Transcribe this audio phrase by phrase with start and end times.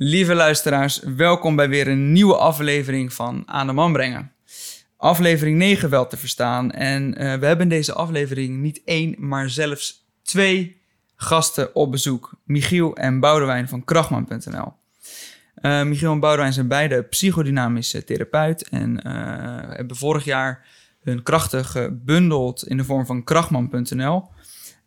[0.00, 4.32] Lieve luisteraars, welkom bij weer een nieuwe aflevering van Aan de Man Brengen.
[4.96, 6.70] Aflevering 9 wel te verstaan.
[6.70, 10.80] En uh, we hebben in deze aflevering niet één, maar zelfs twee
[11.16, 12.32] gasten op bezoek.
[12.44, 14.72] Michiel en Boudewijn van Krachtman.nl.
[15.62, 19.12] Uh, Michiel en Boudewijn zijn beide psychodynamische therapeut en uh,
[19.76, 20.66] hebben vorig jaar
[21.02, 24.28] hun krachten gebundeld in de vorm van Krachtman.nl.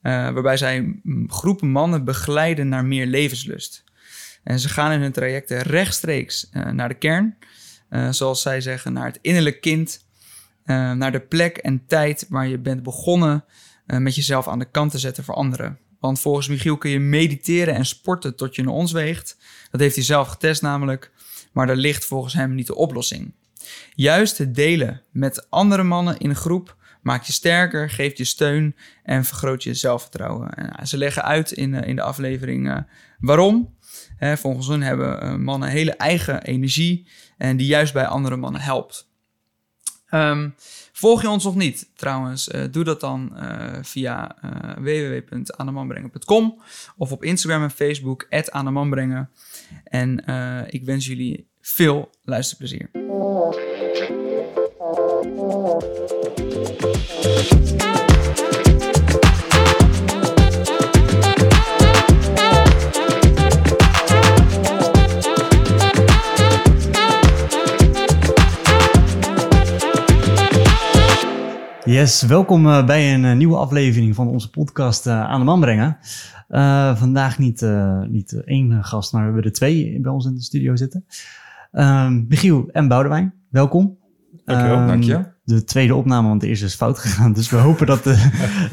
[0.01, 3.89] waarbij zij groepen mannen begeleiden naar meer levenslust.
[4.43, 7.38] En ze gaan in hun trajecten rechtstreeks uh, naar de kern.
[7.89, 10.05] Uh, zoals zij zeggen, naar het innerlijk kind.
[10.66, 13.45] Uh, naar de plek en tijd waar je bent begonnen
[13.85, 15.80] met jezelf aan de kant te zetten voor anderen.
[15.99, 19.38] Want volgens Michiel kun je mediteren en sporten tot je naar ons weegt.
[19.71, 21.11] Dat heeft hij zelf getest namelijk.
[21.52, 23.33] Maar daar ligt volgens hem niet de oplossing.
[23.95, 28.75] Juist het delen met andere mannen in een groep maakt je sterker, geeft je steun
[29.03, 30.53] en vergroot je zelfvertrouwen.
[30.53, 32.85] En, ze leggen uit in, in de aflevering
[33.19, 33.75] waarom
[34.21, 37.07] volgens hun hebben uh, mannen hele eigen energie
[37.38, 39.09] en die juist bij andere mannen helpt.
[40.14, 40.55] Um,
[40.91, 44.36] volg je ons nog niet trouwens, uh, doe dat dan uh, via
[44.77, 46.61] www.aandemanbrengen.com
[46.97, 49.30] of op Instagram en Facebook, @aandemanbrengen.
[49.83, 50.23] En
[50.69, 52.89] ik wens jullie veel luisterplezier.
[71.92, 75.59] Yes, welkom uh, bij een uh, nieuwe aflevering van onze podcast uh, Aan de Man
[75.59, 75.98] Brengen.
[76.98, 77.66] vandaag niet,
[78.08, 81.06] niet één gast, maar we hebben er twee bij ons in de studio zitten.
[81.72, 83.98] Ehm, Michiel en Boudewijn, welkom.
[84.45, 85.25] Dankjewel, um, dank je.
[85.44, 87.33] De tweede opname, want de eerste is fout gegaan.
[87.33, 88.16] Dus we hopen dat de,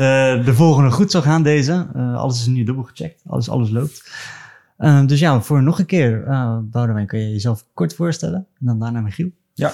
[0.44, 1.86] de volgende goed zal gaan, deze.
[1.94, 4.10] alles is nu dubbel gecheckt, alles, alles loopt.
[4.76, 6.24] Ehm, dus ja, voor nog een keer,
[6.70, 8.46] Boudewijn, kun je jezelf kort voorstellen?
[8.60, 9.30] En dan daarna Michiel.
[9.54, 9.72] Ja,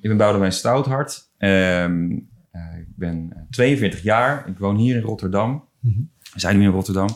[0.00, 1.30] ik ben Boudewijn Stouthart.
[1.44, 4.48] Um, uh, ik ben 42 jaar.
[4.48, 5.68] Ik woon hier in Rotterdam.
[6.32, 7.08] We zijn nu in Rotterdam.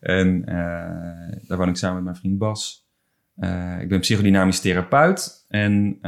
[0.00, 2.88] En uh, daar woon ik samen met mijn vriend Bas.
[3.80, 5.46] Ik ben psychodynamisch therapeut.
[5.48, 5.98] En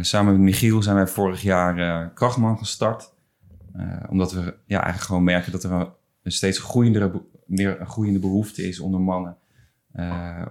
[0.00, 3.14] samen met Michiel zijn wij vorig jaar Krachtman gestart.
[4.08, 5.88] omdat we ja, eigenlijk gewoon merken dat er een,
[6.22, 9.36] een steeds groeiende, meer een groeiende behoefte is onder mannen.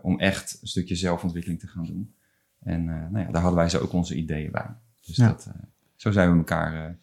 [0.01, 2.13] om echt een stukje zelfontwikkeling te gaan doen.
[2.59, 4.75] En nou ja, daar hadden wij zo ook onze ideeën bij.
[5.07, 5.27] Dus ja.
[5.27, 5.63] dat, uh,
[5.95, 6.97] zo zijn we elkaar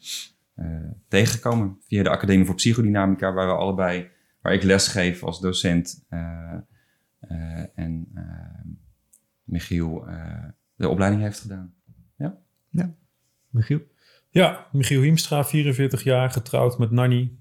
[0.55, 0.65] uh,
[1.07, 4.09] tegengekomen via de Academie voor Psychodynamica, waar we allebei,
[4.41, 6.05] waar ik les geef als docent
[7.75, 8.07] en
[9.43, 10.07] Michiel
[10.75, 11.73] de opleiding heeft gedaan.
[12.17, 12.37] Ja,
[12.69, 12.95] ja.
[13.49, 13.81] Michiel?
[14.29, 17.31] Ja, Michiel Hiemstra, 44 jaar, getrouwd met Nanny,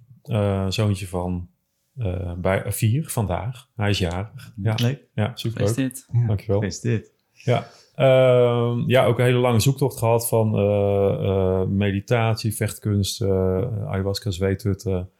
[0.69, 1.49] zoontje van
[1.97, 3.69] uh, bij, vier vandaag.
[3.77, 4.53] Hij is jarig.
[4.57, 5.09] Ja, nee.
[5.15, 6.05] ja super leuk.
[6.27, 6.61] Dankjewel.
[6.61, 7.13] dit.
[7.33, 7.67] Ja,
[7.97, 15.11] uh, ja, ook een hele lange zoektocht gehad van uh, uh, meditatie, vechtkunst, ayahuasca, zweethutten.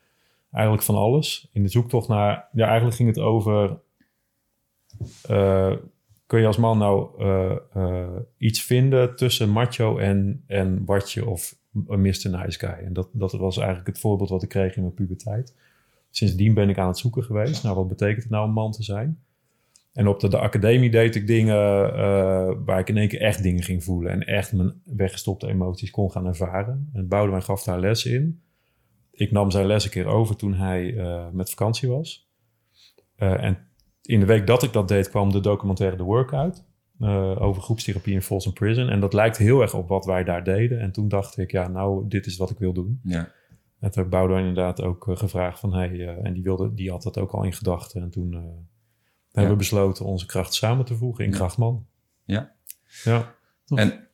[0.53, 1.49] Eigenlijk van alles.
[1.53, 2.49] In de zoektocht naar...
[2.53, 3.79] Ja, eigenlijk ging het over...
[6.27, 7.21] kun je als man nou
[8.39, 11.57] iets vinden tussen macho en, en watje of
[11.89, 12.31] een Mr.
[12.31, 12.85] Nice Guy?
[12.85, 15.55] En dat, dat was eigenlijk het voorbeeld wat ik kreeg in mijn puberteit.
[16.11, 17.63] Sindsdien ben ik aan het zoeken geweest.
[17.63, 19.24] Nou, wat betekent het nou om man te zijn?
[19.95, 23.43] En op de, de academie deed ik dingen uh, waar ik in één keer echt
[23.43, 24.13] dingen ging voelen.
[24.13, 26.91] En echt mijn weggestopte emoties kon gaan ervaren.
[26.93, 28.43] En Boudewijn gaf daar les in.
[29.11, 32.29] Ik nam zijn les een keer over toen hij uh, met vakantie was.
[33.19, 33.59] Uh, en
[34.03, 36.65] in de week dat ik dat deed kwam de documentaire The Workout.
[37.39, 38.89] over groepstherapie in Folsom Prison.
[38.89, 40.81] En dat lijkt heel erg op wat wij daar deden.
[40.81, 43.01] En toen dacht ik, ja, nou, dit is wat ik wil doen.
[43.03, 43.29] Ja.
[43.81, 45.75] En toen heb Boudewijn inderdaad ook gevraagd van...
[45.75, 48.03] Hey, en die, wilde, die had dat ook al in gedachten.
[48.03, 48.37] En toen
[49.35, 51.87] we hebben besloten onze kracht samen te voegen in Krachtman.
[52.25, 52.53] Ja.
[53.05, 53.35] Ja.
[53.69, 54.05] En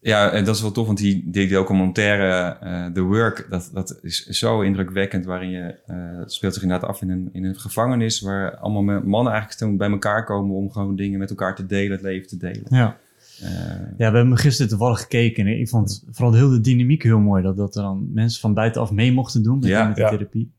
[0.00, 3.98] ja, en dat is wel tof, want die, die documentaire uh, The Work, dat, dat
[4.02, 7.58] is zo indrukwekkend, waarin je, uh, het speelt zich inderdaad af in een, in een
[7.58, 11.92] gevangenis, waar allemaal mannen eigenlijk bij elkaar komen om gewoon dingen met elkaar te delen,
[11.92, 12.64] het leven te delen.
[12.68, 12.96] Ja.
[13.42, 13.48] Uh,
[13.96, 17.42] ja, we hebben gisteren toevallig gekeken en ik vond vooral heel de dynamiek heel mooi,
[17.42, 20.08] dat, dat er dan mensen van buitenaf mee mochten doen met, ja, met de ja.
[20.08, 20.52] therapie.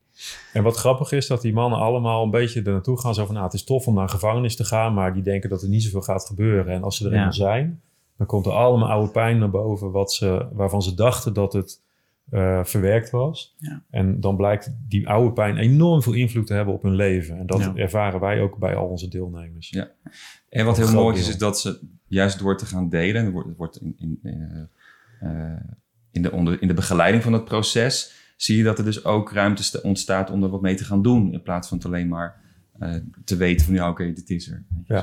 [0.54, 3.14] En wat grappig is, dat die mannen allemaal een beetje er naartoe gaan.
[3.14, 5.50] Zo van, nou, het is tof om naar een gevangenis te gaan, maar die denken
[5.50, 6.74] dat er niet zoveel gaat gebeuren.
[6.74, 7.81] En als ze er eenmaal zijn,
[8.18, 11.81] dan komt er allemaal oude pijn naar boven, wat ze, waarvan ze dachten dat het
[12.31, 13.56] uh, verwerkt was.
[13.58, 13.84] Ja.
[13.90, 17.38] En dan blijkt die oude pijn enorm veel invloed te hebben op hun leven.
[17.38, 17.75] En dat ja.
[17.75, 19.69] ervaren wij ook bij al onze deelnemers.
[19.69, 19.92] Ja.
[20.50, 23.48] En wat heel mooi is, is dat ze juist door te gaan delen, het wordt,
[23.48, 25.60] het wordt in, in, uh, uh,
[26.12, 29.31] in, de, onder, in de begeleiding van het proces zie je dat er dus ook
[29.31, 31.34] ruimte ontstaat om er wat mee te gaan doen.
[31.34, 32.36] In plaats van het alleen maar
[32.80, 32.94] eh,
[33.25, 34.63] te weten van ja, oké, dit is er.
[34.75, 35.00] Weet je, Ja.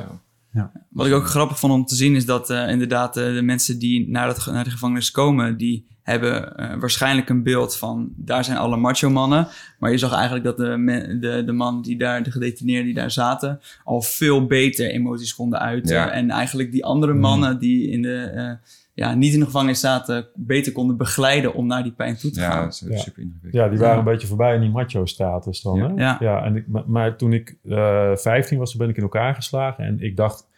[0.52, 0.70] zo.
[0.90, 3.78] Wat ik ook grappig vond om te zien is dat eh, inderdaad eh, de mensen
[3.78, 8.12] die naar, het, ge- naar de gevangenis komen, die hebben eh, waarschijnlijk een beeld van
[8.16, 9.48] daar zijn alle macho mannen.
[9.78, 12.94] Maar je zag eigenlijk dat de, me- de, de mannen die daar, de gedetineerden die
[12.94, 15.94] daar zaten, al veel beter emoties konden uiten.
[15.96, 16.10] Ja.
[16.10, 18.50] En eigenlijk die andere mannen die in de, eh,
[18.94, 22.41] ja, niet in de gevangenis zaten, beter konden begeleiden om naar die pijn toe te
[22.41, 22.62] Ja, gaan.
[22.64, 22.96] dat is Ja.
[22.96, 23.62] super indrukwekkend.
[23.64, 23.99] Ja, die waren Ja.
[23.99, 25.76] een beetje voorbij in die macho-status dan.
[25.76, 26.17] Ja.
[26.19, 26.25] Hè?
[26.25, 26.44] Ja.
[26.44, 29.85] en ik, maar, maar toen ik eh 15 was, toen ben ik in elkaar geslagen.
[29.85, 30.49] En ik dacht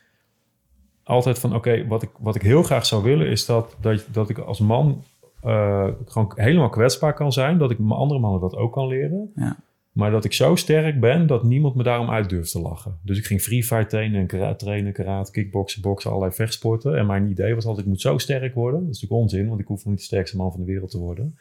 [1.04, 3.26] altijd van, oké, wat, ik, wat ik heel graag zou willen...
[3.28, 5.02] is dat, dat, dat ik als man
[5.42, 7.58] eh, gewoon helemaal kwetsbaar kan zijn.
[7.58, 9.32] Dat ik mijn andere mannen dat ook kan leren.
[9.36, 9.56] Ja.
[9.96, 12.98] Maar dat ik zo sterk ben dat niemand me daarom uit durft te lachen.
[13.02, 16.98] Dus ik ging free fight trainen, en karate, trainen, karate, kickboksen, boksen, allerlei vechtsporten.
[16.98, 18.80] En mijn idee was altijd, ik moet zo sterk worden.
[18.80, 20.98] Dat is natuurlijk onzin, want ik hoef niet de sterkste man van de wereld te
[20.98, 21.38] worden.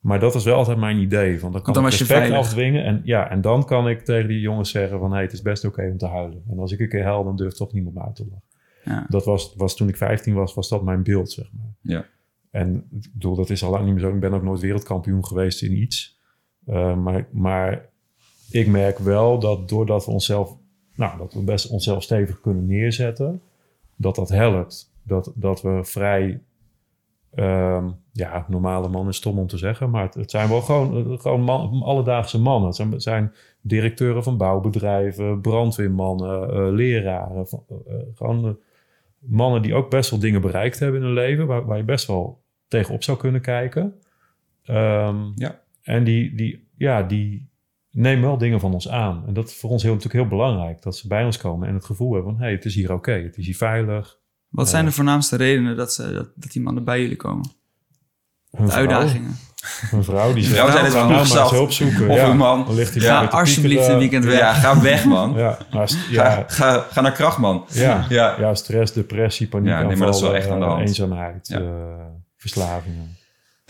[0.00, 1.40] Maar dat was wel altijd mijn idee.
[1.40, 2.84] Van, dan kan dan ik respect afdwingen.
[2.84, 5.12] En, ja, en dan kan ik tegen die jongens zeggen van...
[5.12, 6.42] Hey, het is best oké om te huilen.
[6.50, 8.46] En als ik een keer huil, dan durft toch niemand me uit te lachen.
[8.84, 9.06] Ja.
[9.08, 11.74] Dat was, was toen ik 15 was, was dat mijn beeld, zeg maar.
[11.80, 12.04] Ja.
[12.50, 14.14] En ik bedoel, dat is al lang niet meer zo.
[14.14, 16.20] Ik ben ook nooit wereldkampioen geweest in iets.
[16.66, 17.88] Uh, maar, maar
[18.50, 20.56] ik merk wel dat doordat we onszelf...
[20.94, 23.40] Nou, dat we best onszelf stevig kunnen neerzetten...
[23.96, 24.92] dat dat helpt.
[25.02, 26.40] Dat, dat we vrij...
[27.34, 31.40] Um, ja, normale man is stom om te zeggen, maar het, zijn wel gewoon, gewoon
[31.40, 32.66] man, alledaagse mannen.
[32.66, 37.46] Het zijn, zijn, directeuren van bouwbedrijven, brandweermannen, uh, leraren.
[38.14, 38.58] Gewoon
[39.18, 42.06] mannen die ook best wel dingen bereikt hebben in hun leven, waar, waar je best
[42.06, 43.82] wel tegenop zou kunnen kijken.
[44.70, 45.60] Um, ja.
[45.82, 47.50] En die, die, ja, die
[47.90, 49.24] nemen wel dingen van ons aan.
[49.26, 51.74] En dat is voor ons heel, natuurlijk heel belangrijk, dat ze bij ons komen en
[51.74, 54.18] het gevoel hebben van, hé, hey, het is hier oké, okay, het is hier veilig.
[54.48, 57.50] Wat zijn de voornaamste redenen dat, ze, dat, dat die mannen bij jullie komen?
[58.50, 59.36] Hun de uitdagingen.
[59.92, 62.08] Een vrouw die vrouw zijn het nou, wel maar eens hulp zoeken.
[62.08, 62.28] Of ja.
[62.28, 62.64] een man.
[62.64, 64.38] Dan ligt hij de alsjeblieft een weekend weg.
[64.38, 65.32] Ja, ga weg, man.
[65.36, 67.64] Ja, maar, ja, Ga, ga, ga naar Krachtman.
[67.68, 68.36] ja, Ja.
[68.38, 68.54] ja.
[68.54, 70.80] stress, depressie, paniek, Ja, nee, maar dat is wel echt aan de hand.
[70.88, 71.58] eenzaamheid, Ja.
[71.60, 71.64] eh,
[72.36, 73.16] verslavingen.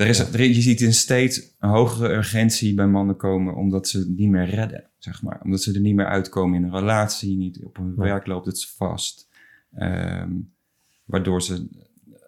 [0.02, 3.98] Er is, er, je ziet in steeds een hogere urgentie bij mannen komen omdat ze
[3.98, 5.40] het niet meer redden, zeg maar.
[5.44, 8.66] Omdat ze er niet meer uitkomen in een relatie, niet op hun werk loopt het
[8.76, 9.28] vast.
[9.74, 10.30] Ehm,
[11.04, 12.18] waardoor ze eh,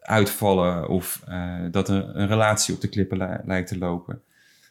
[0.00, 4.22] uitvallen of eh, dat er een relatie op de klippen li- lijkt te lopen.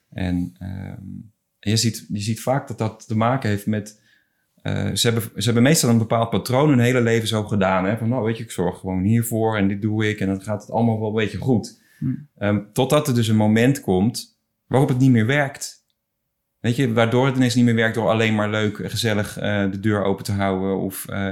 [0.10, 1.04] En ehm,
[1.60, 4.02] je, ziet, je ziet vaak dat dat te maken heeft met...
[4.62, 7.86] eh, ze, hebben, ze hebben meestal een bepaald patroon hun hele leven zo gedaan.
[7.86, 7.98] Hè?
[7.98, 10.62] Van nou weet je, ik zorg gewoon hiervoor en dit doe ik en dan gaat
[10.62, 11.88] het allemaal wel een beetje goed.
[12.40, 15.78] Um, totdat er dus een moment komt waarop het niet meer werkt.
[16.60, 19.80] Weet je, waardoor het ineens niet meer werkt door alleen maar leuk, gezellig uh, de
[19.80, 21.30] deur open te houden of uh,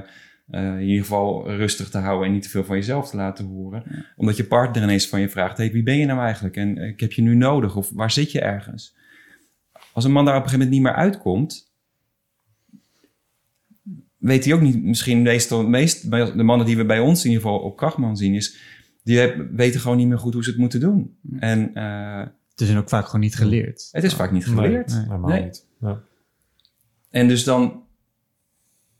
[0.50, 3.46] uh, in ieder geval rustig te houden en niet te veel van jezelf te laten
[3.46, 3.84] horen.
[3.90, 4.06] Ja.
[4.16, 7.00] Omdat je partner ineens van je vraagt, hey, wie ben je nou eigenlijk en ik
[7.00, 8.96] heb je nu nodig of waar zit je ergens?
[9.94, 11.74] Als een man daar op een gegeven moment niet meer uitkomt,
[14.18, 17.46] weet hij ook niet, misschien meestal, meest, de mannen die we bij ons in ieder
[17.46, 18.58] geval op krachtman zien, is
[19.08, 21.18] die heb, weten gewoon niet meer goed hoe ze het moeten doen.
[21.40, 23.88] En, uh, het is ook vaak gewoon niet geleerd.
[23.92, 24.94] Het is vaak niet geleerd.
[24.94, 25.44] Nee, nee, nee.
[25.44, 25.66] niet.
[25.80, 26.02] Ja.
[27.10, 27.84] En dus dan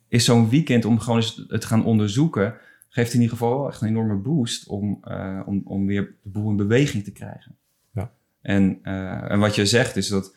[0.08, 2.56] is zo'n weekend om gewoon eens het gaan onderzoeken,
[2.90, 6.50] geeft in ieder geval echt een enorme boost om, uh, om, om weer de boel
[6.50, 7.56] in beweging te krijgen.
[7.94, 8.12] Ja.
[8.42, 10.36] En, uh, en wat je zegt is dat.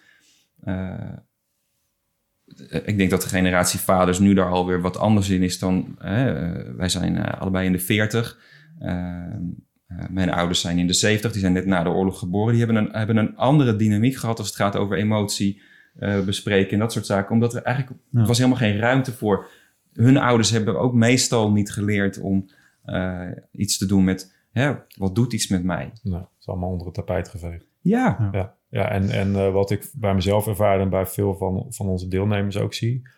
[0.65, 1.13] Uh,
[2.85, 5.97] ik denk dat de generatie vaders nu daar alweer wat anders in is dan.
[6.77, 8.39] wij zijn allebei in de 40.
[8.81, 9.43] Ehm,
[9.93, 12.55] Uh, mijn ouders zijn in de 70, die zijn net na de oorlog geboren.
[12.55, 15.63] Die hebben een, hebben een andere dynamiek gehad als het gaat over emotie
[16.01, 17.33] uh, bespreken en dat soort zaken.
[17.33, 18.25] Omdat er eigenlijk ja.
[18.25, 19.49] was helemaal geen ruimte voor.
[19.93, 22.47] Hun ouders hebben ook meestal niet geleerd om
[22.87, 25.93] uh, iets te doen met hè, wat doet iets met mij.
[26.03, 27.67] Nou, het is allemaal onder het tapijt geveegd.
[27.81, 28.17] Ja.
[28.19, 28.55] Ja, ja.
[28.69, 32.09] ja en, en uh, wat ik bij mezelf ervaar en bij veel van, van onze
[32.09, 33.09] deelnemers ook zie,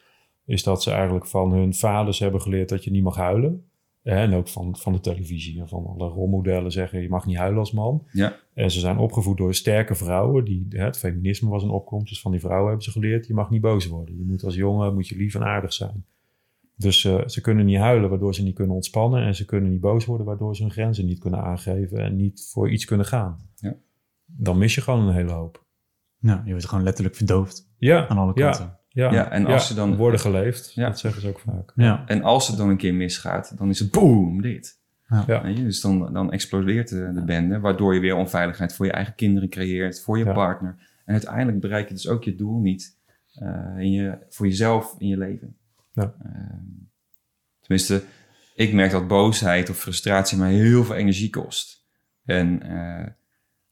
[0.44, 3.66] is dat ze eigenlijk van hun vaders hebben geleerd dat je niet mag huilen.
[4.02, 7.58] En ook van, van de televisie en van alle rolmodellen zeggen je mag niet huilen
[7.58, 8.06] als man.
[8.12, 8.36] Ja.
[8.54, 10.44] En ze zijn opgevoed door sterke vrouwen.
[10.44, 12.08] Die, het feminisme was een opkomst.
[12.08, 14.18] Dus van die vrouwen hebben ze geleerd je mag niet boos worden.
[14.18, 16.04] Je moet als jongen moet je lief en aardig zijn.
[16.76, 19.22] Dus uh, ze kunnen niet huilen waardoor ze niet kunnen ontspannen.
[19.22, 21.98] En ze kunnen niet boos worden waardoor ze hun grenzen niet kunnen aangeven.
[21.98, 23.38] En niet voor iets kunnen gaan.
[23.56, 23.74] Ja.
[24.26, 25.64] Dan mis je gewoon een hele hoop.
[26.18, 27.70] Nou, je wordt gewoon letterlijk verdoofd.
[27.76, 28.08] Ja.
[28.08, 28.64] Aan alle kanten.
[28.64, 28.80] Ja.
[28.92, 30.86] Ja, ja, en als ze dan worden geleefd, ja.
[30.88, 31.72] dat zeggen ze ook vaak.
[31.74, 32.04] Ja.
[32.06, 34.80] En als het dan een keer misgaat, dan is het boom, dit.
[35.26, 35.46] Ja.
[35.46, 35.62] Je?
[35.62, 39.48] Dus dan, dan explodeert de, de bende, waardoor je weer onveiligheid voor je eigen kinderen
[39.48, 40.32] creëert, voor je Ja.
[40.32, 40.76] partner.
[41.04, 42.96] En uiteindelijk bereik je dus ook je doel niet
[43.42, 45.56] uh, in je, voor jezelf in je leven.
[45.92, 46.14] Ja.
[46.26, 46.32] Uh,
[47.60, 48.02] tenminste,
[48.54, 51.84] ik merk dat boosheid of frustratie mij heel veel energie kost.
[52.24, 53.06] En uh,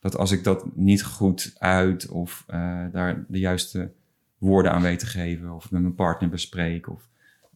[0.00, 2.44] dat als ik dat niet goed uit of
[2.92, 3.92] daar de juiste
[4.40, 6.88] woorden aan weet te geven of met mijn partner bespreek.
[6.90, 7.08] Of,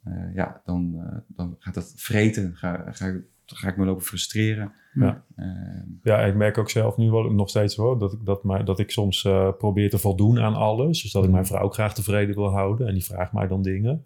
[0.04, 2.52] eh, ja, dan, eh, dan gaat dat vreten.
[2.56, 3.14] Ga, ga,
[3.46, 4.72] ga ik me lopen frustreren.
[4.94, 5.22] Ja.
[5.36, 5.46] Eh,
[6.02, 8.78] Ja, ik merk ook zelf nu wel nog steeds hoor, dat ik, dat, mij, dat
[8.78, 11.02] ik soms eh, probeer te voldoen aan alles.
[11.02, 12.86] Dus dat ik mijn vrouw ook graag tevreden wil houden.
[12.86, 14.04] En die vraagt mij dan dingen.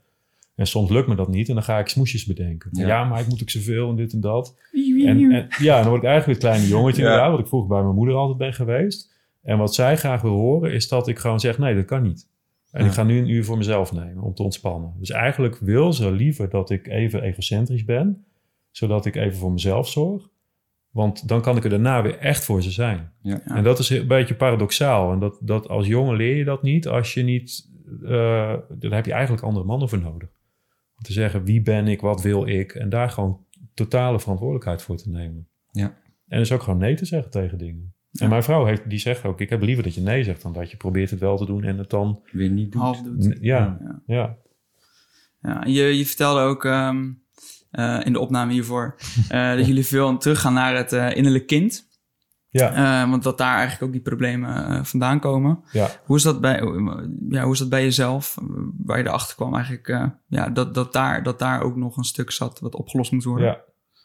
[0.54, 2.70] En soms lukt me dat niet en dan ga ik smoesjes bedenken.
[2.72, 3.04] Ja, Ja.
[3.04, 4.56] maar ik moet ook zoveel en dit en dat.
[4.72, 7.08] En, en ja, dan word ik eigenlijk het kleine jongetje Ja.
[7.08, 9.14] inderdaad, wat ik vroeger bij mijn moeder altijd ben geweest.
[9.42, 12.28] En wat zij graag wil horen is dat ik gewoon zeg, nee, dat kan niet.
[12.78, 12.90] En Ja.
[12.90, 14.94] ik ga nu een uur voor mezelf nemen om te ontspannen.
[14.98, 18.24] Dus eigenlijk wil ze liever dat ik even egocentrisch ben,
[18.70, 20.28] zodat ik even voor mezelf zorg.
[20.90, 23.12] Want dan kan ik er daarna weer echt voor ze zijn.
[23.22, 23.40] Ja.
[23.46, 23.56] Ja.
[23.56, 25.12] En dat is een beetje paradoxaal.
[25.12, 27.70] En dat, dat als jongen leer je dat niet als je niet...
[28.02, 28.08] eh
[28.68, 30.28] daar heb je eigenlijk andere mannen voor nodig.
[30.96, 32.72] Om te zeggen, wie ben ik, wat wil ik?
[32.72, 33.44] En daar gewoon
[33.74, 35.48] totale verantwoordelijkheid voor te nemen.
[35.70, 35.94] Ja.
[36.28, 37.92] En dus ook gewoon nee te zeggen tegen dingen.
[38.20, 40.42] En mijn vrouw heeft, die zegt ook, ik heb liever dat je nee zegt...
[40.42, 42.22] dan dat je probeert het wel te doen en het dan...
[42.32, 42.82] weer niet doet.
[42.82, 43.36] half doet.
[43.40, 44.02] Ja, Ja.
[44.06, 44.36] ja.
[45.42, 47.10] Ja, je, je vertelde ook ehm,
[47.70, 48.96] eh, in de opname hiervoor
[49.28, 51.88] eh, dat jullie veel teruggaan naar het eh, innerlijk kind.
[52.50, 55.60] ja, Eh, want dat daar eigenlijk ook die problemen vandaan komen.
[55.72, 55.88] ja.
[56.04, 56.60] Hoe is dat bij,
[57.28, 58.38] ja, hoe is dat bij jezelf?
[58.84, 62.04] Waar je erachter kwam eigenlijk, eh, ja, dat, dat, daar, dat daar ook nog een
[62.04, 63.46] stuk zat wat opgelost moet worden.
[63.46, 63.60] Ja,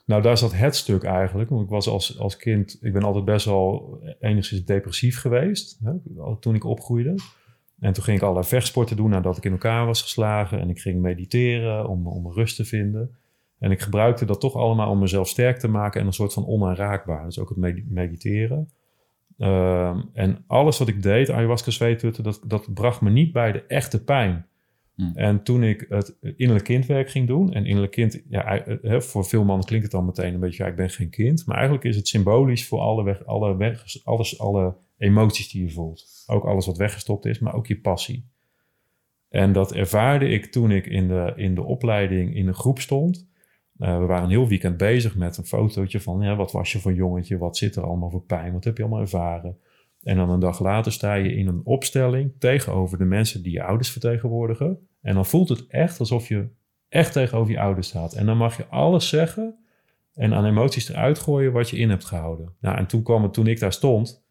[0.06, 1.50] nou daar zat het stuk eigenlijk.
[1.50, 5.80] Want ik was als, als kind, ik ben altijd best wel enigszins depressief geweest.
[5.84, 5.92] Hè,
[6.40, 7.16] toen ik opgroeide.
[7.80, 10.60] En toen ging ik allerlei vechtsporten doen nadat ik in elkaar was geslagen.
[10.60, 13.16] En ik ging mediteren om, om rust te vinden.
[13.60, 16.48] En ik gebruikte dat toch allemaal om mezelf sterk te maken en een soort van
[16.48, 17.26] onaanraakbaar.
[17.26, 18.70] Dus ook het med- mediteren.
[19.38, 23.64] Ehm, en alles wat ik deed, ayahuasca zweethutten, dat, dat bracht me niet bij de
[23.66, 24.46] echte pijn.
[24.96, 25.12] Hmm.
[25.16, 28.64] En toen ik het innerlijk kindwerk ging doen, en innerlijk kind, ja,
[29.02, 31.46] voor veel mannen klinkt het dan meteen een beetje, ja, ik ben geen kind.
[31.46, 35.72] Maar eigenlijk is het symbolisch voor alle, weg, alle, weg, alles, alle emoties die je
[35.72, 36.24] voelt.
[36.28, 38.32] Ook alles wat weggestopt is, maar ook je passie.
[39.30, 43.28] En dat ervaarde ik toen ik in de, in de opleiding in een groep stond.
[43.78, 46.80] Eh, we waren een heel weekend bezig met een fotootje van ja, wat was je
[46.80, 49.58] voor jongetje, wat zit er allemaal voor pijn, wat heb je allemaal ervaren.
[50.04, 53.64] En dan een dag later sta je in een opstelling tegenover de mensen die je
[53.64, 54.88] ouders vertegenwoordigen.
[55.02, 56.48] En dan voelt het echt alsof je
[56.90, 58.14] echt tegenover je ouders staat.
[58.14, 59.56] En dan mag je alles zeggen
[60.14, 62.54] en aan emoties eruit gooien wat je in hebt gehouden.
[62.60, 64.24] Nou, en toen kwam het, toen ik daar stond,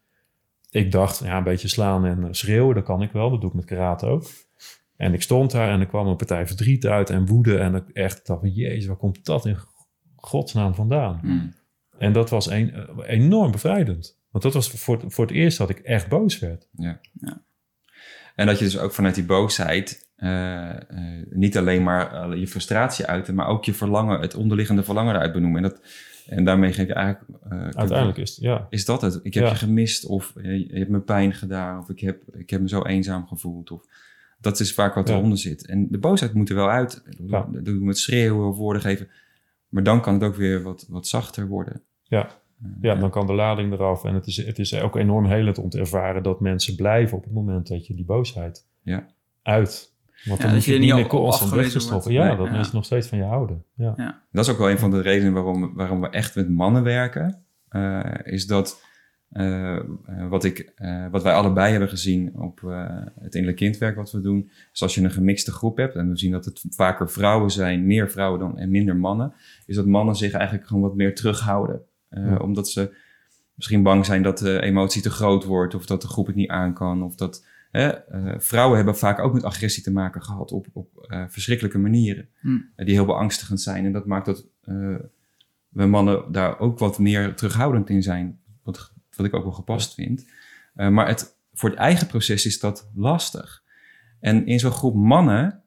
[0.69, 3.55] ik dacht, ja, een beetje slaan en schreeuwen, dat kan ik wel, dat doe ik
[3.55, 4.25] met karate ook.
[4.95, 7.57] En ik stond daar en er kwam een partij verdriet uit en woede.
[7.57, 9.57] En ik echt dacht, jezus, waar komt dat in
[10.15, 11.19] godsnaam vandaan?
[11.21, 11.53] Mm.
[11.97, 14.21] En dat was een, eh, enorm bevrijdend.
[14.33, 16.67] Want dat was voor, het- voor het eerst dat ik echt boos werd.
[16.71, 16.99] Ja.
[17.21, 17.41] Ja.
[18.35, 20.77] En dat je dus ook vanuit die boosheid eh, eh,
[21.29, 25.33] niet alleen maar eh, je frustratie uiten, maar ook je verlangen, het onderliggende verlangen eruit
[25.33, 25.63] benoemen.
[25.63, 25.81] En, dat,
[26.27, 27.43] en daarmee geef je eigenlijk.
[27.75, 28.67] Uiteindelijk is het, ja.
[28.69, 29.19] is dat het.
[29.23, 29.49] Ik heb Ja.
[29.49, 32.81] je gemist, of je hebt me pijn gedaan, of ik heb, ik heb me zo
[32.83, 33.71] eenzaam gevoeld.
[33.71, 33.85] Of,
[34.39, 35.15] dat is vaak wat Ja.
[35.15, 35.65] eronder zit.
[35.67, 37.03] En de boosheid moet er wel uit.
[37.27, 37.47] Ja.
[37.51, 39.07] Dat doen we met schreeuwen of woorden geven.
[39.69, 41.81] Maar dan kan het ook weer wat, wat zachter worden.
[42.03, 42.41] Ja.
[42.81, 44.03] Ja, dan kan de lading eraf.
[44.03, 47.23] En het is, het is ook enorm helend om te ervaren dat mensen blijven op
[47.23, 49.07] het moment dat je die boosheid Ja.
[49.41, 49.91] uit.
[50.25, 52.11] Want Ja, dan dat je niet meer constant weg afgewezen te stoppen.
[52.11, 52.23] wordt.
[52.23, 52.51] Ja, Nee, dat ja.
[52.53, 53.63] mensen nog steeds van je houden.
[53.75, 54.21] Ja.
[54.31, 57.43] Dat is ook wel een van de redenen waarom, waarom we echt met mannen werken.
[57.69, 58.81] eh, is dat
[59.29, 59.83] eh, eh,
[60.29, 62.85] wat, ik, eh, wat wij allebei hebben gezien op eh,
[63.19, 64.49] het innerlijk kindwerk wat we doen.
[64.73, 67.85] is als je een gemixte groep hebt en we zien dat het vaker vrouwen zijn,
[67.85, 69.33] meer vrouwen dan en minder mannen.
[69.65, 71.81] Is dat mannen zich eigenlijk gewoon wat meer terughouden.
[72.13, 72.37] Eh, Ja.
[72.37, 72.95] Omdat ze
[73.53, 76.49] misschien bang zijn dat de emotie te groot wordt of dat de groep het niet
[76.49, 77.03] aan kan.
[77.03, 81.05] Of dat, hè, eh, vrouwen hebben vaak ook met agressie te maken gehad op, op
[81.07, 82.29] eh, verschrikkelijke manieren.
[82.39, 82.57] Hm.
[82.75, 83.85] die heel beangstigend zijn.
[83.85, 84.45] En dat maakt dat
[85.69, 88.39] we mannen daar ook wat meer terughoudend in zijn.
[88.63, 90.25] Wat, wat ik ook wel gepast vind.
[90.73, 93.63] Maar het, voor het eigen proces is dat lastig.
[94.19, 95.63] En in zo'n groep mannen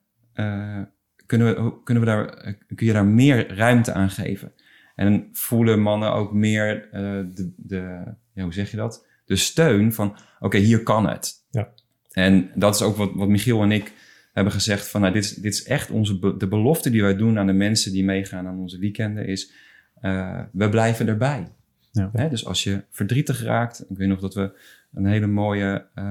[1.26, 4.52] kunnen, we, kunnen we daar, kun je daar meer ruimte aan geven.
[4.96, 7.00] En voelen mannen ook meer eh,
[7.34, 9.06] de, de ja, hoe zeg je dat?
[9.24, 11.32] De steun van, oké, hier kan het.
[11.50, 11.68] Ja.
[12.10, 13.92] En dat is ook wat, wat Michiel en ik
[14.32, 17.16] hebben gezegd van, nou, dit is, dit is echt onze, be- de belofte die wij
[17.16, 19.52] doen aan de mensen die meegaan aan onze weekenden is,
[20.00, 21.48] eh, we blijven erbij.
[21.92, 22.10] Ja.
[22.12, 24.58] Hè, dus als je verdrietig raakt, ik weet nog dat we
[24.94, 26.04] een hele mooie uh,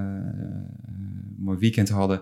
[1.37, 2.21] mooi weekend hadden.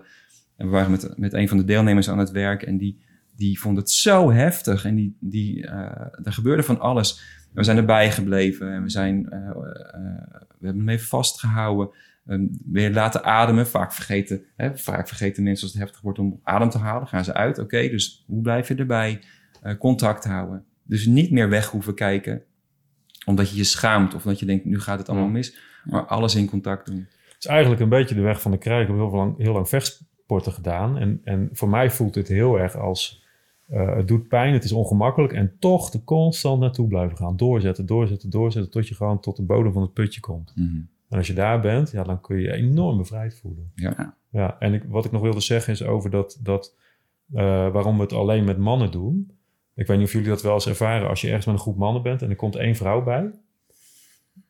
[0.56, 2.98] En we waren met, met een van de deelnemers aan het werk en die,
[3.36, 4.84] die vond het zo heftig.
[4.84, 5.72] En die, die, uh,
[6.24, 7.22] er gebeurde van alles.
[7.52, 9.50] We zijn erbij gebleven en we, zijn, uh,
[10.58, 11.90] we hebben hem even vastgehouden.
[12.26, 13.66] Um, weer laten ademen.
[13.66, 17.08] Vaak vergeten, hè, vaak vergeten mensen als het heftig wordt om adem te halen.
[17.08, 17.58] Gaan ze uit.
[17.58, 19.22] Oké, okay, dus hoe blijf je erbij?
[19.78, 20.64] Contact houden.
[20.82, 22.42] Dus niet meer weg hoeven kijken.
[23.24, 25.58] Omdat je je schaamt of dat je denkt, nu gaat het allemaal mis.
[25.84, 27.06] Maar alles in contact doen.
[27.08, 28.82] Het is eigenlijk een beetje de weg van de krijg.
[28.82, 30.98] Ik heb heel lang, heel lang vecht, sporten gedaan.
[30.98, 33.23] En, en voor mij voelt dit heel erg als...
[33.66, 35.32] eh, het doet pijn, het is ongemakkelijk.
[35.32, 37.36] En toch er constant naartoe blijven gaan.
[37.36, 38.72] Doorzetten, doorzetten, doorzetten.
[38.72, 40.52] Tot je gewoon tot de bodem van het putje komt.
[40.54, 40.80] Mhm.
[41.08, 43.70] En als je daar bent, ja, dan kun je je enorm bevrijd voelen.
[43.74, 44.16] Ja.
[44.30, 44.56] Ja.
[44.58, 46.74] en ik, wat ik nog wilde zeggen is over dat, dat
[47.32, 49.30] eh, waarom we het alleen met mannen doen.
[49.74, 51.76] Ik weet niet of jullie dat wel eens ervaren als je ergens met een groep
[51.76, 53.30] mannen bent en er komt één vrouw bij.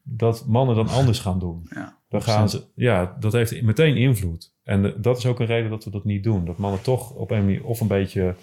[0.03, 1.67] Dat mannen dan anders gaan doen.
[1.71, 1.99] Ja.
[2.09, 4.53] Dan gaan ze, ja, dat heeft meteen invloed.
[4.63, 6.45] En dat is ook een reden dat we dat niet doen.
[6.45, 8.35] Dat mannen toch op een manier of een beetje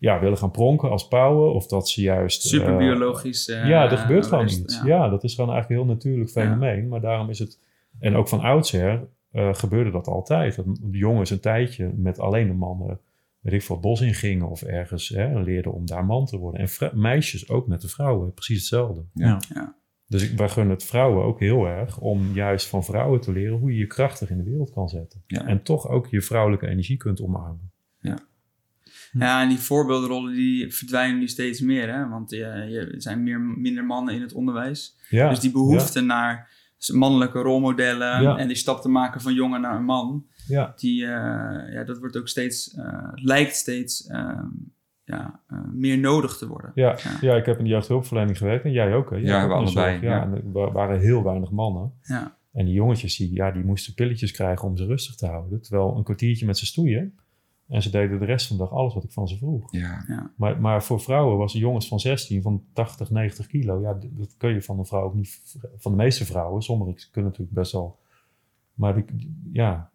[0.00, 1.52] ja, willen gaan pronken als pauwen.
[1.54, 2.44] Of dat ze juist...
[2.44, 3.48] eh, Super biologisch.
[3.48, 4.76] eh, ja, er gebeurt gewoon iets.
[4.76, 4.86] ja.
[4.86, 5.08] Ja.
[5.08, 6.88] dat is gewoon eigenlijk een heel natuurlijk fenomeen.
[6.88, 7.58] Maar daarom is het...
[7.98, 10.56] En ook van oudsher eh, gebeurde dat altijd.
[10.56, 13.00] Dat jongens een tijdje met alleen de mannen...
[13.40, 16.36] weet ik veel, het bos in gingen of ergens hè, leerden om daar man te
[16.38, 16.60] worden.
[16.60, 19.02] En meisjes ook met de vrouwen, precies hetzelfde.
[19.14, 19.38] Ja.
[19.54, 19.74] Ja.
[20.06, 23.58] Dus ik, wij gunnen het vrouwen ook heel erg om juist van vrouwen te leren
[23.58, 25.22] hoe je je krachtig in de wereld kan zetten.
[25.26, 25.46] Ja.
[25.46, 27.70] En toch ook je vrouwelijke energie kunt omarmen.
[28.00, 28.18] Ja,
[29.18, 32.08] en die voorbeeldrollen die verdwijnen nu steeds meer, hè?
[32.08, 32.36] Want je,
[32.68, 34.96] je, er zijn meer, minder mannen in het onderwijs.
[35.08, 36.58] Ja, dus die behoefte naar
[36.92, 38.36] mannelijke rolmodellen Ja.
[38.36, 41.98] en die stap te maken van jongen naar een man, ja, die, eh, ja, dat
[41.98, 44.44] wordt ook steeds, eh, lijkt steeds ehm,
[45.04, 46.72] ja, eh, meer nodig te worden.
[46.74, 47.16] ja, Ja.
[47.20, 47.34] ja.
[47.36, 49.10] ik heb in de jeugdhulpverlening gewerkt en jij ook.
[49.10, 49.16] Hè?
[49.16, 50.00] Jij Ja, we allebei, zorg.
[50.02, 50.22] Ja, ja.
[50.22, 51.92] en er wa- waren heel weinig mannen.
[52.02, 55.62] Ja, En die jongetjes die, ja, die moesten pilletjes krijgen om ze rustig te houden.
[55.62, 57.14] Terwijl een kwartiertje met ze stoeien.
[57.70, 59.72] En ze deden de rest van de dag alles wat ik van ze vroeg.
[59.72, 60.04] Ja.
[60.08, 63.80] ja, Maar, maar voor vrouwen was jongens van 16, van 80, 90 kilo.
[63.80, 65.58] Ja, dat kun je van een vrouw ook niet.
[65.76, 66.62] Van de meeste vrouwen.
[66.62, 67.98] Sommigen kunnen natuurlijk best wel.
[68.74, 69.04] Maar die,
[69.52, 69.90] ja,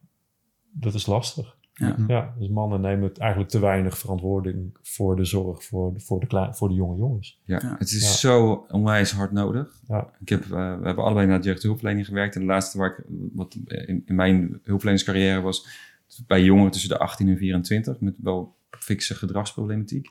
[0.72, 1.58] dat is lastig.
[1.74, 1.96] Ja.
[2.08, 6.20] Ja, dus mannen nemen het eigenlijk te weinig verantwoording voor de zorg voor de, voor
[6.20, 7.42] de, voor de jonge jongens.
[7.46, 7.76] Ja, Ja.
[7.78, 8.08] het is Ja.
[8.30, 9.82] zo onwijs hard nodig.
[9.88, 10.10] Ja.
[10.20, 12.36] Ik heb, eh, we hebben allebei naar de jeugdhulpverlening gewerkt.
[12.36, 15.68] En de laatste waar ik, wat in, in mijn hulpverleningscarrière was,
[16.28, 20.10] bij jongeren tussen de 18 en 24, met wel fikse gedragsproblematiek.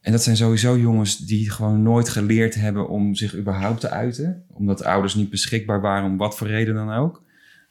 [0.00, 4.44] En dat zijn sowieso jongens die gewoon nooit geleerd hebben om zich überhaupt te uiten.
[4.48, 7.22] Omdat ouders niet beschikbaar waren om wat voor reden dan ook.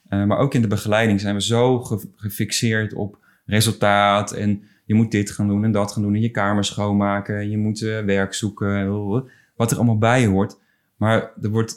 [0.07, 4.31] Eh, maar ook in de begeleiding zijn we zo ge- gefixeerd op resultaat.
[4.31, 6.13] En je moet dit gaan doen en dat gaan doen.
[6.15, 7.37] En je kamer schoonmaken.
[7.37, 8.89] En je moet eh, werk zoeken.
[9.55, 10.59] Wat er allemaal bij hoort.
[10.95, 11.75] Maar er wordt,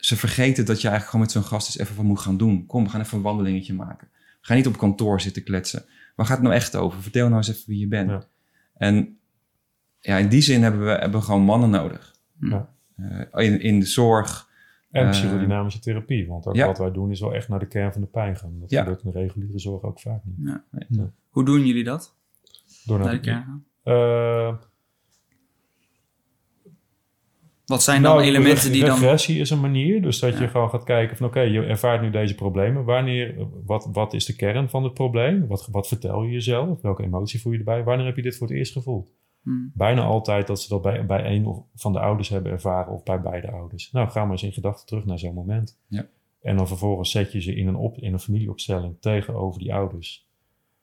[0.00, 2.66] ze vergeten dat je eigenlijk gewoon met zo'n gast eens even wat moet gaan doen.
[2.66, 4.08] Kom, we gaan even een wandelingetje maken.
[4.40, 5.84] Ga niet op kantoor zitten kletsen.
[6.16, 7.02] Waar gaat het nou echt over?
[7.02, 8.10] Vertel nou eens even wie je bent.
[8.10, 8.24] Ja.
[8.74, 9.18] En
[10.00, 12.14] ja, in die zin hebben we, hebben we gewoon mannen nodig.
[12.40, 12.68] Ja.
[13.32, 14.48] Eh, in, in de zorg.
[14.90, 16.26] En Eh, psychodynamische therapie.
[16.28, 16.66] Want ook ja.
[16.66, 18.60] wat wij doen is wel echt naar de kern van de pijn gaan.
[18.60, 18.78] Dat Ja.
[18.82, 20.58] gebeurt in de reguliere zorg ook vaak niet.
[20.88, 21.06] Nee.
[21.28, 22.14] Hoe doen jullie dat?
[22.84, 23.64] Door Naar naar de kern gaan?
[23.82, 24.56] Eh,
[27.70, 28.98] Wat zijn dan Nou, elementen die dan...
[28.98, 30.02] Regressie is een manier.
[30.02, 32.84] Dus dat je gewoon gaat kijken van oké, je ervaart nu deze problemen.
[32.84, 35.46] Wanneer, wat, wat is de kern van het probleem?
[35.46, 36.80] Wat, wat vertel je jezelf?
[36.80, 37.84] Welke emotie voel je erbij?
[37.84, 39.10] Wanneer heb je dit voor het eerst gevoeld?
[39.42, 39.70] Hmm.
[39.74, 43.02] Bijna altijd dat ze dat bij, bij een of van de ouders hebben ervaren of
[43.02, 43.92] bij beide ouders.
[43.92, 45.78] Nou, ga maar eens in gedachten terug naar zo'n moment.
[45.86, 46.06] Ja.
[46.42, 50.28] En dan vervolgens zet je ze in een, op, in een familieopstelling tegenover die ouders.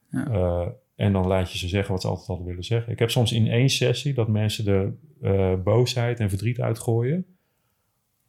[0.09, 0.27] Ja.
[0.27, 2.91] Eh, en dan laat je ze zeggen wat ze altijd hadden willen zeggen.
[2.91, 7.25] Ik heb soms in één sessie dat mensen de eh, boosheid en verdriet uitgooien.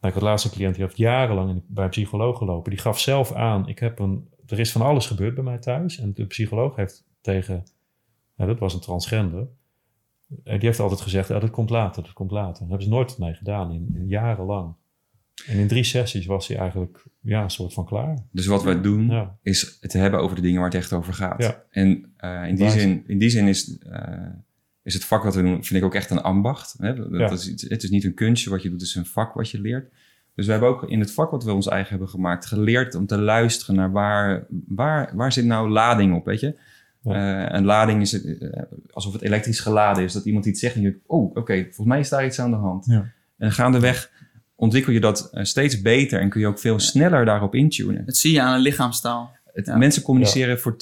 [0.00, 2.70] Nou, ik had laatst een cliënt die heeft jarenlang bij een psycholoog gelopen.
[2.70, 5.98] Die gaf zelf aan, ik heb een, er is van alles gebeurd bij mij thuis.
[5.98, 7.64] En de psycholoog heeft tegen,
[8.37, 9.48] nou, dat was een transgender.
[10.26, 12.59] Die heeft altijd gezegd, dat komt later, dat komt later.
[12.61, 14.74] Daar hebben ze nooit mee gedaan, in jarenlang.
[15.46, 18.18] En in drie sessies was hij eigenlijk ja, een soort van klaar.
[18.33, 21.14] Dus wat wij doen, Ja, is het hebben over de dingen waar het echt over
[21.14, 21.42] gaat.
[21.42, 21.62] Ja.
[21.70, 24.12] En eh, in, die zin, in die zin is, eh,
[24.83, 26.74] is het vak wat we doen, vind ik ook echt een ambacht.
[26.79, 26.94] Hè?
[26.94, 27.29] Dat, Ja.
[27.29, 29.35] dat is iets, het is niet een kunstje wat je doet, het is een vak
[29.35, 29.92] wat je leert.
[30.35, 33.07] Dus we hebben ook in het vak wat we ons eigen hebben gemaakt, geleerd om
[33.07, 36.59] te luisteren naar waar, waar, waar zit nou lading op, weet je?
[37.03, 37.46] Ja.
[37.48, 38.20] Eh, een lading is
[38.90, 40.12] alsof het elektrisch geladen is.
[40.12, 42.51] Dat iemand iets zegt en je denkt, oh, oké, volgens mij is daar iets aan
[42.51, 42.87] de hand.
[42.87, 43.12] Ja.
[43.37, 44.11] En gaandeweg
[44.59, 48.05] ontwikkel je dat eh, steeds beter en kun je ook veel sneller daarop intunen.
[48.07, 49.37] Dat zie je aan een lichaamstaal.
[49.53, 49.77] Het, Ja.
[49.77, 50.77] Mensen communiceren voor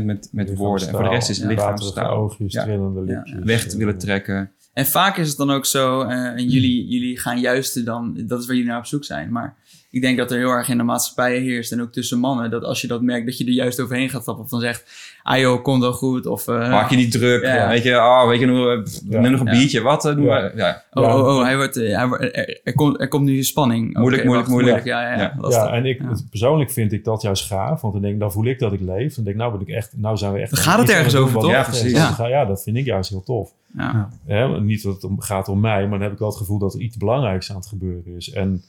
[0.00, 0.88] 20% met, met woorden.
[0.88, 1.46] En voor de rest is Ja.
[1.46, 2.10] lichaamstaal.
[2.16, 2.62] Oogjes, Ja.
[2.62, 3.16] trillende Ja.
[3.18, 3.44] lipjes.
[3.44, 4.50] Weg te willen trekken.
[4.72, 8.40] En vaak is het dan ook zo, eh, en jullie, jullie gaan juist dan, dat
[8.40, 9.32] is waar jullie naar op zoek zijn.
[9.32, 9.56] Maar
[9.92, 12.64] ik denk dat er heel erg in de maatschappij heerst en ook tussen mannen, dat
[12.64, 14.44] als je dat merkt, dat je er juist overheen gaat stappen.
[14.44, 14.84] Of dan zegt,
[15.22, 16.26] ah joh, komt wel goed.
[16.26, 17.42] Of, eh, Maak je niet druk.
[17.42, 17.68] Ja.
[17.68, 19.20] Weet je, oh, weet je nog, pff, Ja.
[19.20, 19.52] neem nog een Ja.
[19.52, 19.80] biertje.
[19.80, 20.04] Wat?
[20.04, 20.42] eh, doen Ja.
[20.42, 20.52] we?
[20.56, 20.82] Ja.
[20.92, 23.96] oh, oh, oh, hij wordt, eh, hij wordt, er, er, komt, er komt nu spanning.
[23.98, 24.84] Moeilijk, moeilijk, wacht, moeilijk.
[24.84, 25.20] Ja, ja, ja.
[25.20, 25.34] Ja.
[25.38, 25.62] lastig.
[25.62, 26.00] Ja, en ik,
[26.30, 27.80] persoonlijk vind ik dat juist gaaf.
[27.80, 29.14] Want dan denk ik, dan voel ik dat ik leef.
[29.14, 30.50] Dan denk ik, nou ben ik echt, nou zijn we echt...
[30.50, 31.50] Dan gaat het ergens doen over, toch?
[31.50, 31.92] Ja, precies.
[31.92, 32.04] Ja.
[32.06, 33.50] Dan ga- Ja, dat vind ik juist heel tof.
[33.76, 34.08] Ja.
[34.26, 36.58] Hè, niet dat het om, gaat om mij, maar dan heb ik wel het gevoel
[36.58, 38.30] dat er iets belangrijks aan het gebeuren is.
[38.30, 38.62] En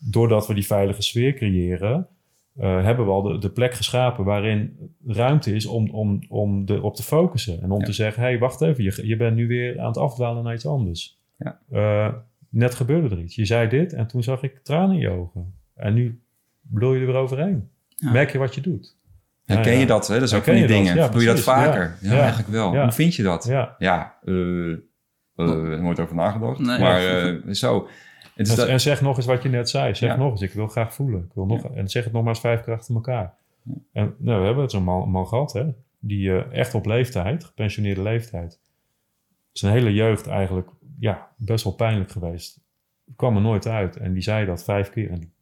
[0.00, 2.06] doordat we die veilige sfeer creëren,
[2.56, 6.94] eh, hebben we al de, de plek geschapen waarin ruimte is om, om, om erop
[6.96, 7.62] te focussen.
[7.62, 7.84] En om Ja.
[7.84, 10.54] te zeggen, hé, hey, wacht even, je, je bent nu weer aan het afdwalen naar
[10.54, 11.18] iets anders.
[11.38, 11.58] Ja.
[11.70, 12.14] Eh,
[12.48, 13.34] net gebeurde er iets.
[13.34, 15.54] Je zei dit en toen zag ik tranen in je ogen.
[15.74, 16.20] En nu
[16.60, 17.68] bloei je er weer overheen.
[17.96, 18.10] Ja.
[18.12, 18.98] Merk je wat je doet.
[19.44, 20.08] Herken je dat?
[20.08, 20.14] Hè?
[20.14, 20.94] Dat is ook van die dingen.
[20.94, 21.96] Ja, Doe je dat vaker?
[22.00, 22.14] Ja, Ja.
[22.14, 22.20] Ja.
[22.20, 22.72] eigenlijk wel.
[22.74, 22.82] Ja.
[22.82, 23.44] Hoe vind je dat?
[23.44, 23.74] Ja.
[23.78, 24.78] Ja, eh, eh,
[25.80, 26.58] nooit over nagedacht.
[26.58, 26.78] Nee.
[26.78, 27.06] maar
[27.46, 27.88] eh, zo.
[28.40, 29.94] Het is En, dat, en zeg nog eens wat je net zei.
[29.94, 30.16] Zeg Ja.
[30.16, 31.20] nog eens, ik wil graag voelen.
[31.24, 33.34] Ik wil nog, En zeg het nog maar eens vijf keer achter elkaar.
[33.92, 35.66] En nou, we hebben het zo'n man, man gehad, hè?
[35.98, 38.58] die eh, echt op leeftijd, gepensioneerde leeftijd,
[39.52, 42.60] zijn hele jeugd eigenlijk ja, best wel pijnlijk geweest.
[43.16, 43.96] Kwam er nooit uit.
[43.96, 45.32] En die zei dat vijf keer en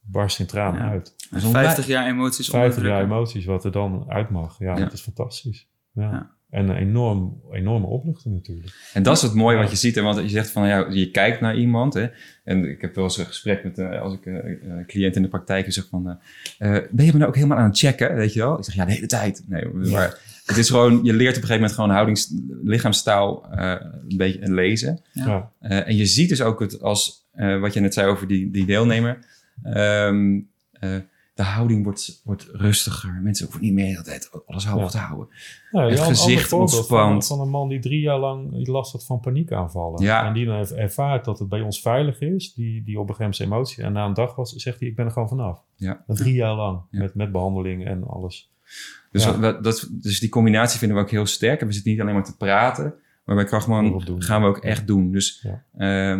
[0.00, 0.88] barst in tranen Ja.
[0.88, 1.14] uit.
[1.30, 4.58] een 50 jaar emoties 50 jaar emoties, wat er dan uit mag.
[4.58, 4.84] Ja, Ja.
[4.84, 5.66] dat is fantastisch.
[5.92, 6.30] Ja.
[6.50, 8.90] En een enorm, enorme opluchting natuurlijk.
[8.92, 9.94] En dat is het mooie wat je ziet.
[9.94, 10.02] Hè?
[10.02, 11.94] Want je zegt van, ja, je kijkt naar iemand.
[11.94, 12.06] Hè?
[12.44, 15.22] En ik heb wel eens een gesprek met, eh, als ik eh eh, cliënt in
[15.22, 16.08] de praktijk en zeg van...
[16.58, 18.58] eh, eh, ben je me nou ook helemaal aan het checken, weet je wel?
[18.58, 19.44] Ik zeg, ja, de hele tijd.
[19.46, 23.74] Nee, maar het is gewoon, je leert op een gegeven moment gewoon houdings, lichaamstaal eh,
[24.08, 25.00] een beetje lezen.
[25.12, 25.24] Ja.
[25.26, 25.52] Ja.
[25.60, 28.50] Eh, en je ziet dus ook het als, eh, wat je net zei over die,
[28.50, 29.18] die deelnemer.
[29.62, 30.40] Ehm,
[30.72, 30.90] eh,
[31.38, 33.20] de houding wordt, wordt rustiger.
[33.22, 34.88] Mensen hoeven niet meer altijd alles hoog Ja.
[34.88, 35.28] te houden.
[35.30, 36.86] Het ja, ander gezicht ontspant.
[37.26, 40.02] Van, van een man die drie jaar lang last had van paniekaanvallen.
[40.02, 40.26] Ja.
[40.26, 42.54] En die dan heeft ervaart dat het bij ons veilig is.
[42.54, 43.82] Die, die op een gegeven moment zijn emotie.
[43.84, 45.62] En na een dag was, zegt hij, ik ben er gewoon vanaf.
[45.76, 46.02] Ja.
[46.06, 46.80] Dat drie jaar lang.
[46.90, 48.50] Met, met behandeling en alles.
[49.10, 51.60] Dus, wat- dat, dus die combinatie vinden we ook heel sterk.
[51.60, 54.86] En we zitten niet alleen maar te praten, maar bij Krachtman gaan we ook echt
[54.86, 55.12] doen.
[55.12, 55.44] Dus
[55.76, 56.12] Ja.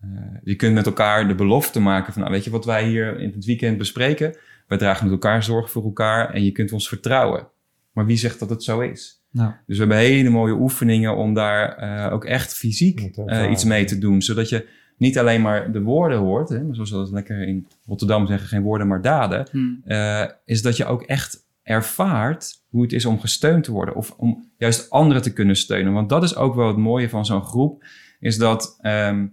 [0.00, 0.08] Eh,
[0.44, 3.32] je kunt met elkaar de belofte maken van, nou, weet je wat wij hier in
[3.34, 4.36] het weekend bespreken?
[4.66, 7.48] Wij dragen met elkaar zorg voor elkaar en je kunt ons vertrouwen.
[7.92, 9.24] Maar wie zegt dat het zo is?
[9.30, 13.64] Nou, Dus we hebben hele mooie oefeningen om daar eh, ook echt fysiek eh, iets
[13.64, 14.22] mee te doen.
[14.22, 18.26] Zodat je niet alleen maar de woorden hoort, hè, zoals we dat lekker in Rotterdam
[18.26, 19.90] zeggen, geen woorden maar daden Hm.
[19.90, 23.94] eh, is dat je ook echt ervaart hoe het is om gesteund te worden.
[23.94, 25.92] Of om juist anderen te kunnen steunen.
[25.92, 27.84] Want dat is ook wel het mooie van zo'n groep.
[28.20, 29.26] Is dat, ehm,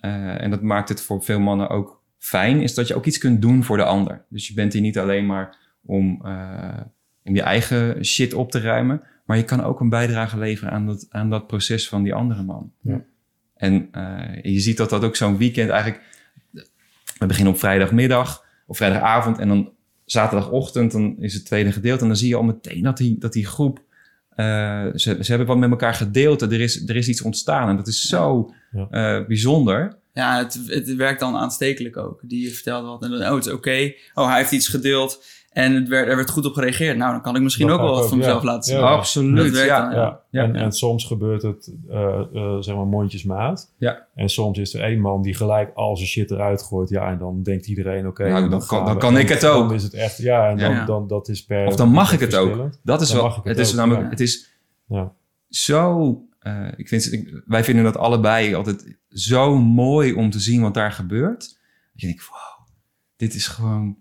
[0.00, 3.18] eh, en dat maakt het voor veel mannen ook fijn, is dat je ook iets
[3.18, 4.24] kunt doen voor de ander.
[4.28, 6.80] Dus je bent hier niet alleen maar om, eh,
[7.24, 9.02] om je eigen shit op te ruimen.
[9.24, 12.42] Maar je kan ook een bijdrage leveren aan dat, aan dat proces van die andere
[12.42, 12.72] man.
[12.80, 13.04] Ja.
[13.54, 16.02] En eh, je ziet dat dat ook zo'n weekend eigenlijk...
[17.18, 19.72] We beginnen op vrijdagmiddag of vrijdagavond en dan
[20.04, 22.02] zaterdagochtend, dan is het tweede gedeelte.
[22.02, 23.82] En dan zie je al meteen dat die, dat die groep,
[24.94, 26.42] ze, ze hebben wat met elkaar gedeeld.
[26.42, 28.86] Er is, er is iets ontstaan en dat is zo Ja.
[28.90, 29.98] eh, bijzonder.
[30.12, 32.20] Ja, het, het werkt dan aanstekelijk ook.
[32.22, 33.92] Die vertelt wat en dan, oh, het is oké.
[34.14, 36.96] Oh, hij heeft iets gedeeld en het werd, er werd goed op gereageerd.
[36.96, 38.80] Nou, dan kan ik misschien Dat ook wel wat van mezelf laten zien.
[38.80, 38.88] Ja.
[38.90, 39.80] Absoluut, ja.
[39.88, 40.20] dan, Ja.
[40.30, 40.42] Ja.
[40.42, 43.72] En, en soms gebeurt het, eh, eh, zeg maar, mondjesmaat.
[43.78, 44.06] Ja.
[44.14, 46.88] En soms is er één man die gelijk al zijn shit eruit gooit.
[46.88, 48.28] Ja, en dan denkt iedereen, oké.
[48.28, 49.72] Nou, dan dan kan- dan kan ik het dan ook.
[49.72, 50.84] is het echt, ja, en dan, Ja.
[50.84, 51.66] dan dat is per...
[51.66, 52.70] Of dan mag ik het ook.
[52.82, 54.10] Dat is Dan wel, mag ik het, het is namelijk, ja.
[54.10, 54.50] het is
[54.86, 55.12] Ja.
[55.48, 60.60] zo, eh, ik vind, ik- wij vinden dat allebei altijd zo mooi om te zien
[60.62, 61.38] wat daar gebeurt.
[61.92, 62.68] Dat je denkt, wow,
[63.16, 63.96] dit is gewoon,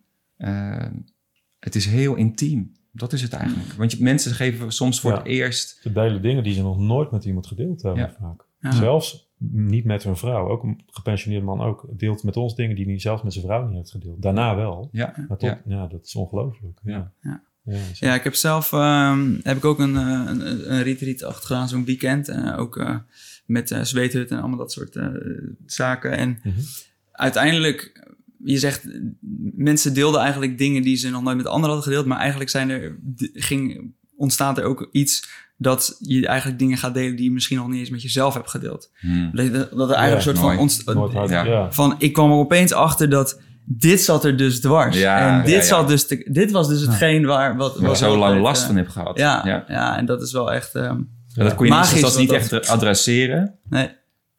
[1.59, 2.77] het is heel intiem.
[2.91, 3.71] Dat is het eigenlijk.
[3.73, 5.17] Want je, mensen geven soms voor Ja.
[5.17, 8.15] het eerst, Ze delen dingen die ze nog nooit met iemand gedeeld hebben Ja.
[8.19, 8.45] vaak.
[8.59, 8.71] Ja.
[8.71, 10.49] Zelfs niet met hun vrouw.
[10.49, 11.87] Ook een gepensioneerde man ook.
[11.91, 14.21] Deelt met ons dingen die hij zelfs met zijn vrouw niet heeft gedeeld.
[14.21, 14.89] Daarna wel.
[14.91, 15.61] ja, Maar tot, Ja.
[15.65, 15.87] ja.
[15.87, 16.79] dat is ongelooflijk.
[16.83, 17.11] Ja.
[17.21, 17.41] Ja.
[17.63, 18.05] Ja, zo.
[18.05, 21.67] Ja, ik heb zelf ehm, heb ik ook een, eh, een, een retreat achter gedaan,
[21.69, 22.27] zo'n weekend.
[22.27, 22.97] En ook eh,
[23.45, 25.07] met uh, zweethut en allemaal dat soort eh,
[25.65, 26.11] zaken.
[26.17, 26.59] En Mhm.
[27.11, 28.07] uiteindelijk,
[28.43, 28.81] je zegt,
[29.55, 32.05] mensen deelden eigenlijk dingen die ze nog nooit met anderen hadden gedeeld.
[32.05, 32.97] Maar eigenlijk zijn er,
[33.33, 37.67] ging, ontstaat er ook iets dat je eigenlijk dingen gaat delen die je misschien nog
[37.67, 38.91] niet eens met jezelf hebt gedeeld.
[38.99, 39.31] Hmm.
[39.33, 40.37] Dat, dat er eigenlijk een soort
[40.85, 41.29] van, Nooit.
[41.29, 41.43] Ja.
[41.45, 41.71] Ja.
[41.71, 44.97] van, ik kwam er opeens achter dat dit zat er dus dwars.
[44.97, 45.63] Ja, en dit, ja, ja.
[45.63, 47.55] Zat dus te- dit was dus hetgeen waar...
[47.57, 49.17] Wat, waar ik zo lang last van heb gehad.
[49.17, 49.63] Ja, ja.
[49.67, 49.97] ja.
[49.97, 50.75] en dat is wel echt...
[50.75, 51.01] ehm,
[51.33, 53.89] dat kon je Magisch niet, niet dat dat- echt adresseren, nee,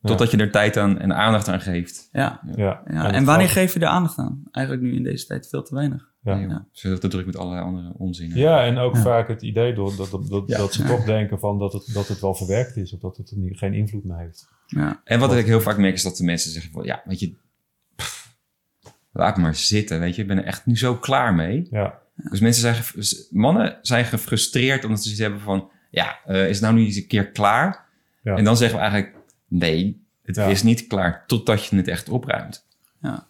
[0.03, 2.09] totdat je er tijd aan en aandacht aan geeft.
[2.13, 2.41] ja.
[2.57, 2.83] Ja.
[2.87, 4.43] En wanneer geef je er aandacht aan?
[4.51, 6.09] Eigenlijk nu in deze tijd veel te weinig.
[6.23, 6.35] Ja.
[6.35, 6.51] Nee, joh.
[6.51, 6.67] Ja.
[6.73, 8.31] Ze hebben te druk met allerlei andere onzin.
[8.35, 9.01] Ja, en ook Ja.
[9.03, 10.59] vaak het idee door dat, dat, dat, Ja.
[10.59, 12.93] dat ze toch denken van dat, het, dat het wel verwerkt is.
[12.93, 14.49] Of dat het er niet- geen invloed meer heeft.
[14.67, 17.21] Ja, En wat ik heel vaak merk is dat de mensen zeggen van, ja, weet
[17.21, 17.35] je,
[17.97, 18.37] pff,
[19.13, 21.67] laat maar zitten, weet je, ik ben er echt nu zo klaar mee.
[21.71, 21.99] Ja,
[22.31, 26.61] Dus mensen zijn, mannen zijn gefrustreerd omdat ze iets hebben van, ja, eh, is het
[26.61, 27.89] nou niet eens een keer klaar?
[28.23, 28.37] Ja.
[28.37, 29.15] En dan zeggen we eigenlijk,
[29.51, 30.45] nee, het Ja.
[30.47, 32.67] is niet klaar totdat je het echt opruimt.
[33.03, 33.29] ja.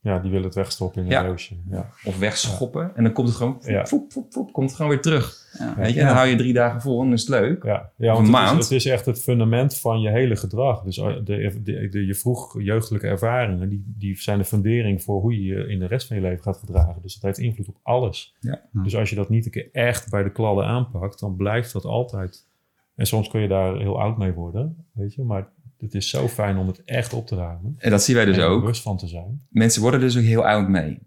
[0.00, 1.26] Ja, die willen het wegstoppen in een Ja.
[1.26, 1.54] roosje.
[1.70, 1.90] Ja.
[2.04, 2.96] Of wegschoppen.
[2.96, 3.86] En dan komt het gewoon, Ja.
[3.86, 5.46] voep, voep, voep, komt het gewoon weer terug.
[5.58, 5.74] Ja.
[5.76, 6.00] Weet je?
[6.00, 7.64] En dan hou je drie dagen vol en dan is het leuk.
[7.64, 8.62] Ja, ja Of want een het is, maand.
[8.62, 10.82] het is echt het fundament van je hele gedrag.
[10.82, 15.20] Dus uh, de, de, de, je vroeg jeugdelijke ervaringen, die, die zijn de fundering voor
[15.20, 17.02] hoe je je in de rest van je leven gaat gedragen.
[17.02, 18.34] Dus dat heeft invloed op alles.
[18.40, 18.60] Ja.
[18.72, 21.84] Dus als je dat niet een keer echt bij de kladden aanpakt, dan blijft dat
[21.84, 22.46] altijd.
[22.94, 25.22] En soms kun je daar heel oud mee worden, weet je.
[25.22, 27.74] Maar het is zo fijn om het echt op te ruimen.
[27.78, 28.60] En dat zien wij dus en ook.
[28.60, 29.40] bewust van te zijn.
[29.48, 30.98] Mensen worden dus ook heel oud mee.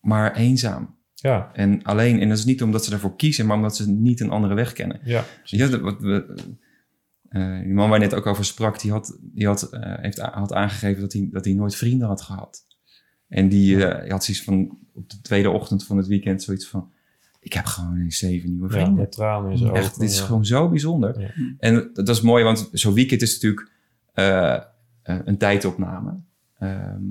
[0.00, 0.98] Maar eenzaam.
[1.14, 4.20] Ja, En alleen, en dat is niet omdat ze daarvoor kiezen, maar omdat ze niet
[4.20, 5.00] een andere weg kennen.
[5.04, 5.24] ja.
[5.44, 6.34] Ja, dat- wat we,
[7.28, 10.18] eh, die man waar je net ook over sprak, die had, die had, eh, heeft,
[10.18, 12.66] had aangegeven dat hij, dat hij nooit vrienden had gehad.
[13.28, 16.90] En die eh, had zoiets van, op de tweede ochtend van het weekend, zoiets van,
[17.40, 18.94] ik heb gewoon eens zeven nieuwe ja vrienden.
[18.94, 20.24] met tranen in zijn Echt, dit is ja.
[20.24, 21.20] gewoon zo bijzonder.
[21.20, 21.30] Ja.
[21.58, 23.70] En dat is mooi, want zo'n weekend is natuurlijk
[24.28, 26.20] eh, een tijdopname.
[26.58, 27.02] Ehm,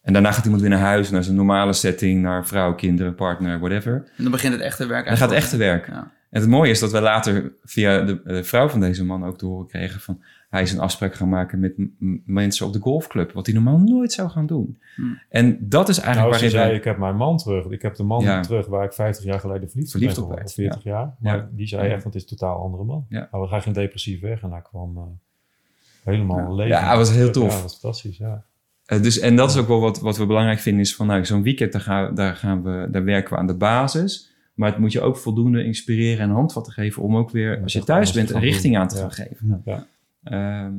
[0.00, 3.58] en daarna gaat iemand weer naar huis, naar zijn normale setting, naar vrouw, kinderen, partner,
[3.58, 3.94] whatever.
[4.16, 5.86] En dan begint het echte werk Dan gaat het echte werk.
[5.86, 6.10] Ja.
[6.30, 9.38] En het mooie is dat we later via de, de vrouw van deze man ook
[9.38, 11.72] te horen kregen van hij is een afspraak gaan maken met
[12.26, 14.78] mensen op de golfclub, wat hij normaal nooit zou gaan doen.
[14.96, 15.18] Hmm.
[15.28, 17.66] En dat is eigenlijk Nou, ze waarin zei, wij- ik heb mijn man terug.
[17.66, 18.40] Ik heb de man Ja.
[18.40, 21.14] terug waar ik 50 jaar geleden verliefd, Verliefd ben op geworden, werd, of 40 jaar.
[21.18, 21.48] Maar Ja.
[21.52, 21.92] die zei Ja.
[21.94, 23.06] echt, want het is een totaal andere man.
[23.08, 23.28] Ja.
[23.30, 25.02] Maar we gaan geen depressief weg en hij kwam eh,
[26.04, 26.72] helemaal leven.
[26.76, 27.54] Ja, hij was heel tof.
[27.56, 28.44] Ja, was fantastisch, ja.
[28.84, 31.24] Eh, dus, en dat is ook wel wat, wat we belangrijk vinden, is van nou,
[31.24, 34.30] zo'n weekend, daar, gaan, daar, gaan we, daar werken we aan de basis.
[34.54, 37.72] Maar het moet je ook voldoende inspireren en handvatten geven om ook weer, Ja, als
[37.72, 39.00] je thuis bent, een richting aan te Ja.
[39.00, 39.62] gaan geven.
[39.64, 39.86] Ja.
[40.22, 40.74] Ehm,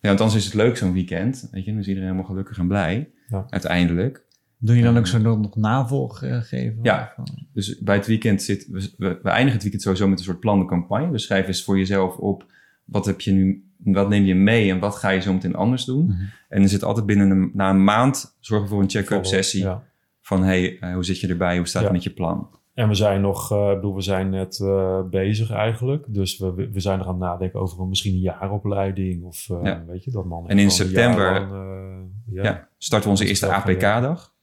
[0.00, 1.48] ja, want anders is het leuk zo'n weekend.
[1.50, 3.46] Weet je, dan is iedereen helemaal gelukkig en blij, Ja.
[3.48, 4.24] uiteindelijk.
[4.58, 6.78] Doe je dan ook zo nog nog navolg eh, geven?
[6.82, 7.12] Ja.
[7.16, 10.18] Of, eh, Dus bij het weekend zit, we, we, we eindigen het weekend sowieso met
[10.18, 11.10] een soort plancampagne.
[11.10, 12.46] Dus schrijf eens voor jezelf op,
[12.84, 15.84] wat heb je nu, wat neem je mee en wat ga je zo meteen anders
[15.84, 16.04] doen?
[16.06, 16.16] Mhm.
[16.48, 19.82] En er zit altijd binnen een, na een maand zorgen voor een check-up sessie Ja.
[20.20, 22.48] van hey, eh, hoe zit je erbij, hoe staat het met je plan?
[22.74, 26.04] En we zijn nog, eh, ik bedoel, we zijn net eh, bezig eigenlijk.
[26.08, 29.24] Dus we, we zijn er aan het nadenken over een, misschien een jaaropleiding.
[29.24, 29.84] Of Ja.
[29.86, 30.48] weet je, dat man.
[30.48, 32.68] En in september- lang, Ja.
[32.78, 34.34] starten we onze eerste APK-dag.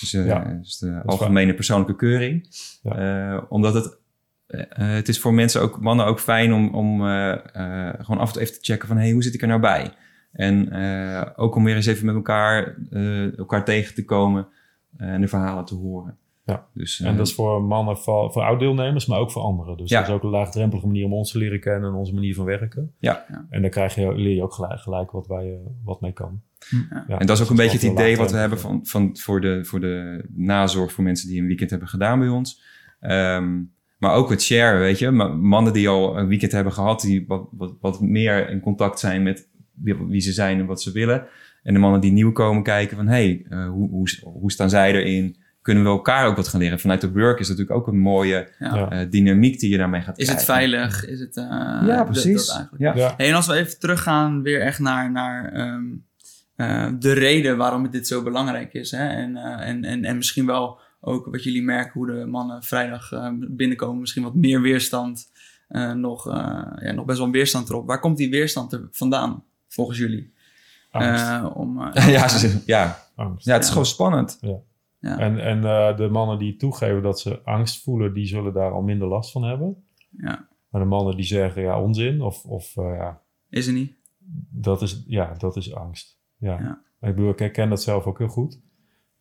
[0.00, 0.58] Dus, Ja.
[0.62, 2.48] dus de algemene persoonlijke keuring.
[3.48, 3.98] Omdat het,
[4.46, 8.20] eh, eh, het is voor mensen ook, mannen ook fijn om, om eh, eh, gewoon
[8.20, 9.92] af en toe even te checken van hey, hoe zit ik er nou bij?
[10.32, 14.46] En eh, ook om weer eens even met elkaar, eh, elkaar tegen te komen
[14.96, 16.16] eh, en de verhalen te horen.
[16.44, 16.66] Ja.
[16.74, 19.76] Dus, En eh, dat is voor mannen, voor, voor oud-deelnemers, maar ook voor anderen.
[19.76, 19.98] Dus Ja.
[20.00, 22.44] dat is ook een laagdrempelige manier om ons te leren kennen en onze manier van
[22.44, 22.92] werken.
[22.98, 23.24] Ja.
[23.28, 23.46] Ja.
[23.50, 26.40] En dan krijg je, leer je ook gelijk, gelijk wat, wij, eh, wat mee kan.
[26.70, 27.04] Ja.
[27.08, 29.40] Ja, En dat is ook een beetje het idee wat we hebben van, van, voor,
[29.40, 32.62] de, voor de nazorg voor mensen die een weekend hebben gedaan bij ons.
[33.00, 33.60] Ehm,
[33.98, 35.10] maar ook het share, weet je.
[35.10, 38.98] Ma- Mannen die al een weekend hebben gehad, die wat, wat, wat meer in contact
[38.98, 41.26] zijn met wie, wie ze zijn en wat ze willen.
[41.62, 44.92] En de mannen die nieuw komen kijken van, hey, eh, hoe, hoe, hoe staan zij
[44.94, 45.36] erin?
[45.62, 46.80] Kunnen we elkaar ook wat gaan leren?
[46.80, 48.90] Vanuit de work is natuurlijk ook een mooie Ja.
[48.90, 50.54] Eh, dynamiek die je daarmee gaat Is het krijgen.
[50.70, 51.06] veilig?
[51.06, 51.36] Is het...
[51.36, 51.44] eh,
[51.86, 52.46] Ja, precies.
[52.46, 52.94] dat ja.
[52.94, 53.14] Ja.
[53.16, 55.84] Hey, en als we even teruggaan weer echt naar, naar ehm,
[56.56, 58.90] eh, de reden waarom dit zo belangrijk is.
[58.90, 59.06] Hè?
[59.08, 63.12] En, eh, en, en, en misschien wel ook wat jullie merken hoe de mannen vrijdag
[63.12, 64.00] eh, binnenkomen.
[64.00, 65.32] Misschien wat meer weerstand.
[65.68, 66.34] eh, nog, eh,
[66.80, 67.86] ja, nog best wel een weerstand erop.
[67.86, 70.32] Waar komt die weerstand er vandaan volgens jullie?
[70.90, 72.98] Eh, om, Ja, ze- ja.
[73.14, 73.46] Angst.
[73.46, 73.72] ja, het is Ja.
[73.72, 74.38] gewoon spannend.
[75.00, 75.18] ja.
[75.18, 78.82] En, en eh, de mannen die toegeven dat ze angst voelen, die zullen daar al
[78.82, 79.84] minder last van hebben.
[80.10, 83.94] ja, Maar de mannen die zeggen, ja, onzin, of, of eh, ja, is er niet?
[84.50, 86.18] dat is, ja, dat is angst.
[86.38, 86.60] Ja.
[86.60, 86.80] Ja.
[87.08, 88.60] Ik bedoel, ik herken dat zelf ook heel goed.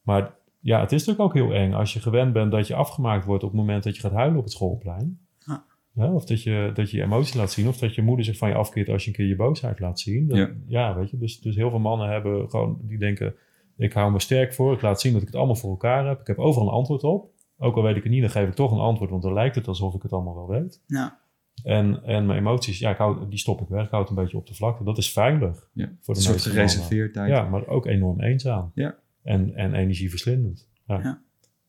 [0.02, 0.34] Maar
[0.65, 3.43] ja, het is natuurlijk ook heel eng als je gewend bent dat je afgemaakt wordt
[3.43, 5.19] op het moment dat je gaat huilen op het schoolplein.
[5.39, 5.65] Ja.
[5.93, 8.38] Ja, of dat je, dat je je emotie laat zien, of dat je moeder zich
[8.38, 10.28] van je afkeert als je een keer je boosheid laat zien.
[10.28, 10.49] Ja.
[10.67, 13.36] ja, weet je, dus, dus heel veel mannen hebben gewoon, die denken,
[13.78, 16.19] ik hou me sterk voor, ik laat zien dat ik het allemaal voor elkaar heb.
[16.19, 17.30] Ik heb overal een antwoord op.
[17.58, 19.56] Ook al weet ik het niet, dan geef ik toch een antwoord, want dan lijkt
[19.56, 20.82] het alsof ik het allemaal wel weet.
[20.88, 21.19] Ja.
[21.63, 24.23] En, en mijn emoties, ja, ik hou, die stop ik weg, ik hou het een
[24.23, 24.84] beetje op de vlakte.
[24.84, 25.69] Dat is veilig.
[25.73, 25.91] Ja.
[26.01, 27.30] Voor de Een soort gereserveerdheid.
[27.30, 28.71] Ja, maar ook enorm eenzaam.
[28.73, 28.95] Ja.
[29.26, 30.68] En, en energieverslindend.
[30.88, 31.00] Ja.
[31.04, 31.20] Ja.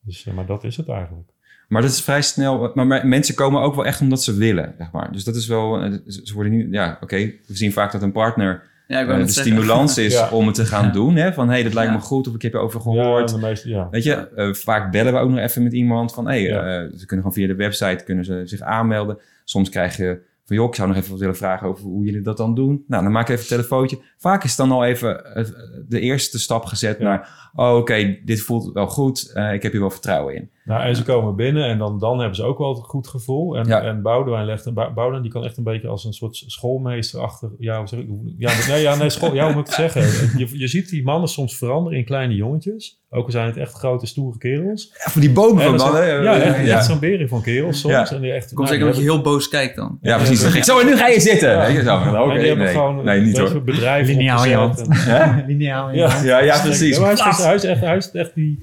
[0.01, 1.29] Dus, eh, maar dat is het eigenlijk.
[1.69, 2.71] Maar dat is vrij snel.
[2.75, 5.12] Maar, mensen komen ook wel echt omdat ze willen, zeg maar.
[5.12, 5.83] Dus dat is wel.
[5.83, 6.66] eh, Ze worden niet.
[6.71, 7.16] Ja, oké.
[7.16, 9.42] We zien vaak dat een partner Ja, ik eh, de zeggen.
[9.42, 10.29] stimulans is Ja.
[10.31, 10.92] om het te gaan Ja.
[10.92, 11.16] doen.
[11.16, 11.33] Hè?
[11.33, 11.97] Van hé, hey, dat lijkt Ja.
[11.97, 12.29] me goed.
[12.29, 13.29] Of ik heb er over gehoord.
[13.29, 13.88] de meeste, ja.
[13.90, 16.88] Weet je, eh, vaak bellen we ook nog even met iemand van hé, hey, Ja.
[16.99, 19.19] ze kunnen gewoon via de website kunnen ze zich aanmelden.
[19.45, 22.20] Soms krijg je van joh, ik zou nog even wat willen vragen over hoe jullie
[22.20, 22.85] dat dan doen.
[22.87, 23.98] Nou, dan maak ik even een telefoontje.
[24.16, 25.44] Vaak is dan al even eh,
[25.88, 27.04] de eerste stap gezet Ja.
[27.04, 29.30] naar oh, oké, dit voelt wel goed.
[29.35, 30.50] eh, ik heb hier wel vertrouwen in.
[30.66, 33.57] Nou, en ze komen binnen en dan, dan hebben ze ook wel het goed gevoel.
[33.57, 33.83] En, Ja.
[33.83, 37.50] en Boudewijn, legt, Boudewijn die kan echt een beetje als een soort schoolmeester achter...
[37.59, 38.07] Ja, hoe zeg ik,
[38.38, 40.02] ja, nee, ja, nee, school, ja, hoe moet ik het zeggen?
[40.38, 43.00] Je, je ziet die mannen soms veranderen in kleine jongetjes.
[43.11, 44.92] Ook al zijn het echt grote, stoere kerels.
[45.05, 46.22] Ja, van die bomen En van dat zijn- mannen.
[46.22, 47.94] ja, eh, echt, echt zo'n beren van kerels soms.
[47.94, 48.11] Ja.
[48.11, 49.98] En die echt, Komt nou, zeker omdat je heel boos kijkt dan.
[50.02, 50.52] Ja, precies.
[50.52, 51.50] Dan zo, en nu ga je zitten.
[51.50, 51.66] Ja.
[51.66, 51.98] Je zo.
[51.98, 52.74] hebben- Oké, en die hebben nee.
[52.74, 53.62] gewoon nee, niet hoor.
[53.62, 56.22] bedrijven Lineaal en- Lineaal Ja.
[56.22, 56.96] Ja, ja, precies.
[56.96, 57.14] Ja,
[57.79, 58.59] hij is echt die,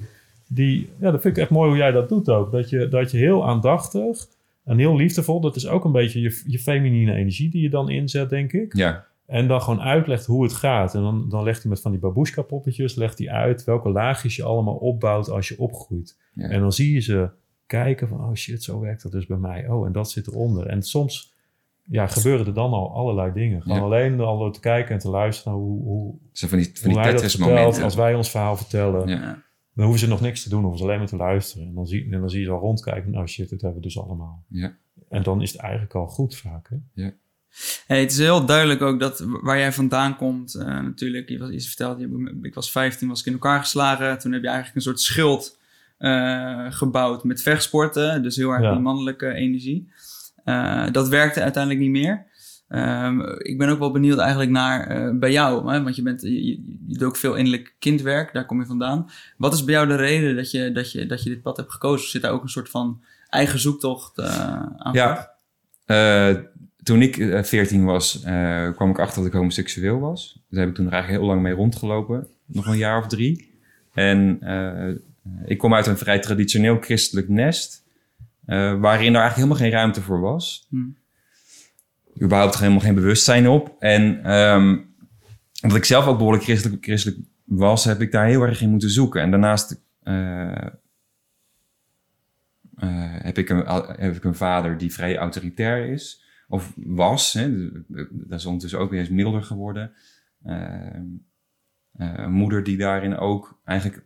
[0.48, 0.88] die...
[1.00, 2.52] Ja, dat vind ik echt mooi hoe jij dat doet ook.
[2.52, 4.26] Dat je, dat je heel aandachtig
[4.64, 5.40] en heel liefdevol...
[5.40, 8.76] Dat is ook een beetje je, je feminine energie die je dan inzet, denk ik.
[8.76, 10.94] Ja, En dan gewoon uitlegt hoe het gaat.
[10.94, 12.94] En dan, dan legt hij met van die babushka poppetjes...
[12.94, 16.18] legt hij uit welke laagjes je allemaal opbouwt als je opgroeit.
[16.32, 16.48] Ja.
[16.48, 17.28] En dan zie je ze
[17.66, 18.18] kijken van...
[18.20, 19.68] Oh shit, zo werkt dat dus bij mij.
[19.68, 20.66] Oh, en dat zit eronder.
[20.66, 21.32] En soms
[21.82, 23.62] ja, gebeuren er dan al allerlei dingen.
[23.62, 23.84] Gewoon Ja.
[23.84, 25.58] alleen al door te kijken en te luisteren...
[25.58, 27.54] hoe, hoe, van die, van hoe die hij dat Tetris vertelt.
[27.54, 27.82] momenten.
[27.82, 29.08] Als wij ons verhaal vertellen...
[29.08, 29.42] Ja.
[29.74, 31.66] Dan hoeven ze nog niks te doen, hoeven ze alleen maar te luisteren.
[31.66, 33.10] En dan zie, en dan zie je ze al rondkijken.
[33.10, 34.44] Nou shit, dit hebben we dus allemaal.
[34.48, 34.76] Ja.
[35.08, 36.70] En dan is het eigenlijk al goed vaak.
[36.94, 37.10] Hè?
[37.86, 41.50] Hey, het is heel duidelijk ook dat waar jij vandaan komt, eh, natuurlijk, je, was,
[41.50, 44.18] je vertelt, je, ik was 15, was ik in elkaar geslagen.
[44.18, 45.58] Toen heb je eigenlijk een soort schild
[45.98, 48.72] eh, gebouwd met vechtsporten, dus heel erg Ja.
[48.72, 49.88] die mannelijke energie.
[50.44, 52.26] Eh, dat werkte uiteindelijk niet meer.
[52.74, 55.82] Ehm, ik ben ook wel benieuwd eigenlijk naar eh, bij jou, hè?
[55.82, 59.10] want je, bent, je, doet ook veel innerlijk kindwerk, daar kom je vandaan.
[59.36, 61.72] Wat is bij jou de reden dat je, dat je, dat je dit pad hebt
[61.72, 62.08] gekozen?
[62.08, 64.92] Zit daar ook een soort van eigen zoektocht eh, aan?
[64.92, 65.30] Ja.
[65.84, 66.34] Eh,
[66.82, 68.20] toen ik eh, 14 was,
[68.74, 70.42] kwam ik achter dat ik homoseksueel was.
[70.50, 72.26] Daar heb ik toen eigenlijk heel lang mee rondgelopen.
[72.46, 73.52] Nog een jaar of drie.
[73.92, 74.38] En
[75.44, 77.84] ik kom uit een vrij traditioneel christelijk nest.
[78.46, 80.66] waarin er eigenlijk helemaal geen ruimte voor was.
[80.70, 80.76] Hm.
[82.22, 83.76] Überhaupt helemaal geen bewustzijn op.
[83.78, 84.78] En ehm,
[85.62, 88.90] omdat ik zelf ook behoorlijk christelijk, christelijk was, heb ik daar heel erg in moeten
[88.90, 89.20] zoeken.
[89.20, 90.66] En daarnaast eh,
[92.76, 96.22] eh, heb, ik een, vader die vrij autoritair is.
[96.48, 97.32] Of was.
[97.32, 97.70] Hè.
[98.10, 99.92] Dat is ondertussen ook weer eens milder geworden.
[100.42, 100.96] Eh,
[101.92, 104.04] eh, een moeder die daarin ook eigenlijk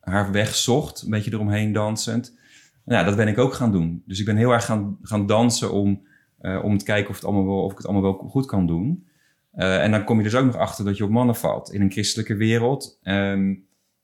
[0.00, 1.02] haar weg zocht.
[1.02, 2.38] Een beetje eromheen dansend.
[2.84, 4.02] Nou, dat ben ik ook gaan doen.
[4.06, 6.06] Dus ik ben heel erg gaan, gaan dansen om,
[6.40, 8.66] eh, om te kijken of, het allemaal wel, of ik het allemaal wel goed kan
[8.66, 9.06] doen.
[9.50, 11.80] Eh, en dan kom je dus ook nog achter dat je op mannen valt in
[11.80, 12.98] een christelijke wereld.
[13.02, 13.54] Ehm,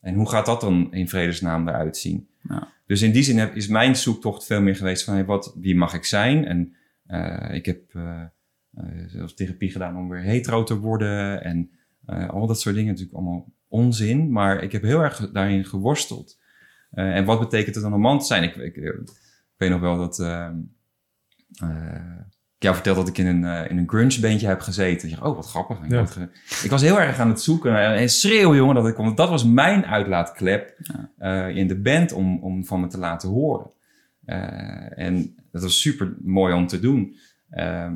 [0.01, 2.29] en hoe gaat dat dan in vredesnaam eruit zien?
[2.49, 2.68] Ja.
[2.87, 5.77] Dus in die zin heb, is mijn zoektocht veel meer geweest van hey, wat, wie
[5.77, 6.44] mag ik zijn?
[6.44, 7.81] En eh, ik heb
[9.07, 11.44] zelfs therapie gedaan om weer hetero te worden.
[11.44, 11.70] En
[12.29, 14.33] al dat soort dingen natuurlijk allemaal onzin.
[14.33, 16.38] Maar ik heb heel erg daarin geworsteld.
[16.90, 18.42] En wat betekent het dan een man te zijn?
[18.42, 19.11] Ik, ik, ik
[19.57, 20.18] weet nog wel dat...
[21.54, 22.00] ehm, eh,
[22.56, 25.09] ik jou verteld dat ik in een, eh, in een grunge bandje heb gezeten.
[25.09, 25.78] Ik dacht, oh, wat grappig.
[25.82, 25.98] Ik, Ja.
[25.98, 26.28] had ge-
[26.64, 29.04] ik was heel erg aan het zoeken en en schreeuwen, jongen, dat ik kon.
[29.04, 31.11] Want dat was mijn uitlaatklep Ja.
[31.48, 33.70] eh, in de band om, om van me te laten horen.
[34.24, 37.16] Eh, en dat was super mooi om te doen.
[37.50, 37.94] Ehm,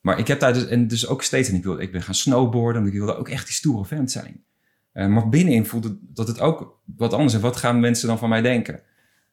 [0.00, 2.14] maar ik heb daar dus, en dus ook steeds, en ik, wilde, ik ben gaan
[2.14, 4.44] snowboarden, want ik wilde ook echt die stoere vent zijn.
[4.92, 7.40] Eh, maar binnenin voelde dat het ook wat anders is.
[7.40, 8.80] Wat gaan mensen dan van mij denken?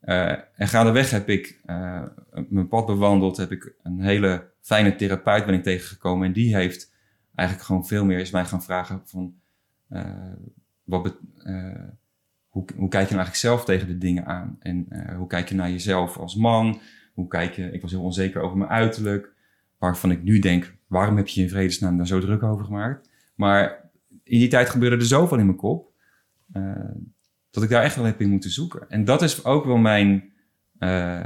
[0.04, 2.04] Eh, en gaandeweg heb ik eh,
[2.50, 6.28] mijn pad bewandeld, heb ik een hele fijne therapeut ben ik tegengekomen.
[6.28, 6.94] En die heeft
[7.36, 9.36] eigenlijk gewoon veel meer is mij gaan vragen van,
[9.90, 10.34] eh,
[10.84, 11.18] wat
[12.50, 14.58] hoe, hoe kijk je nou eigenlijk zelf tegen de dingen aan?
[14.60, 16.80] En hoe kijk je naar jezelf als man?
[17.14, 19.34] Hoe kijk je, ik was heel onzeker over mijn uiterlijk,
[19.78, 23.10] waarvan ik nu denk, waarom heb je je in vredesnaam daar zo druk over gemaakt?
[23.36, 23.90] Maar
[24.24, 25.92] in die tijd gebeurde er zoveel in mijn kop,
[27.54, 28.90] dat ik daar echt wel heb in moeten zoeken.
[28.90, 30.32] En dat is ook wel mijn,
[30.78, 31.26] eh,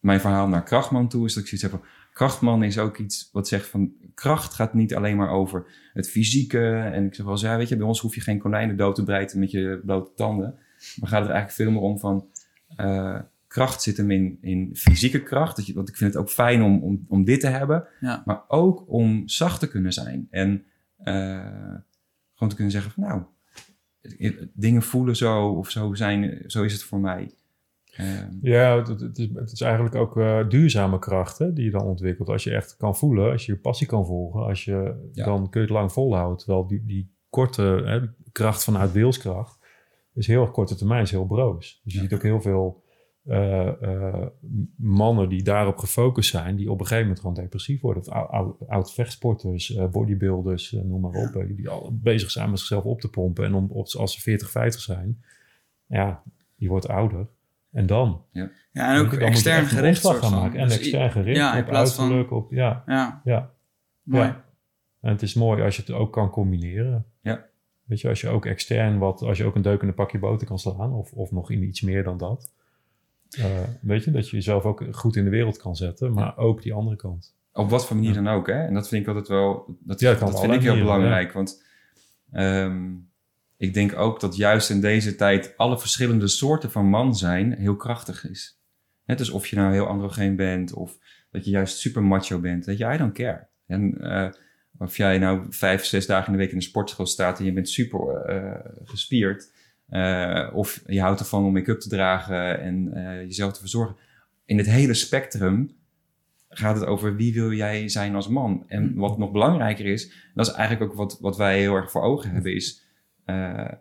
[0.00, 3.28] mijn verhaal naar Krachtman toe, is dat ik zoiets heb van, Krachtman is ook iets
[3.32, 6.72] wat zegt van, kracht gaat niet alleen maar over het fysieke.
[6.72, 8.94] En ik zeg wel eens, ja, weet je, bij ons hoef je geen konijnen dood
[8.94, 10.54] te breiden met je blote tanden.
[10.96, 12.28] Maar gaat het eigenlijk veel meer om van,
[12.76, 15.56] eh, kracht zit hem in, in fysieke kracht.
[15.56, 17.86] Dat je, want ik vind het ook fijn om, om, om dit te hebben.
[18.00, 18.22] Ja.
[18.24, 20.26] Maar ook om zacht te kunnen zijn.
[20.30, 20.64] En
[20.96, 21.74] eh,
[22.34, 23.22] gewoon te kunnen zeggen van, nou,
[24.54, 27.30] dingen voelen zo of zo zijn, zo is het voor mij.
[27.96, 31.82] Ehm, Ja, het, is, het is eigenlijk ook eh, duurzame kracht hè, die je dan
[31.86, 32.28] ontwikkelt.
[32.28, 35.24] Als je echt kan voelen, als je je passie kan volgen, als je, Ja.
[35.24, 36.38] dan kun je het lang volhouden.
[36.38, 38.00] Terwijl die, die korte hè,
[38.32, 39.58] kracht vanuit wilskracht
[40.14, 41.80] is heel erg korte termijn, is heel broos.
[41.84, 42.04] Dus je Ja.
[42.04, 42.82] ziet ook heel veel
[43.28, 44.26] eh, eh,
[44.76, 48.02] mannen die daarop gefocust zijn, die op een gegeven moment gewoon depressief worden.
[48.02, 51.44] Of ou- ou- oud-vechtsporters, eh, bodybuilders, noem maar op.
[51.56, 53.44] die al bezig zijn met zichzelf op te pompen.
[53.44, 55.22] En om, op, als ze 40, 50 zijn,
[55.86, 56.22] ja,
[56.56, 57.26] die wordt ouder.
[57.72, 58.22] En dan?
[58.32, 60.06] Ja, en Dan ook moet je extern gericht.
[60.06, 60.30] gaan van.
[60.32, 60.58] maken.
[60.60, 62.32] En Dus extern gericht ja, in op plaats van- uiterlijk.
[62.32, 63.50] Op, ja, Ja, ja,
[64.02, 64.24] mooi.
[64.26, 64.44] ja.
[65.00, 67.04] En het is mooi als je het ook kan combineren.
[67.20, 67.46] Ja.
[67.84, 70.18] Weet je, als je ook extern wat, als je ook een deuk in een pakje
[70.18, 72.52] boter kan slaan, of, of nog in iets meer dan dat.
[73.38, 73.44] Uh,
[73.80, 76.72] weet je, dat je jezelf ook goed in de wereld kan zetten, maar ook die
[76.72, 77.36] andere kant.
[77.52, 78.66] Op wat voor manier dan ook, hè?
[78.66, 81.32] En dat vind ik altijd wel, dat, Ja, dat vind ik heel manieren, belangrijk.
[81.32, 81.64] Want
[82.32, 82.94] ehm,
[83.56, 87.76] ik denk ook dat juist in deze tijd alle verschillende soorten van man zijn heel
[87.76, 88.60] krachtig is.
[89.04, 90.98] Net dus of je nou heel androgeen bent of
[91.30, 92.64] dat je juist super macho bent.
[92.64, 93.46] Dat I don't care.
[93.66, 94.28] En eh,
[94.78, 97.52] of jij nou vijf, zes dagen in de week in de sportschool staat en je
[97.52, 99.52] bent super eh, gespierd.
[99.88, 103.96] Eh, of je houdt ervan om make-up te dragen en eh, jezelf te verzorgen.
[104.44, 105.76] In het hele spectrum
[106.48, 108.64] gaat het over wie wil jij zijn als man.
[108.66, 112.02] En wat nog belangrijker is, dat is eigenlijk ook wat, wat wij heel erg voor
[112.02, 112.84] ogen hebben, is
[113.24, 113.72] eh,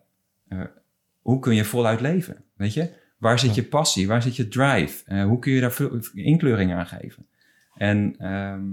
[1.22, 2.44] hoe kun je voluit leven?
[2.56, 2.94] Weet je?
[3.18, 4.08] Waar zit je passie?
[4.08, 5.24] Waar zit je drive?
[5.24, 7.28] Hoe kun je daar veel inkleuring aan geven?
[7.76, 8.66] En, ehm,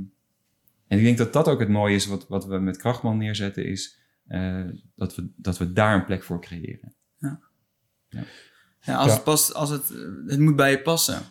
[0.89, 3.67] en ik denk dat dat ook het mooie is wat, wat we met Krachtman neerzetten,
[3.67, 3.99] is
[4.95, 6.95] dat, we, dat we daar een plek voor creëren.
[8.81, 9.13] Ja, als Ja.
[9.15, 9.89] het past, als het,
[10.27, 11.23] het moet bij je passen.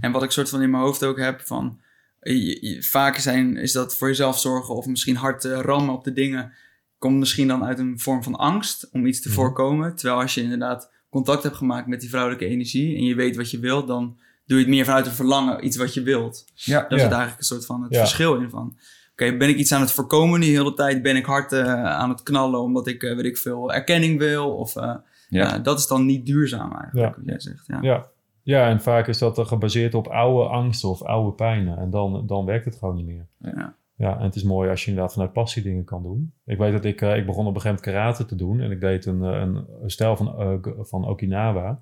[0.00, 1.80] En wat ik soort van in mijn hoofd ook heb van,
[2.20, 6.04] je, je- vaak zijn, is dat voor jezelf zorgen of misschien hard eh, rammen op
[6.04, 6.52] de dingen,
[6.98, 9.36] komt misschien dan uit een vorm van angst om iets te Mhm.
[9.36, 9.96] voorkomen.
[9.96, 13.50] Terwijl als je inderdaad contact hebt gemaakt met die vrouwelijke energie en je weet wat
[13.50, 16.44] je wilt, dan doe je het meer vanuit een verlangen, iets wat je wilt.
[16.54, 16.98] Ja, Daar Ja.
[16.98, 17.98] zit eigenlijk een soort van het Ja.
[17.98, 18.78] verschil in van.
[19.12, 21.02] Oké, ben ik iets aan het voorkomen die hele tijd?
[21.02, 24.54] Ben ik hard eh, aan het knallen omdat ik, eh, weet ik veel, erkenning wil?
[24.56, 24.94] Of eh,
[25.32, 25.48] Ja.
[25.48, 25.58] ja.
[25.58, 27.66] dat is dan niet duurzaam eigenlijk, wat jij zegt.
[27.80, 28.06] Ja.
[28.42, 28.68] Ja.
[28.68, 31.78] en vaak is dat gebaseerd op oude angsten of oude pijnen.
[31.78, 33.26] En dan, dan werkt het gewoon niet meer.
[33.38, 33.74] Ja.
[33.96, 36.32] Ja, en het is mooi als je inderdaad vanuit passie dingen kan doen.
[36.44, 38.60] Ik weet dat ik, eh, ik begon op een gegeven moment karate te doen.
[38.60, 41.80] En ik deed een, eh, een, een stijl van, eh, van Okinawa.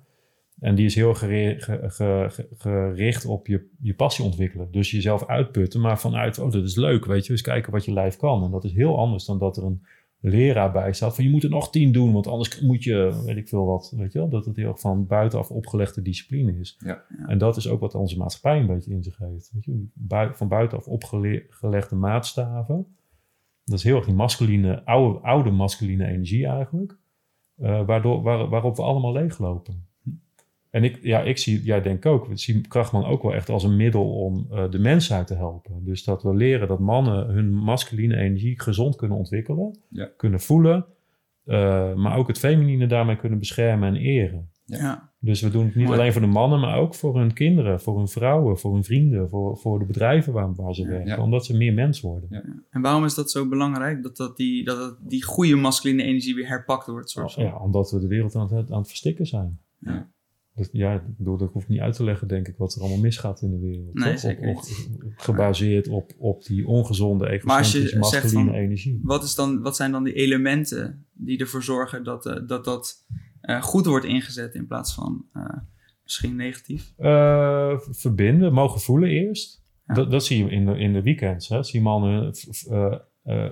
[0.59, 4.71] En die is heel gere- ge- ge- ge- gericht op je, je passie ontwikkelen.
[4.71, 7.31] Dus jezelf uitputten, maar vanuit, oh, dat is leuk, weet je.
[7.31, 8.43] Dus kijken wat je lijf kan.
[8.43, 9.85] En dat is heel anders dan dat er een
[10.21, 13.37] leraar bij staat van je moet er nog tien doen, want anders moet je, weet
[13.37, 14.29] ik veel wat, weet je wel.
[14.29, 16.77] Dat het heel erg van buitenaf opgelegde discipline is.
[16.79, 17.03] Ja.
[17.17, 17.27] Ja.
[17.27, 19.51] En dat is ook wat onze maatschappij een beetje in zich heeft.
[19.53, 19.85] Weet je?
[19.93, 22.85] Bui- van buitenaf opgelegde maatstaven.
[23.65, 26.99] Dat is heel erg die masculine, oude, oude masculine energie eigenlijk.
[27.57, 29.85] eh, waardoor, waar, waarop we allemaal leeglopen.
[30.71, 33.63] En ik, ja, ik zie, jij denkt ook, we zien Krachtman ook wel echt als
[33.63, 35.83] een middel om eh, de mensheid te helpen.
[35.85, 40.09] Dus dat we leren dat mannen hun masculine energie gezond kunnen ontwikkelen, Ja.
[40.17, 40.85] kunnen voelen,
[41.45, 44.49] eh, maar ook het feminine daarmee kunnen beschermen en eren.
[44.65, 45.09] Ja.
[45.19, 45.99] Dus we doen het niet Mooi.
[45.99, 49.29] alleen voor de mannen, maar ook voor hun kinderen, voor hun vrouwen, voor hun vrienden,
[49.29, 51.07] voor, voor de bedrijven waar, waar ze werken.
[51.07, 51.21] ja.
[51.23, 52.27] Omdat ze meer mens worden.
[52.31, 52.43] Ja.
[52.69, 54.03] En waarom is dat zo belangrijk?
[54.03, 57.11] Dat, dat, die, dat die goede masculine energie weer herpakt wordt.
[57.35, 59.59] Ja, omdat we de wereld aan het, aan het verstikken zijn.
[59.79, 60.09] Ja.
[60.55, 62.81] Dat, ja, ik bedoel, dat hoef ik niet uit te leggen, denk ik, wat er
[62.81, 63.93] allemaal misgaat in de wereld.
[63.93, 67.43] Nee, zeker Op- op- gebaseerd op, op die ongezonde, zegt
[67.95, 68.99] masculine van- energie.
[69.03, 73.05] Wat, is dan, wat zijn dan die elementen die ervoor zorgen dat eh, dat, dat
[73.41, 75.57] eh, goed wordt ingezet in plaats van eh,
[76.03, 76.93] misschien negatief?
[77.91, 79.63] Verbinden, mogen voelen eerst.
[79.85, 79.93] Ja.
[79.93, 81.49] Dat, dat zie je in de, in de weekends.
[81.49, 81.63] Hè?
[81.63, 82.33] Zie mannen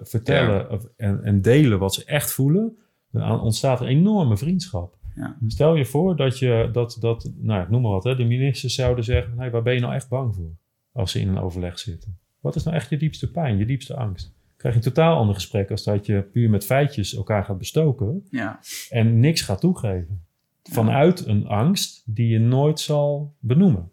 [0.02, 2.78] vertellen en, en delen wat ze echt voelen.
[3.12, 4.98] Dan ontstaat er enorme vriendschap.
[5.20, 5.38] Ja.
[5.48, 8.76] Stel je voor dat je, dat, dat nou, ik noem maar wat, hè, de ministers
[8.76, 10.52] zouden zeggen: hey, waar ben je nou echt bang voor?
[10.92, 12.18] Als ze in een overleg zitten.
[12.40, 14.34] Wat is nou echt je diepste pijn, je diepste angst?
[14.58, 18.28] Krijg je een totaal ander gesprek als dat je puur met feitjes elkaar gaat bestoken
[18.30, 18.60] Ja,
[18.90, 20.24] en niks gaat toegeven.
[20.64, 23.92] Vanuit een angst die je nooit zal benoemen.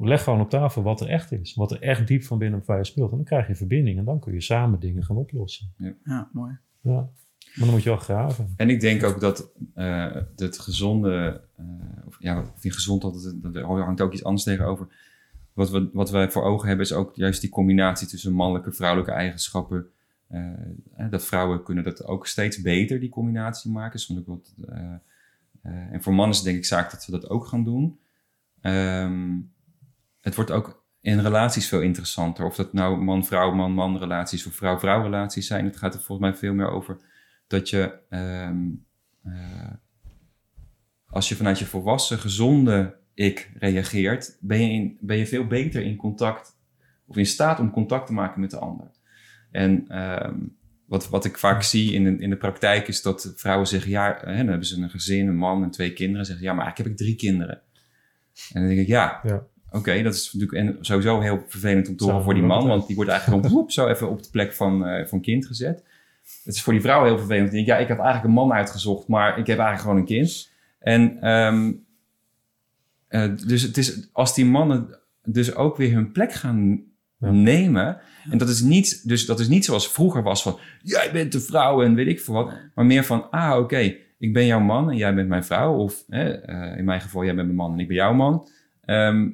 [0.00, 1.54] Leg gewoon op tafel wat er echt is.
[1.54, 3.10] Wat er echt diep van binnen bij je speelt.
[3.10, 3.98] En dan krijg je verbinding.
[3.98, 5.72] En dan kun je samen dingen gaan oplossen.
[6.04, 6.58] ja mooi.
[6.80, 7.10] Ja.
[7.54, 8.54] Maar dan moet je wel graven.
[8.56, 11.40] En ik denk ook dat eh het gezonde,
[12.06, 14.86] of, ja, of die gezond, dat, hangt ook iets anders tegenover.
[15.52, 18.74] Wat, we, wat wij voor ogen hebben is ook juist die combinatie tussen mannelijke en
[18.74, 19.86] vrouwelijke eigenschappen.
[20.26, 24.00] Eh, dat vrouwen kunnen dat ook steeds beter, die combinatie maken.
[24.00, 24.54] Soms ook wat,
[25.62, 27.98] en voor mannen is denk ik zaak dat we dat ook gaan doen.
[28.60, 29.38] Ehm,
[30.20, 32.44] het wordt ook in relaties veel interessanter.
[32.44, 35.64] Of dat nou man-vrouw, man-man relaties of vrouw-vrouw relaties zijn.
[35.64, 36.96] Het gaat er volgens mij veel meer over
[37.46, 38.70] dat je, ehm,
[39.22, 39.72] eh,
[41.06, 45.82] als je vanuit je volwassen, gezonde ik reageert, ben je, in, ben je veel beter
[45.82, 46.56] in contact
[47.06, 48.90] of in staat om contact te maken met de ander.
[49.50, 50.38] En ehm,
[50.86, 54.18] wat, wat ik vaak zie in de, in de praktijk is dat vrouwen zeggen, ja,
[54.20, 56.26] hè, dan hebben ze een gezin, een man en twee kinderen.
[56.26, 57.60] Zeggen, ja, maar eigenlijk heb ik drie kinderen.
[58.52, 59.46] En dan denk ik, ja, Ja.
[59.70, 62.86] oké, dat is natuurlijk en sowieso heel vervelend om te horen voor die man, want
[62.86, 65.84] die wordt eigenlijk gewoon zo even op de plek van, eh, van kind gezet.
[66.44, 67.50] Het is voor die vrouw heel vervelend.
[67.50, 70.50] Denkt, ja, ik had eigenlijk een man uitgezocht, maar ik heb eigenlijk gewoon een kind.
[70.78, 71.72] En ehm,
[73.08, 76.82] eh, dus het is, als die mannen dus ook weer hun plek gaan
[77.18, 77.30] Ja.
[77.30, 78.00] nemen.
[78.30, 80.58] En dat is, niet, dus dat is niet zoals vroeger was van...
[80.82, 82.52] jij bent de vrouw en weet ik veel wat.
[82.74, 85.74] Maar meer van, ah, oké, ik ben jouw man en jij bent mijn vrouw.
[85.74, 88.48] Of hè, eh, in mijn geval, jij bent mijn man en ik ben jouw man.
[88.84, 89.28] Ehm,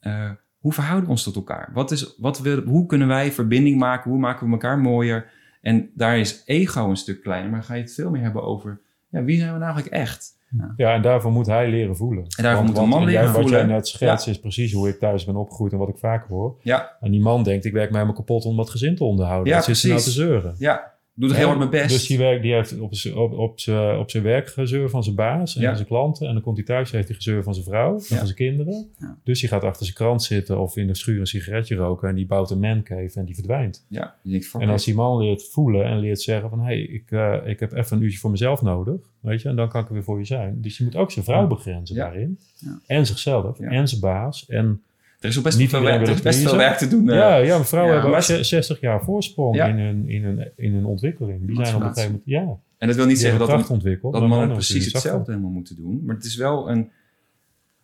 [0.00, 1.70] eh, hoe verhouden we ons tot elkaar?
[1.72, 4.10] Wat is, wat wil, hoe kunnen wij verbinding maken?
[4.10, 5.30] Hoe maken we elkaar mooier?
[5.64, 7.50] En daar is ego een stuk kleiner.
[7.50, 8.80] Maar dan ga je het veel meer hebben over...
[9.08, 10.32] Ja, wie zijn we nou eigenlijk echt?
[10.76, 12.24] Ja, en daarvoor moet hij leren voelen.
[12.36, 13.66] En daarvoor moet een man jij- leren Wat jij voelen.
[13.68, 16.56] net schetst is precies hoe ik thuis ben opgegroeid en wat ik vaker hoor.
[16.62, 19.48] Ja, En die man denkt, ik werk mij helemaal kapot om dat gezin te onderhouden.
[19.48, 20.54] Ja, Wat zit ze nou te zeuren?
[20.58, 20.92] ja.
[21.16, 21.88] Doe het heel hard mijn best.
[21.88, 25.02] Dus die, werk, die heeft op zijn op, op, zijn- op zijn werk gezeur van
[25.04, 25.74] zijn baas en Ja.
[25.74, 26.26] zijn klanten.
[26.26, 28.16] En dan komt hij thuis, heeft hij gezeur van zijn vrouw en Ja.
[28.16, 28.88] van zijn kinderen.
[28.98, 29.18] Ja.
[29.24, 32.08] Dus die gaat achter zijn krant zitten of in de schuur een sigaretje roken.
[32.08, 33.84] En die bouwt een mancave en die verdwijnt.
[33.88, 36.58] ja, denkt, fuck En als die man leert voelen en leert zeggen van...
[36.58, 39.00] hé, hey, ik, eh, ik heb even een uurtje voor mezelf nodig.
[39.20, 40.60] Weet je, en dan kan ik er weer voor je zijn.
[40.60, 42.38] Dus je moet ook zijn vrouw begrenzen daarin.
[42.86, 43.60] En zichzelf.
[43.60, 44.46] En zijn baas.
[44.48, 44.82] En
[45.24, 46.78] Er is nog best, Niet veel, werk, er wil is best het veel pleasen.
[46.78, 47.08] werk te doen.
[47.08, 47.16] eh.
[47.16, 49.66] ja, ja, vrouwen Ja, hebben ook maar- ze- 60 jaar voorsprong Ja.
[49.66, 51.46] in, hun, in, hun, in hun ontwikkeling.
[51.46, 52.22] Die zijn op een gegeven moment...
[52.28, 54.12] Ja, En dat wil niet die zeggen dat, ontwikkeld.
[54.12, 55.32] dat mannen precies hetzelfde zachter.
[55.32, 56.02] helemaal moeten doen.
[56.04, 56.90] Maar het is wel een...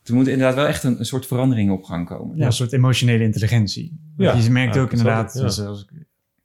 [0.04, 2.36] Er moet inderdaad wel echt een, een soort verandering op gang komen.
[2.36, 4.00] Ja, een soort emotionele intelligentie.
[4.16, 4.34] Ja.
[4.34, 5.42] je merkt Ja, ook inderdaad, ook, ja.
[5.42, 5.86] dus als,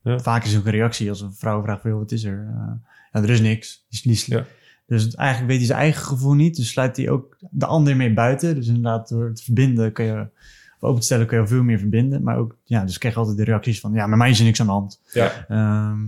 [0.04, 0.20] Ja.
[0.20, 2.48] vaak is ook een reactie als een vrouw vraagt, "Joh, wat is er?
[2.50, 2.72] Eh,
[3.12, 3.86] ja, er is niks.
[4.02, 4.46] Die, Ja.
[4.88, 8.14] Dus eigenlijk weet hij zijn eigen gevoel niet, dus sluit hij ook de ander mee
[8.14, 8.56] buiten.
[8.56, 10.28] Dus inderdaad, door het verbinden kun je,
[10.86, 12.24] of open te stellen kun je veel meer verbinden.
[12.24, 14.46] Maar ook, ja, dus krijg je altijd de reacties van, ja, met mij is er
[14.46, 15.02] niks aan de hand.
[15.14, 15.46] Ja.
[15.48, 16.00] Ehm,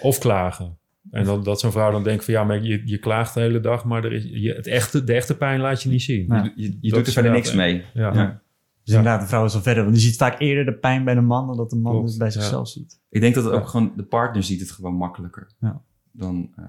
[0.00, 0.76] Of klagen.
[1.10, 2.34] En dan, dat zo'n vrouw dan denkt van...
[2.34, 3.84] ja, maar je, je klaagt de hele dag...
[3.84, 6.24] maar er is, je, het echte, de echte pijn laat je niet zien.
[6.28, 6.52] Ja.
[6.56, 7.84] Je, je, doet er verder niks mee.
[7.94, 8.12] Ja.
[8.12, 8.12] Ja.
[8.12, 8.24] dus
[8.82, 8.96] Ja.
[8.96, 9.84] inderdaad, de vrouw is al verder.
[9.84, 12.08] Want je ziet vaak eerder de pijn bij de man dan dat de man Klopt,
[12.08, 12.32] het bij ja.
[12.32, 13.00] zichzelf ziet.
[13.10, 13.92] Ik denk dat het ook gewoon...
[13.96, 15.50] De partner ziet het gewoon makkelijker.
[15.60, 15.80] Ja.
[16.12, 16.50] Dan...
[16.56, 16.64] eh,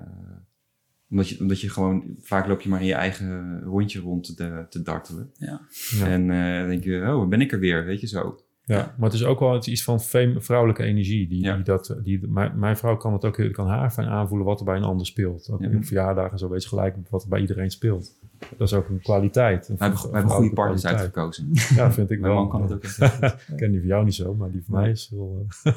[1.09, 2.03] omdat, je, omdat je gewoon...
[2.21, 5.31] Vaak loop je maar in je eigen rondje rond te, te dartelen.
[5.37, 5.61] Ja.
[5.99, 6.05] Ja.
[6.07, 7.13] En eh, dan denk je...
[7.15, 7.85] Oh, ben ik er weer?
[7.85, 8.39] Weet je zo.
[8.63, 11.27] Ja, maar het is ook wel iets van fem- vrouwelijke energie.
[11.27, 11.55] Die, Ja.
[11.55, 14.59] die dat, die, mijn, mijn vrouw kan het ook heel- kan haar fijn aanvoelen wat
[14.59, 15.49] er bij een ander speelt.
[15.51, 15.75] Ook Ja.
[15.75, 18.13] Op verjaardagen en zo weet je gelijk wat er bij iedereen speelt.
[18.57, 19.67] Dat is ook een kwaliteit.
[19.69, 21.15] Een We hebben, we hebben goede partners kwaliteit.
[21.15, 21.49] uitgekozen.
[21.75, 22.41] Ja, vind ik Mijn wel.
[22.45, 22.83] man kan het ook.
[23.51, 25.45] Ik ken die van jou niet zo, maar die van mij is heel...
[25.63, 25.73] eh,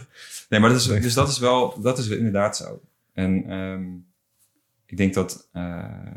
[0.49, 2.81] Nee, maar dat is, dus dat is wel, dat is wel inderdaad zo.
[3.13, 3.83] En ehm,
[4.91, 6.13] ik denk dat, eh,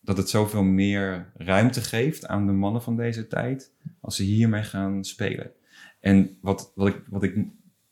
[0.00, 4.62] dat het zoveel meer ruimte geeft aan de mannen van deze tijd als ze hiermee
[4.62, 5.52] gaan spelen.
[6.00, 7.46] En wat, wat, ik, wat ik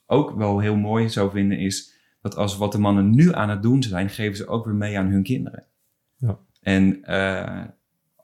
[0.06, 3.62] ook wel heel mooi zou vinden is dat als wat de mannen nu aan het
[3.62, 5.66] doen zijn, geven ze ook weer mee aan hun kinderen.
[6.16, 6.38] Ja.
[6.60, 7.64] En eh,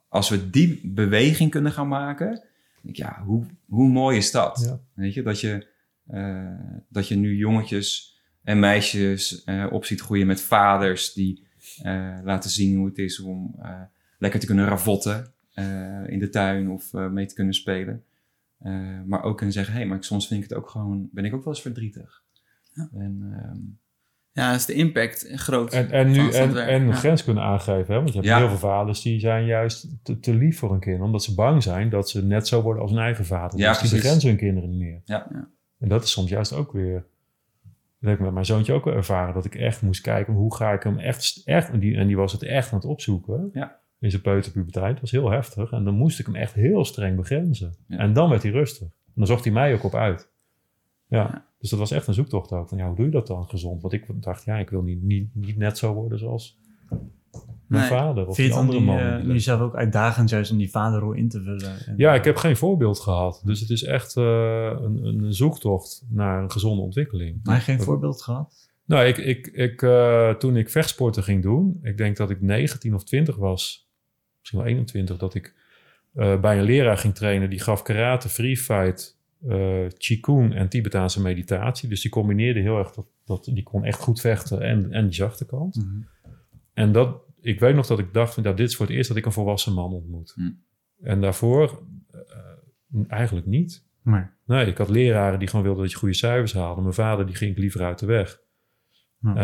[0.07, 2.29] als we die beweging kunnen gaan maken,
[2.81, 4.61] denk ik, ja, hoe, hoe mooi is dat?
[4.65, 4.79] Ja.
[4.93, 5.67] Weet je, dat je,
[6.05, 8.16] eh, dat je nu jongetjes
[8.47, 11.47] en meisjes eh, op ziet groeien met vaders die
[11.81, 13.81] eh, laten zien hoe het is om eh,
[14.17, 15.65] lekker te kunnen ravotten eh,
[16.07, 18.03] in de tuin of eh, mee te kunnen spelen.
[18.59, 18.73] Eh,
[19.05, 21.33] maar ook kunnen zeggen, hé, hey, maar soms vind ik het ook gewoon, ben ik
[21.33, 22.23] ook wel eens verdrietig.
[22.73, 22.89] Ja.
[22.93, 23.57] En, ehm,
[24.31, 25.73] Ja, is de impact groot.
[25.73, 26.93] En, en, nu, en, Ja.
[26.93, 27.93] grens kunnen aangeven.
[27.93, 27.99] Hè?
[27.99, 28.37] Want je hebt Ja.
[28.37, 31.01] heel veel vaders die zijn juist te, te lief voor hun kind.
[31.01, 33.59] Omdat ze bang zijn dat ze net zo worden als hun eigen vader.
[33.59, 35.01] Ja, dus die begrenzen hun kinderen niet meer.
[35.05, 35.27] Ja.
[35.31, 35.47] Ja.
[35.79, 37.05] En dat is soms juist ook weer...
[37.99, 39.33] Dat heb ik met mijn zoontje ook wel ervaren.
[39.33, 41.41] Dat ik echt moest kijken, hoe ga ik hem echt...
[41.45, 43.49] echt en, die, en die was het echt aan het opzoeken.
[43.53, 43.79] Ja.
[43.99, 44.91] In zijn peuterpuberteit.
[44.91, 45.71] Dat was heel heftig.
[45.71, 47.75] En dan moest ik hem echt heel streng begrenzen.
[47.87, 47.97] Ja.
[47.97, 48.87] En dan werd hij rustig.
[48.87, 50.29] En dan zocht hij mij ook op uit.
[51.07, 51.17] Ja.
[51.17, 51.45] Ja.
[51.59, 52.69] Dus dat was echt een zoektocht ook.
[52.69, 53.81] Van ja, hoe doe je dat dan gezond?
[53.81, 56.59] Want ik dacht, ja, ik wil niet, niet, niet net zo worden zoals
[57.67, 57.99] mijn Nee.
[57.99, 58.97] vader of je die andere man.
[58.99, 61.85] eh, nu zelf ook uitdagend juist om die vaderrol in te vullen?
[61.85, 63.41] En, ja, ik heb geen voorbeeld gehad.
[63.45, 64.23] Dus het is echt eh,
[64.81, 67.39] een, een zoektocht naar een gezonde ontwikkeling.
[67.43, 68.69] Maar geen voorbeeld gehad?
[68.85, 72.93] Nou, ik, ik, ik, eh, toen ik vechtsporten ging doen, ik denk dat ik 19
[72.93, 73.89] of 20 was,
[74.39, 75.55] misschien wel 21, dat ik
[76.13, 77.49] eh, bij een leraar ging trainen.
[77.49, 81.89] Die gaf karate, free fight, eh qigong en Tibetaanse meditatie.
[81.89, 85.13] Dus die combineerde heel erg, dat, dat, die kon echt goed vechten en, en die
[85.13, 85.75] zachte kant.
[85.75, 86.01] Mhm.
[86.73, 87.17] En dat,
[87.47, 89.25] ik weet nog dat ik dacht, van, nou, dit is voor het eerst dat ik
[89.25, 90.31] een volwassen man ontmoet.
[90.35, 90.51] Hm.
[91.01, 93.85] En daarvoor eh, eigenlijk niet.
[94.01, 96.81] Maar, Nee, ik had leraren die gewoon wilden dat je goede cijfers haalde.
[96.81, 98.39] Mijn vader die ging liever uit de weg.
[99.19, 99.35] Ja.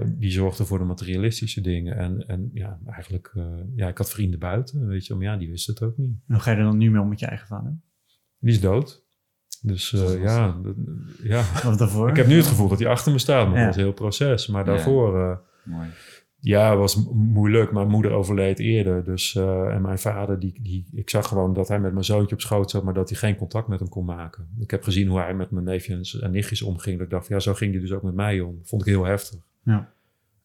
[0.00, 1.96] Eh, die zorgde voor de materialistische dingen.
[1.96, 3.44] En, en ja, eigenlijk, eh,
[3.76, 6.16] ja, ik had vrienden buiten, weet je, maar ja, die wisten het ook niet.
[6.26, 7.78] hoe ga je er dan nu mee om met je eigen vader?
[8.38, 9.04] Die is dood.
[9.62, 10.76] Dus eh, ja, dat-
[11.22, 12.08] ja, Of daarvoor?
[12.08, 13.64] ik heb nu het gevoel dat hij achter me staat, maar Ja.
[13.66, 14.46] dat een heel proces.
[14.46, 14.70] Maar Ja.
[14.72, 15.88] daarvoor, eh, mooi.
[16.44, 17.72] Ja, was m- moeilijk.
[17.72, 19.04] Mijn moeder overleed eerder.
[19.04, 22.34] Dus, eh, en mijn vader, die, die, ik zag gewoon dat hij met mijn zoontje
[22.34, 24.48] op schoot zat, maar dat hij geen contact met hem kon maken.
[24.58, 26.96] Ik heb gezien hoe hij met mijn neefjes en nichtjes omging.
[26.96, 28.60] Dat ik dacht, ja, zo ging hij dus ook met mij om.
[28.62, 29.38] Vond ik heel heftig.
[29.62, 29.92] Ja.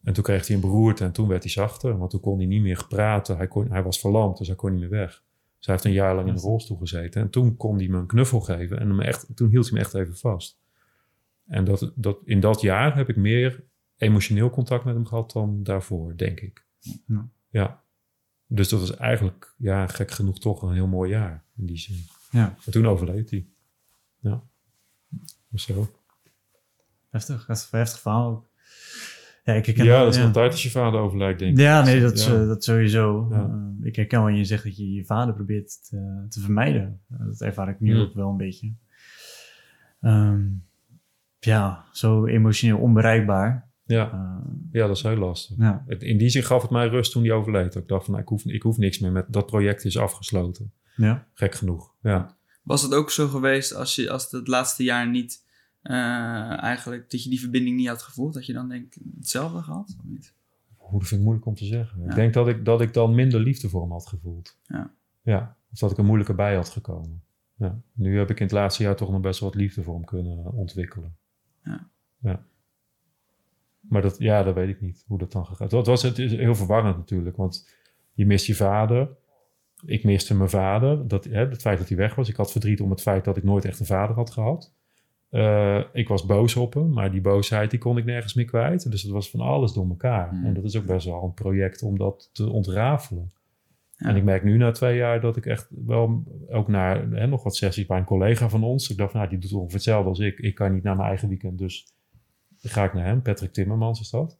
[0.02, 1.98] En toen kreeg hij een beroerte en toen werd hij zachter.
[1.98, 3.36] Want toen kon hij niet meer praten.
[3.36, 5.22] Hij, kon, hij was verlamd, dus hij kon niet meer weg.
[5.58, 7.22] Zij heeft een jaar lang in de rolstoel gezeten.
[7.22, 8.78] En toen kon hij me een knuffel geven.
[8.80, 10.58] En hem echt, toen hield hij me echt even vast.
[11.46, 13.64] En dat, dat, in dat jaar heb ik meer
[13.98, 16.66] emotioneel contact met hem gehad dan daarvoor, denk ik.
[17.06, 17.28] Ja.
[17.50, 17.82] Ja.
[18.46, 21.96] Dus dat was eigenlijk, ja, gek genoeg toch een heel mooi jaar in die zin.
[22.30, 22.54] Ja.
[22.64, 23.46] En toen overleed hij.
[24.18, 24.42] Ja.
[25.48, 25.90] Dus zo.
[27.10, 28.46] Heftig, heftig, heftig verhaal ook.
[29.44, 30.26] Ja, ik herken Ja, dat is ja.
[30.26, 31.58] een tijd als je vader overlijdt, denk ik.
[31.58, 32.40] Ja, nee, dat, is, Ja.
[32.40, 33.26] eh, dat sowieso.
[33.30, 33.42] Ja.
[33.80, 37.00] Eh, ik herken wanneer je zegt dat je je vader probeert te, te vermijden.
[37.10, 38.72] Eh, dat ervaar ik nu ook wel een beetje.
[40.00, 40.46] Ehm,
[41.38, 43.67] ja, zo emotioneel onbereikbaar.
[43.88, 45.56] Ja, Eh, ja, dat is heel lastig.
[45.58, 47.74] ja, In die zin gaf het mij rust toen hij overleed.
[47.74, 50.72] Ik dacht van, nou, ik, hoef, ik hoef niks meer met dat project is afgesloten.
[50.96, 51.26] ja.
[51.34, 51.94] Gek genoeg.
[52.02, 52.36] Ja.
[52.62, 55.44] Was het ook zo geweest als, je, als het, het laatste jaar niet
[55.82, 59.94] eh, eigenlijk, dat je die verbinding niet had gevoeld, dat je dan denk hetzelfde gehad?
[59.98, 60.34] Of niet?
[60.76, 62.02] Hoe, dat vind ik moeilijk om te zeggen.
[62.02, 62.08] Ja.
[62.08, 64.56] Ik denk dat ik, dat ik dan minder liefde voor hem had gevoeld.
[64.66, 64.90] Ja.
[65.22, 67.22] Ja, of dat ik er moeilijker bij had gekomen.
[67.54, 67.80] Ja.
[67.92, 70.04] Nu heb ik in het laatste jaar toch nog best wel wat liefde voor hem
[70.04, 71.16] kunnen ontwikkelen.
[71.64, 71.88] Ja.
[72.18, 72.44] ja.
[73.88, 76.36] Maar dat, ja, dat weet ik niet, hoe dat dan gegaan Het was het is
[76.36, 77.68] heel verwarrend natuurlijk, want
[78.12, 79.08] je mist je vader.
[79.86, 81.08] Ik miste mijn vader.
[81.08, 82.28] Dat, hè, het feit dat hij weg was.
[82.28, 84.72] Ik had verdriet om het feit dat ik nooit echt een vader had gehad.
[85.28, 88.90] Eh, ik was boos op hem, maar die boosheid die kon ik nergens meer kwijt.
[88.90, 90.28] Dus het was van alles door elkaar.
[90.28, 90.44] Hmm.
[90.44, 93.32] En dat is ook best wel een project om dat te ontrafelen.
[93.96, 94.08] Ja.
[94.08, 97.42] En ik merk nu na twee jaar dat ik echt wel ook naar hè, nog
[97.42, 98.90] wat sessies bij een collega van ons.
[98.90, 100.38] Ik dacht, nou, die doet ongeveer hetzelfde als ik.
[100.38, 101.86] Ik kan niet naar mijn eigen weekend, dus
[102.74, 103.22] dan ga ik naar hem.
[103.22, 104.38] Patrick Timmermans is dat.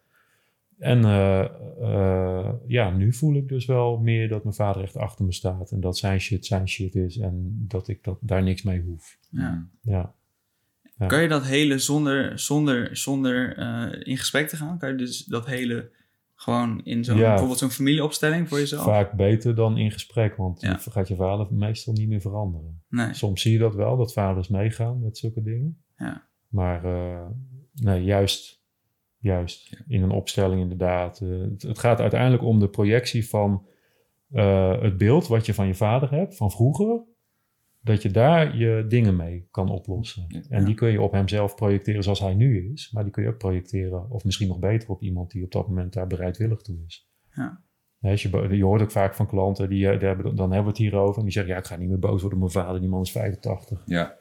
[0.79, 1.45] En eh,
[1.81, 5.70] eh, ja, nu voel ik dus wel meer dat mijn vader echt achter me staat.
[5.70, 7.18] En dat zijn shit zijn shit is.
[7.18, 9.18] En dat ik dat, daar niks mee hoef.
[9.31, 9.66] Ja.
[9.83, 10.14] Ja.
[10.99, 11.07] Ja.
[11.07, 14.79] Kan je dat hele zonder, zonder, zonder eh, in gesprek te gaan?
[14.79, 15.91] Kan je dus dat hele
[16.35, 17.29] gewoon in zo'n, Ja.
[17.29, 18.85] bijvoorbeeld zo'n familieopstelling voor jezelf?
[18.85, 20.81] Vaak beter dan in gesprek, want Ja.
[20.85, 22.83] je gaat je vader meestal niet meer veranderen.
[22.89, 23.14] Nee.
[23.14, 25.83] Soms zie je dat wel, dat vaders meegaan met zulke dingen.
[25.97, 26.26] Ja.
[26.49, 26.85] Maar
[27.83, 28.62] nee, juist,
[29.18, 31.20] juist in een opstelling inderdaad.
[31.20, 33.66] Eh, het, het gaat uiteindelijk om de projectie van
[34.31, 37.03] eh, het beeld wat je van je vader hebt, van vroeger.
[37.81, 40.24] Dat je daar je dingen mee kan oplossen.
[40.29, 40.41] Ja.
[40.49, 42.91] En die kun je op hemzelf projecteren zoals hij nu is.
[42.93, 45.68] Maar die kun je ook projecteren, of misschien nog beter op iemand die op dat
[45.68, 47.09] moment daar bereidwillig toe is.
[47.35, 47.62] Ja.
[48.01, 50.79] Je, je hoort ook vaak van klanten, die, eh, die hebben, dan hebben we het
[50.79, 51.18] hierover.
[51.18, 53.01] En die zeggen, ja, ik ga niet meer boos worden op mijn vader, die man
[53.01, 53.83] is 85.
[53.87, 54.16] Ja,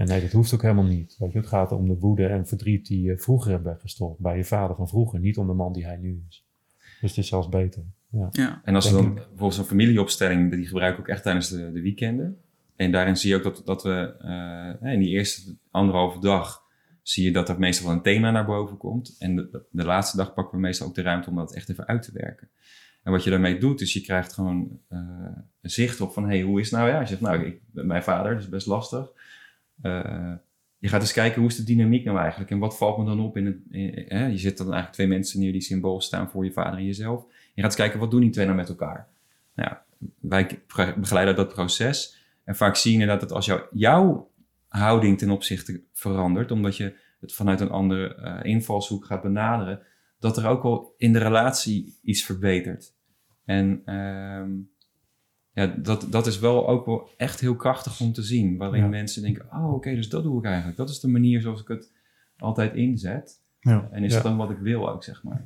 [0.00, 1.16] Ja, nee, dat hoeft ook helemaal niet.
[1.18, 4.20] Weet je, het gaat om de woede en verdriet die je vroeger hebt weggestopt.
[4.20, 6.44] Bij je vader van vroeger, niet om de man die hij nu is.
[7.00, 7.82] Dus het is zelfs beter.
[8.10, 8.28] Ja.
[8.30, 8.60] Ja.
[8.64, 11.80] en als we dan bijvoorbeeld zo'n familieopstelling, die gebruik ik ook echt tijdens de, de
[11.80, 12.38] weekenden.
[12.76, 14.16] En daarin zie je ook dat, dat we
[14.82, 16.62] eh, in die eerste anderhalve dag
[17.02, 19.16] zie je dat er meestal wel een thema naar boven komt.
[19.18, 21.86] En de, de laatste dag pakken we meestal ook de ruimte om dat echt even
[21.86, 22.48] uit te werken.
[23.02, 24.98] En wat je daarmee doet, is je krijgt gewoon eh,
[25.60, 26.90] een zicht op van, hey, hoe is het nou?
[26.90, 29.12] Ja, je zegt, nou, ik, mijn vader, dat is best lastig.
[29.82, 30.32] Eh,
[30.78, 32.50] je gaat eens kijken, hoe is de dynamiek nou eigenlijk?
[32.50, 33.56] En wat valt me dan op in het...
[34.08, 34.26] hè?
[34.26, 37.24] Je zet dan eigenlijk twee mensen neer die symbool staan voor je vader en jezelf.
[37.28, 39.08] Je gaat eens kijken, wat doen die twee nou met elkaar?
[39.54, 39.72] Nou
[40.20, 40.62] wij
[40.96, 42.18] begeleiden dat proces.
[42.44, 44.30] En vaak zie je inderdaad dat als jou, jouw
[44.68, 49.82] houding ten opzichte verandert, omdat je het vanuit een andere eh, invalshoek gaat benaderen,
[50.18, 52.94] dat er ook wel in de relatie iets verbetert.
[53.44, 54.50] En ehm,
[55.60, 58.56] ja, dat, dat is wel ook wel echt heel krachtig om te zien.
[58.56, 58.88] Waarin Ja.
[58.88, 60.76] mensen denken, oh oké, dus dat doe ik eigenlijk.
[60.76, 61.92] Dat is de manier zoals ik het
[62.38, 63.40] altijd inzet.
[63.60, 63.88] Ja.
[63.90, 65.42] En is dat dan wat ik wil ook, zeg maar.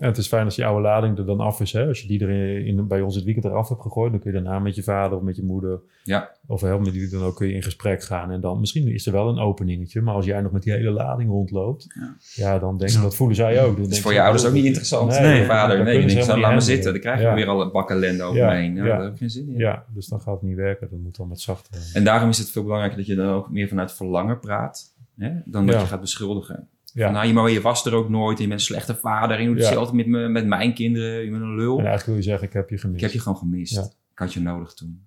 [0.00, 1.72] En het is fijn als die oude lading er dan af is.
[1.72, 1.86] Hè?
[1.86, 4.42] Als je die er in, bij ons het weekend eraf hebt gegooid, dan kun je
[4.42, 7.36] daarna met je vader of met je moeder, Ja, of help met wie dan ook,
[7.36, 8.30] kun je in gesprek gaan.
[8.30, 10.90] En dan misschien is er wel een openingetje, maar als jij nog met die hele
[10.90, 12.16] lading rondloopt, Ja.
[12.34, 13.72] ja, dan denk ik, dat voelen zij ook.
[13.74, 15.10] Dan het is voor je ouders ook oh, niet interessant.
[15.10, 16.92] Nee, Nee, nee, je vader, dan nee, helemaal laat maar zitten.
[16.92, 17.34] Dan krijg je Ja.
[17.34, 18.74] weer al een bak ellende over Ja, me heen.
[18.74, 18.90] Ja, ja.
[18.96, 19.58] Daar heb ik geen zin in.
[19.58, 20.88] Ja, dus dan gaat het niet werken.
[20.90, 21.78] Dat moet dan met zachte.
[21.92, 24.94] En daarom is het veel belangrijker dat je dan ook meer vanuit verlangen praat.
[25.18, 25.80] Hè, dan dat Ja.
[25.80, 26.68] je gaat beschuldigen.
[26.92, 27.04] Ja.
[27.04, 28.36] Van, nou, je, maar je was er ook nooit.
[28.36, 29.36] En je bent een slechte vader.
[29.36, 29.64] En je doet Ja.
[29.64, 31.24] hetzelfde met, me, met mijn kinderen.
[31.24, 31.78] Je bent een lul.
[31.78, 32.96] En eigenlijk wil je zeggen, ik heb je gemist.
[32.96, 33.74] Ik heb je gewoon gemist.
[33.74, 33.82] Ja.
[34.12, 35.06] Ik had je nodig toen.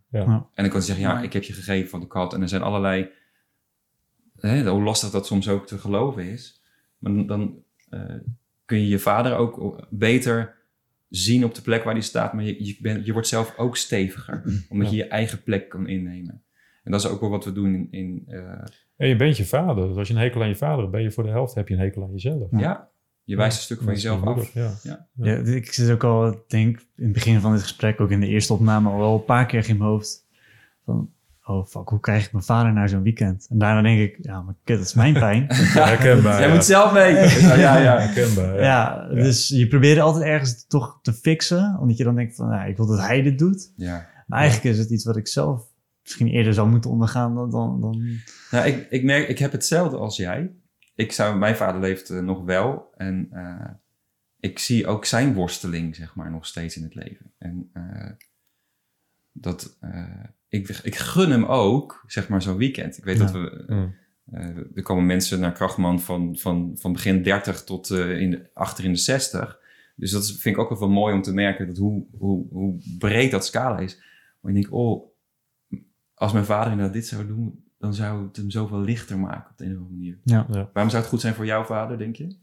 [0.53, 2.33] En dan kan je zeggen, ja, ik heb je gegeven van de kat.
[2.33, 3.09] En er zijn allerlei...
[4.39, 6.61] Hè, hoe lastig dat soms ook te geloven is.
[6.97, 8.15] Maar dan, dan eh,
[8.65, 10.55] kun je je vader ook beter
[11.09, 12.33] zien op de plek waar hij staat.
[12.33, 14.63] Maar je, je, bent, je wordt zelf ook steviger.
[14.69, 16.43] Omdat je je eigen plek kan innemen.
[16.83, 17.87] En dat is ook wel wat we doen in...
[17.91, 18.63] in eh,
[18.97, 19.87] En je bent je vader.
[19.87, 21.67] Dus als je een hekel aan je vader hebt, ben je voor de helft heb
[21.67, 22.47] je een hekel aan jezelf.
[22.51, 22.89] ja.
[23.23, 24.53] je wijst een stuk van jezelf af.
[24.53, 25.07] Ja.
[25.13, 28.19] Ja, ik zit ook al, ik denk in het begin van dit gesprek, ook in
[28.19, 30.25] de eerste opname, al wel een paar keer in mijn hoofd.
[30.85, 31.09] Van,
[31.43, 33.47] oh fuck, hoe krijg ik mijn vader naar zo'n weekend?
[33.49, 35.45] En daarna denk ik, ja, maar kut, dat is mijn pijn.
[35.49, 36.39] Herkenbaar.
[36.39, 36.53] Jij ja.
[36.53, 37.13] moet zelf mee.
[37.13, 37.99] ja, ja, ja.
[37.99, 38.63] Herkenbaar, ja.
[38.63, 42.69] ja, dus je probeert altijd ergens toch te fixen, omdat je dan denkt van, nou,
[42.69, 43.71] ik wil dat hij dit doet.
[43.75, 44.13] ja.
[44.27, 45.63] Maar eigenlijk is het iets wat ik zelf
[46.05, 47.49] misschien eerder zou moeten ondergaan dan...
[47.49, 48.19] dan, dan
[48.51, 50.51] Nou, ik, ik merk, ik heb hetzelfde als jij.
[50.95, 52.93] Ik zou, mijn vader leeft eh, nog wel.
[52.95, 53.69] En eh,
[54.39, 57.31] ik zie ook zijn worsteling, zeg maar, nog steeds in het leven.
[57.37, 58.11] En eh,
[59.31, 62.97] dat, eh, ik, ik gun hem ook, zeg maar, zo'n weekend.
[62.97, 63.23] Ik weet Ja.
[63.23, 63.63] dat we...
[63.67, 63.95] Mm.
[64.31, 68.49] eh, er komen mensen naar Krachtman van, van, van begin 30 tot eh, in de,
[68.53, 69.59] achter in de 60.
[69.95, 72.77] Dus dat vind ik ook wel wel mooi om te merken dat hoe, hoe, hoe
[72.99, 74.01] breed dat scala is.
[74.39, 75.14] Maar ik denk, oh,
[76.15, 79.57] als mijn vader inderdaad dit zou doen, dan zou het hem zoveel lichter maken op
[79.57, 80.17] de een of andere manier.
[80.23, 80.45] ja.
[80.47, 82.35] Waarom zou het goed zijn voor jouw vader, denk je?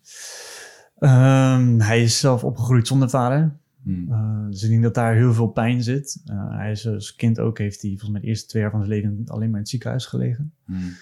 [0.99, 3.57] Ehm, hij is zelf opgegroeid zonder vader.
[3.83, 4.09] Hmm.
[4.09, 6.23] Uh, dus ik denk dat daar heel veel pijn zit.
[6.31, 8.85] Uh, hij is als kind ook, heeft hij volgens mij de eerste twee jaar van
[8.85, 10.53] zijn leven alleen maar in het ziekenhuis gelegen.
[10.65, 10.95] Hmm.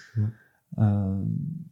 [0.77, 1.17] Uh,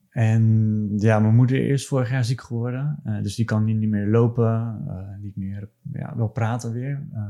[0.09, 2.99] en ja, mijn moeder is vorig jaar ziek geworden.
[3.05, 7.07] Uh, dus die kan niet meer lopen, uh, niet meer, ja, wel praten weer.
[7.13, 7.21] Uh,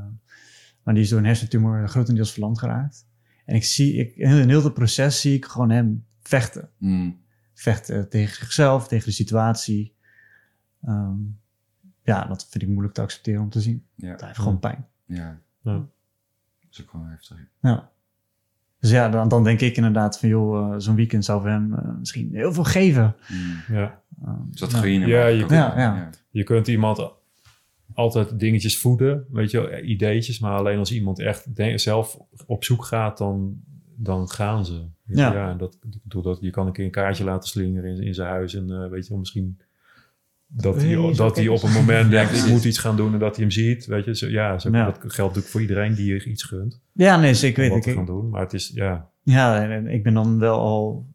[0.84, 3.08] maar die is door een hersentumor grotendeels verlamd geraakt.
[3.50, 6.70] En ik zie, ik, in heel het proces zie ik gewoon hem vechten.
[6.78, 7.20] Hmm.
[7.54, 9.96] Vechten tegen zichzelf, tegen de situatie.
[10.88, 11.40] Um,
[12.04, 13.86] ja, dat vind ik moeilijk te accepteren om te zien.
[13.96, 14.16] Ja.
[14.16, 14.88] Hij heeft gewoon pijn.
[15.06, 15.40] Ja.
[15.62, 15.72] Ja.
[15.74, 15.88] Dat
[16.72, 17.38] is ook wel heftig.
[17.62, 17.90] Ja.
[18.80, 21.74] Dus ja, dan, dan denk ik inderdaad van, joh, uh, zo'n weekend zou voor hem
[21.74, 23.16] uh, misschien heel veel geven.
[23.28, 23.76] Hmm.
[23.76, 24.02] Ja.
[24.26, 24.84] Um, Dus dat ja.
[24.84, 26.10] je hem Ja, je- Dat- Ja, ja.
[26.30, 27.12] Je kunt iemand
[27.94, 30.40] altijd dingetjes voeden, weet je, wel, ideetjes.
[30.40, 33.62] Maar alleen als iemand echt zelf op zoek gaat, dan,
[33.96, 34.82] dan gaan ze.
[35.06, 35.34] Ja.
[35.34, 38.04] ja en dat, ik bedoel, dat, je kan een keer een kaartje laten slingeren in,
[38.04, 38.54] in zijn huis.
[38.54, 39.60] En eh, weet je misschien
[40.48, 42.96] dat hij, Hey, dat hij kijk op een moment Ja, denkt, ik moet iets gaan
[42.96, 43.86] doen en dat hij hem ziet.
[43.86, 44.86] Weet je, zo, ja, zo, Ja.
[44.86, 46.82] dat geldt natuurlijk voor iedereen die je iets gunt.
[46.94, 47.96] Ja, nee, zeker om weet wat te ik.
[47.96, 48.30] gaan doen.
[48.30, 51.06] Maar het is, ja, Ja, en, en ik ben dan wel al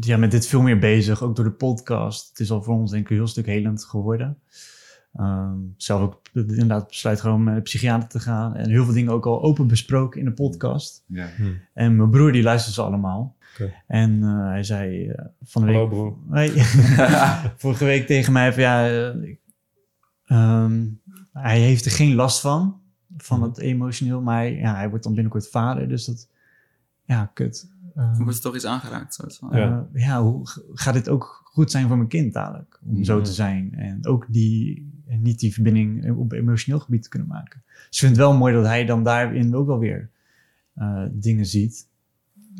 [0.00, 2.28] ja, met dit veel meer bezig, ook door de podcast.
[2.28, 4.38] Het is al voor ons denk ik een heel stuk helend geworden.
[5.16, 8.54] Ehm, zelf ook inderdaad besluit gewoon met een psychiater te gaan.
[8.54, 11.04] En heel veel dingen ook al open besproken in de podcast.
[11.06, 11.28] Ja.
[11.74, 13.36] En mijn broer die luistert ze allemaal.
[13.52, 13.72] Oké.
[13.86, 15.76] En eh, hij zei eh, van de week...
[15.76, 16.16] hallo broer.
[16.30, 16.50] Hey.
[17.56, 19.36] vorige week tegen mij van ja, eh,
[20.24, 20.82] ehm,
[21.32, 22.80] hij heeft er geen last van,
[23.16, 23.48] van Mhm.
[23.48, 26.28] het emotioneel, maar hij, ja, hij wordt dan binnenkort vader, dus dat,
[27.04, 27.72] ja, kut.
[27.94, 29.14] Eh, Wordt er toch iets aangeraakt?
[29.14, 29.48] Soort van.
[29.52, 29.86] Ja.
[29.92, 30.40] ja, hoe
[30.74, 34.26] gaat dit ook goed zijn voor mijn kind dadelijk, om zo te zijn en ook
[34.28, 37.62] die, niet die verbinding op emotioneel gebied te kunnen maken.
[37.66, 40.10] Dus ik vind het wel mooi dat hij dan daarin ook wel weer
[40.74, 41.88] eh, dingen ziet.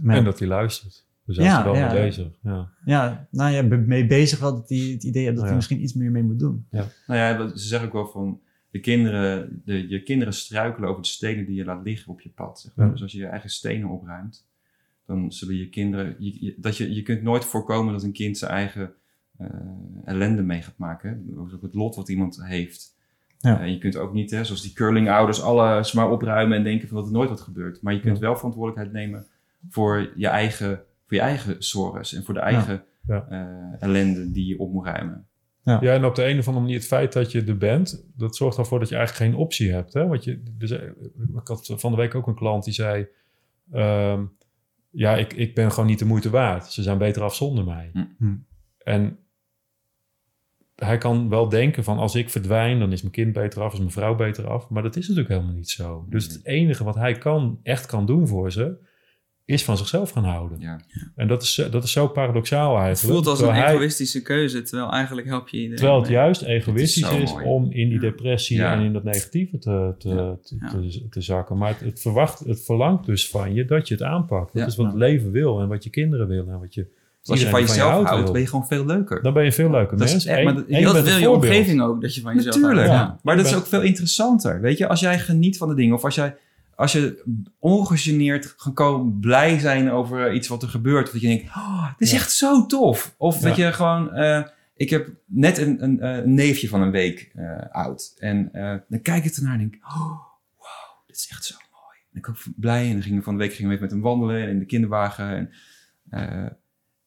[0.03, 1.07] Maar- En dat hij luistert.
[1.27, 1.93] Dus hij Ja, is er wel ja.
[1.93, 2.27] mee bezig.
[2.43, 2.71] Ja.
[2.85, 5.47] ja, nou ja, mee bezig wel dat hij het idee heeft dat Ja.
[5.47, 6.67] hij misschien iets meer mee moet doen.
[6.71, 8.41] Nou ja, ze zeggen ook wel van
[8.71, 12.29] de kinderen, de, je kinderen struikelen over de stenen die je laat liggen op je
[12.29, 12.61] pad.
[12.61, 12.87] Zeg maar.
[12.87, 12.93] Ja.
[12.93, 14.47] Dus als je je eigen stenen opruimt,
[15.07, 16.17] dan zullen je kinderen.
[16.19, 18.89] Je, je- dat je, je kunt nooit voorkomen dat een kind zijn eigen eh,
[20.05, 21.35] ellende mee gaat maken.
[21.39, 22.97] ook het lot wat iemand heeft.
[23.39, 23.61] Ja.
[23.61, 26.97] Eh, je kunt ook niet, hè, zoals die curlingouders, alles maar opruimen en denken van
[26.97, 27.83] dat er nooit wat gebeurt.
[27.83, 28.23] Maar je kunt Ja.
[28.23, 29.27] wel verantwoordelijkheid nemen
[29.71, 30.77] voor je eigen,
[31.07, 33.27] voor je eigen zorgen en voor de eigen Ja.
[33.29, 35.27] eh, ellende die je op moet ruimen.
[35.63, 38.37] Ja, en op de een of andere manier het feit dat je er bent, dat
[38.37, 39.93] zorgt ervoor dat je eigenlijk geen optie hebt.
[39.93, 40.07] Hè?
[40.07, 40.83] Want je, dus, eh,
[41.37, 43.07] ik had van de week ook een klant die zei,
[43.73, 44.25] ehm,
[44.91, 46.73] ja, ik, ik ben gewoon niet de moeite waard.
[46.73, 47.91] Ze zijn beter af zonder mij.
[47.93, 48.05] Hm.
[48.19, 48.35] Hm.
[48.79, 49.19] En
[50.75, 53.79] hij kan wel denken van als ik verdwijn, dan is mijn kind beter af, is
[53.79, 54.69] mijn vrouw beter af.
[54.69, 56.07] Maar dat is natuurlijk helemaal niet zo.
[56.09, 58.93] Dus het enige wat hij kan, echt kan doen voor ze,
[59.47, 60.61] is van zichzelf gaan houden.
[60.61, 60.81] Ja.
[61.15, 63.15] En dat is, dat is zo paradoxaal Het eigenlijk.
[63.15, 65.77] voelt als een hij- egoïstische keuze, terwijl eigenlijk help je iedereen.
[65.77, 66.17] Terwijl het mee.
[66.19, 68.73] juist egoïstisch is, om in die depressie Ja.
[68.73, 70.37] en in dat negatieve te, te, Ja.
[70.43, 70.69] te, Ja.
[70.69, 71.59] te, te zakken.
[71.59, 74.55] Maar het, het, verwacht, het verlangt dus van je dat je het aanpakt.
[74.55, 77.03] Dat is wat het leven wil en wat je kinderen willen en wat je.
[77.25, 78.33] Als je van jezelf houdt houdt, wil.
[78.33, 79.23] ben je gewoon veel leuker.
[79.23, 82.01] Dan ben je veel leuker Dat is echt- maar dat- wil een je omgeving ook,
[82.01, 82.89] dat je van jezelf Natuurlijk.
[82.89, 83.03] houdt.
[83.11, 83.19] Ja.
[83.23, 84.61] Maar dat is ook veel interessanter.
[84.61, 86.37] Weet je, als jij geniet van de dingen, of als jij
[86.77, 87.23] als je
[87.59, 92.09] ongegeneerd gewoon blij zijn over iets wat er gebeurt, of dat je denkt, oh, dit
[92.09, 92.17] is Ja.
[92.19, 93.15] echt zo tof.
[93.17, 94.43] Of dat je gewoon, eh,
[94.77, 98.15] ik heb net een, een, eh, neefje van een week eh, oud.
[98.19, 100.07] En eh, dan kijk ik ernaar en denk, oh,
[100.57, 101.99] wow, dit is echt zo mooi.
[102.13, 102.87] En ik ook blij.
[102.87, 104.59] En dan gingen we van de week gingen we even met hem wandelen en in
[104.59, 105.29] de kinderwagen.
[105.37, 105.51] En,
[106.11, 106.51] eh,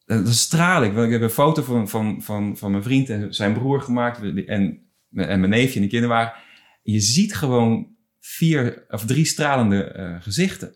[0.08, 0.96] dan dan straal ik.
[0.96, 4.22] Ik heb een foto van, van, van, van mijn vriend en zijn broer gemaakt.
[4.46, 4.80] En,
[5.14, 6.42] en mijn neefje in de kinderwagen.
[6.84, 7.88] Je ziet gewoon
[8.20, 10.76] vier of drie stralende eh, gezichten.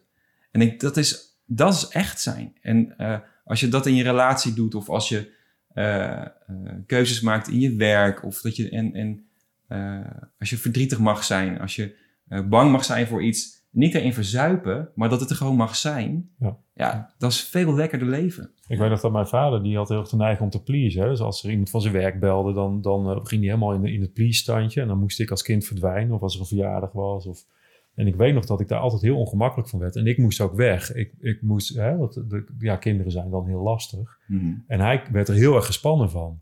[0.51, 2.53] En ik, dat, is, dat is echt zijn.
[2.61, 5.31] En eh, als je dat in je relatie doet, of als je
[5.73, 6.27] eh, eh,
[6.85, 9.25] keuzes maakt in je werk, of dat je en, en
[9.67, 9.99] eh,
[10.39, 11.95] als je verdrietig mag zijn, als je
[12.27, 15.75] eh, bang mag zijn voor iets, niet erin verzuipen, maar dat het er gewoon mag
[15.75, 16.29] zijn.
[16.39, 16.57] Ja.
[16.85, 18.51] Ja dat is veel lekkerder leven.
[18.67, 21.01] Ik weet nog dat mijn vader, die had heel erg de neiging om te pleasen.
[21.01, 21.09] Hè?
[21.09, 23.85] Dus als er iemand van zijn werk belde, dan, dan eh, ging hij helemaal in,
[23.85, 24.81] in het please-standje.
[24.81, 26.15] En dan moest ik als kind verdwijnen.
[26.15, 27.25] Of als er een verjaardag was.
[27.25, 27.45] Of
[27.95, 29.95] En ik weet nog dat ik daar altijd heel ongemakkelijk van werd.
[29.95, 30.93] En ik moest ook weg.
[30.93, 34.17] Ik, ik moest, hè, want de, ja, kinderen zijn dan heel lastig.
[34.27, 34.53] Mhm.
[34.67, 36.41] En hij werd er heel erg gespannen van.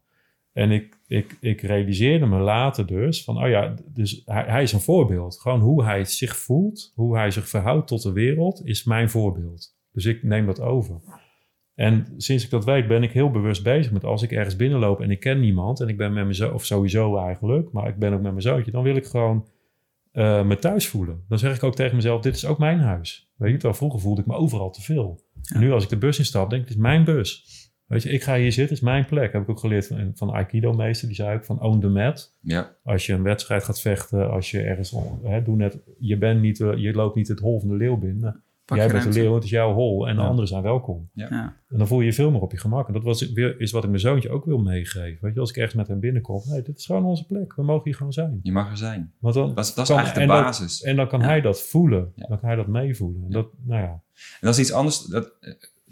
[0.54, 4.74] En ik, ik, ik realiseerde me later dus van, oh ja, dus hij, hij is
[4.74, 5.40] een voorbeeld.
[5.40, 9.78] Gewoon hoe hij zich voelt, hoe hij zich verhoudt tot de wereld, is mijn voorbeeld.
[10.04, 11.02] Dus ik neem dat over.
[11.76, 15.02] En sinds ik dat weet, ben ik heel bewust bezig met als ik ergens binnenloop
[15.02, 17.96] en ik ken niemand en ik ben met mijn zo of sowieso eigenlijk, maar ik
[17.96, 19.48] ben ook met mijn zoontje, dan wil ik gewoon
[20.12, 21.24] eh, me thuis voelen.
[21.28, 23.32] Dan zeg ik ook tegen mezelf, dit is ook mijn huis.
[23.36, 25.24] Weet je, terwijl vroeger voelde ik me overal te veel.
[25.54, 27.46] En nu als ik de bus instap, denk ik, dit is mijn bus.
[27.86, 29.34] Weet je, ik ga hier zitten, het is mijn plek.
[29.34, 32.38] Heb ik ook geleerd van, van Aikido-meester, die zei ook van own the mat.
[32.42, 36.42] Ja, Als je een wedstrijd gaat vechten, als je ergens, hè, doe net, je, bent
[36.42, 38.44] niet, eh, je loopt niet het hol van de leeuw binnen.
[38.70, 40.28] Pak Jij bent de leeuw, het is jouw hol en de Ja.
[40.28, 41.10] anderen zijn welkom.
[41.14, 41.30] Ja.
[41.70, 42.88] En dan voel je je veel meer op je gemak.
[42.88, 45.18] En dat was weer, is wat ik mijn zoontje ook wil meegeven.
[45.22, 47.56] Weet je, als ik ergens met hem binnenkom, nee, dit is gewoon onze plek.
[47.56, 48.40] We mogen hier gewoon zijn.
[48.44, 49.12] je mag er zijn.
[49.20, 50.82] Want dan, Dat is, dat is kan- eigenlijk de dat- basis.
[50.82, 51.26] en dan kan Ja.
[51.26, 52.12] hij dat voelen.
[52.16, 52.26] Ja.
[52.28, 53.24] Dan kan hij dat meevoelen.
[53.26, 53.90] En dat, nou ja.
[53.92, 54.02] En
[54.40, 55.00] dat is iets anders.
[55.06, 55.52] Dat, dat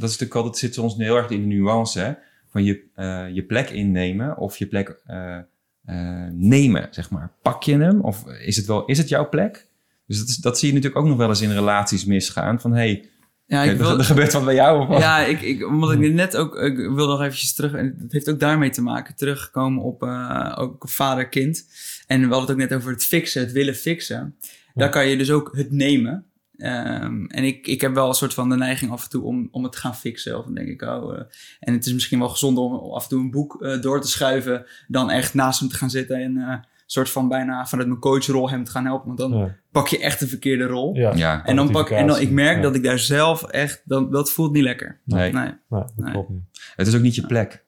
[0.10, 2.14] is natuurlijk altijd, het zit soms heel erg in de nuance, hè?
[2.50, 5.38] Van je, eh, je plek innemen of je plek eh,
[5.86, 7.32] eh, nemen, zeg maar.
[7.42, 9.67] Pak je hem of is het wel, is het jouw plek?
[10.08, 12.60] Dus dat, is, dat zie je natuurlijk ook nog wel eens in relaties misgaan.
[12.62, 13.10] Van, hey,
[13.46, 15.02] Ja, ik er- wil, er gebeurt wat bij jou of wat?
[15.02, 18.30] Ja, ik, ik, omdat ik net ook, ik wil nog eventjes terug, en dat heeft
[18.30, 21.66] ook daarmee te maken, teruggekomen op eh, ook vader-kind.
[22.08, 24.36] En we hadden het ook net over het fixen, het willen fixen.
[24.74, 26.26] Daar kan je dus ook het nemen.
[26.58, 29.48] Ehm, en ik, ik heb wel een soort van de neiging af en toe om,
[29.52, 30.38] om het te gaan fixen.
[30.38, 31.22] Of dan denk ik, oh, eh,
[31.60, 34.08] en het is misschien wel gezonder om af en toe een boek eh, door te
[34.08, 38.50] schuiven, dan echt naast hem te gaan zitten en soort van bijna vanuit mijn coachrol
[38.50, 39.08] hem te gaan helpen.
[39.08, 39.56] Want dan Ja.
[39.72, 40.96] pak je echt de verkeerde rol.
[40.96, 41.12] ja.
[41.16, 42.62] Ja, En dan pak en dan, ik merk Ja.
[42.62, 45.00] dat ik daar zelf echt, dan, dat voelt niet lekker.
[45.06, 45.32] nee.
[45.32, 46.12] Nee, Nee, dat Nee.
[46.12, 46.42] klopt niet.
[46.76, 47.66] Het is ook niet je plek.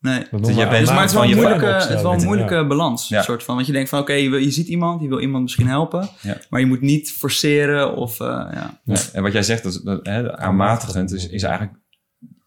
[0.00, 0.18] nee.
[0.18, 2.24] Dus je bent- maar het is wel van een je moeilijke, het is wel een
[2.24, 3.08] moeilijke balans.
[3.08, 3.22] Ja.
[3.22, 6.08] Soort van, want je denkt van, oké, je, ziet iemand, je wil iemand misschien helpen.
[6.20, 6.36] Ja.
[6.50, 8.80] Maar je moet niet forceren of, eh, ja.
[8.84, 8.96] Ja.
[9.12, 11.78] En wat jij zegt, dat, dat, hè, aanmatigend is, is eigenlijk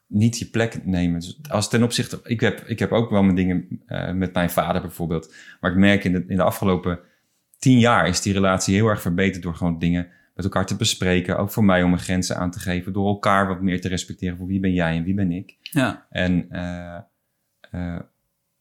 [0.09, 1.19] niet je plek nemen.
[1.19, 4.49] Dus als ten opzichte, ik heb, ik heb ook wel mijn dingen eh, met mijn
[4.49, 5.35] vader bijvoorbeeld.
[5.59, 6.99] Maar ik merk in de, in de afgelopen
[7.57, 11.37] tien jaar is die relatie heel erg verbeterd door gewoon dingen met elkaar te bespreken.
[11.37, 12.93] Ook voor mij om mijn grenzen aan te geven.
[12.93, 15.57] Door elkaar wat meer te respecteren voor wie ben jij en wie ben ik.
[15.61, 16.95] Ja, En, eh,
[17.71, 17.99] eh,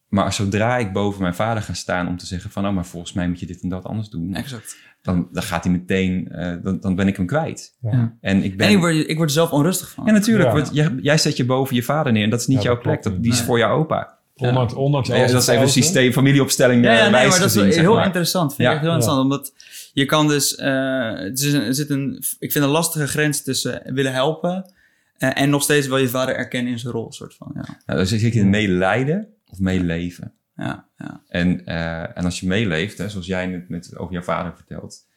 [0.09, 2.67] maar zodra ik boven mijn vader ga staan om te zeggen van...
[2.67, 4.35] oh, maar volgens mij moet je dit en dat anders doen.
[4.35, 4.77] exact.
[5.03, 7.77] Dan, dan gaat hij meteen, eh, dan, dan ben ik hem kwijt.
[7.81, 8.17] Ja.
[8.21, 8.67] En ik ben...
[8.67, 10.05] En ik word, ik word er zelf onrustig van.
[10.07, 10.49] Ja, natuurlijk.
[10.49, 10.55] Ja.
[10.55, 12.75] want jij, jij zet je boven je vader neer en dat is niet Ja, jouw
[12.75, 13.03] dat plek.
[13.03, 14.17] Dat, die is voor jouw opa.
[14.35, 17.39] Ondanks, ondanks Ja, dat is even een systeem, familieopstelling Ja, eh, ja nee, wijs maar
[17.39, 18.05] dat is zeg heel maar.
[18.05, 18.55] interessant.
[18.55, 18.69] Vind Ja.
[18.69, 19.25] ik echt heel interessant.
[19.25, 19.53] Omdat
[19.93, 20.55] je kan dus...
[20.55, 24.73] eh, het is een, er zit een, ik vind een lastige grens tussen willen helpen...
[25.17, 27.13] eh, en nog steeds wel je vader erkennen in zijn rol.
[27.13, 27.61] Soort van, ja.
[27.87, 30.33] Nou, dan zit je in medelijden of meeleven.
[30.55, 31.23] Ja, ja.
[31.29, 35.09] En, eh, en als je meeleeft, hè, zoals jij net met, over jouw vader vertelt,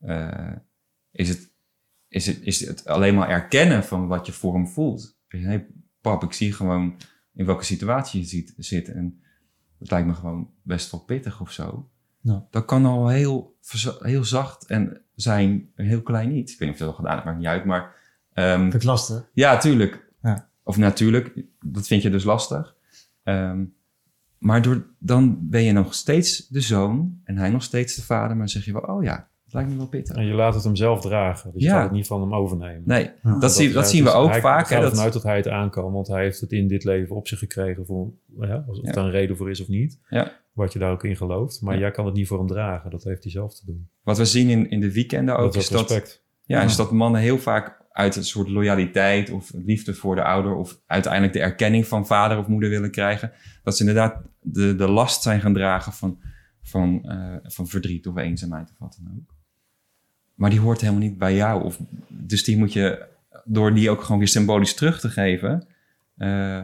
[0.00, 0.52] eh,
[1.10, 1.50] is, het,
[2.08, 5.18] is, het, is het alleen maar erkennen van wat je voor hem voelt.
[5.28, 5.66] Hé, hey,
[6.00, 6.96] pap, ik zie gewoon
[7.34, 8.88] in welke situatie je ziet, zit.
[8.88, 9.20] En
[9.78, 11.90] dat lijkt me gewoon best wel pittig of zo.
[12.50, 13.56] Dat kan al heel,
[14.00, 16.50] heel zacht en zijn, heel klein niet.
[16.50, 17.64] Ik weet niet of je dat al gedaan hebt, maakt niet uit.
[17.64, 17.94] Maar
[18.32, 19.30] ehm, Vind ik lastig.
[19.32, 20.12] ja, tuurlijk.
[20.22, 20.48] Ja.
[20.62, 22.75] Of natuurlijk, dat vind je dus lastig.
[23.26, 23.64] Ehm,
[24.38, 28.28] maar door, dan ben je nog steeds de zoon en hij nog steeds de vader.
[28.28, 30.16] Maar dan zeg je wel, oh ja, dat lijkt me wel pittig.
[30.16, 31.52] En je laat het hem zelf dragen.
[31.52, 32.82] Dus je gaat het niet van hem overnemen.
[32.84, 33.38] Nee, Ja.
[33.38, 34.58] dat, zie, dat zien we dus ook hij vaak.
[34.66, 36.68] gaat Hè, ervan dat, uit dat hij het aan kan, want hij heeft het in
[36.68, 37.86] dit leven op zich gekregen.
[37.86, 38.10] Voor,
[38.40, 38.92] ja, of Ja.
[38.92, 39.98] daar een reden voor is of niet.
[40.08, 40.32] Ja.
[40.52, 41.60] Wat je daar ook in gelooft.
[41.62, 41.80] Maar Ja.
[41.80, 42.90] jij kan het niet voor hem dragen.
[42.90, 43.88] Dat heeft hij zelf te doen.
[44.02, 46.22] wat we zien in, in de weekenden ook, dat is is ook dat, respect.
[46.44, 50.54] ja, is dat mannen heel vaak uit een soort loyaliteit of liefde voor de ouder...
[50.54, 53.32] of uiteindelijk de erkenning van vader of moeder willen krijgen.
[53.62, 56.18] Dat ze inderdaad de, de last zijn gaan dragen van,
[56.62, 59.34] van, eh, van verdriet of eenzaamheid of wat dan ook.
[60.34, 61.64] Maar die hoort helemaal niet bij jou.
[61.64, 61.78] Of,
[62.08, 63.06] dus die moet je,
[63.44, 65.66] door die ook gewoon weer symbolisch terug te geven...
[66.16, 66.60] eh,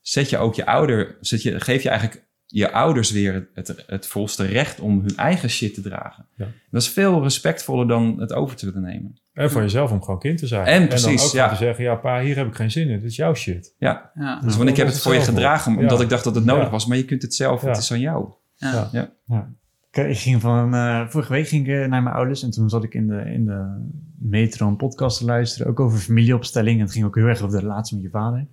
[0.00, 3.84] zet je ook je ouder, zet je, geef je eigenlijk je ouders weer het, het,
[3.86, 6.26] het volste recht om hun eigen shit te dragen.
[6.36, 6.48] Ja.
[6.70, 9.24] Dat is veel respectvoller dan het over te willen nemen.
[9.36, 10.66] En voor jezelf om gewoon kind te zijn.
[10.66, 11.42] En dan precies, ook ja.
[11.42, 13.00] gewoon te zeggen, ja pa, hier heb ik geen zin in.
[13.00, 13.74] Dit is jouw shit.
[13.78, 16.04] Ja, Ja, dus want ik heb het voor je gedragen omdat Ja.
[16.04, 16.70] ik dacht dat het nodig Ja.
[16.70, 16.86] was.
[16.86, 17.68] Maar je kunt het zelf, Ja.
[17.68, 18.28] het is aan jou.
[18.54, 18.88] ja.
[18.92, 19.10] Ja.
[19.26, 19.48] Ja.
[19.90, 22.68] Ik, ik ging van, eh, vorige week ging ik eh, naar mijn ouders en toen
[22.68, 23.86] zat ik in de, in de
[24.18, 26.76] metro een podcast te luisteren, ook over familieopstelling.
[26.78, 28.46] En het ging ook heel erg over de relatie met je vader.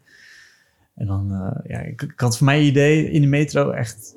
[0.96, 4.16] En dan, eh, ja, ik, ik had voor mij idee in de metro echt,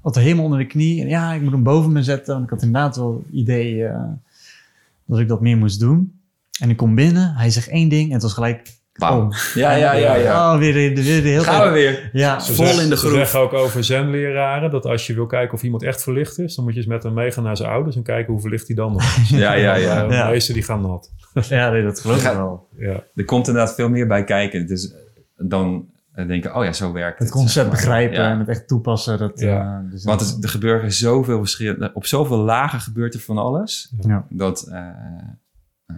[0.00, 1.00] wat helemaal onder de knie.
[1.02, 2.32] En ja, ik moet hem boven me zetten.
[2.32, 4.02] Want ik had inderdaad wel het idee eh,
[5.06, 6.20] dat ik dat meer moest doen.
[6.60, 9.18] En ik kom binnen, hij zegt één ding en het was gelijk Bam.
[9.26, 9.36] Oh.
[9.54, 10.52] Ja, ja, ja, ja.
[10.52, 12.10] Oh, weer, weer, weer de hele Gaan we weer.
[12.12, 13.12] Ja, Ze Vol in de Ze groef.
[13.12, 16.64] zeggen ook over zenleraren dat als je wil kijken of iemand echt verlicht is, dan
[16.64, 18.92] moet je eens met hem meegaan naar zijn ouders en kijken hoe verlicht hij dan
[18.92, 19.28] nog is.
[19.28, 20.02] Ja, ja, ja.
[20.02, 20.28] Eh, De Ja.
[20.28, 21.10] meesten die gaan nat.
[21.48, 22.68] ja nee, dat geloof ik wel.
[22.78, 23.04] Ja.
[23.14, 24.66] Er komt inderdaad veel meer bij kijken.
[24.66, 24.94] Dus
[25.36, 25.86] dan
[26.16, 27.28] eh, denken, oh ja, zo werkt het.
[27.28, 27.74] Het concept zeg maar.
[27.74, 28.30] begrijpen Ja.
[28.30, 29.18] en het echt toepassen.
[29.18, 29.82] Dat, Ja.
[29.84, 31.90] eh, dus Want het, er gebeuren zoveel verschillende...
[31.94, 33.92] Op zoveel lagen gebeurt er van alles.
[34.00, 34.26] Ja.
[34.30, 34.62] Dat...
[34.62, 34.88] eh,
[35.86, 35.96] eh,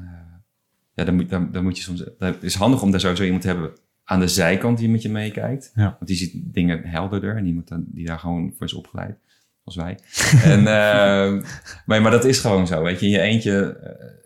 [0.94, 2.04] ja, dan moet, dan, dan moet je soms...
[2.18, 3.70] Het is handig om daar sowieso iemand te hebben
[4.04, 5.70] aan de zijkant die met je meekijkt.
[5.74, 5.82] Ja.
[5.82, 7.36] Want die ziet dingen helderder.
[7.36, 9.18] En die, moet dan, die daar gewoon voor is opgeleid.
[9.64, 9.98] Als wij.
[10.44, 11.44] en, eh,
[11.86, 12.82] maar, maar dat is gewoon zo.
[12.82, 13.80] Weet je, in je eentje...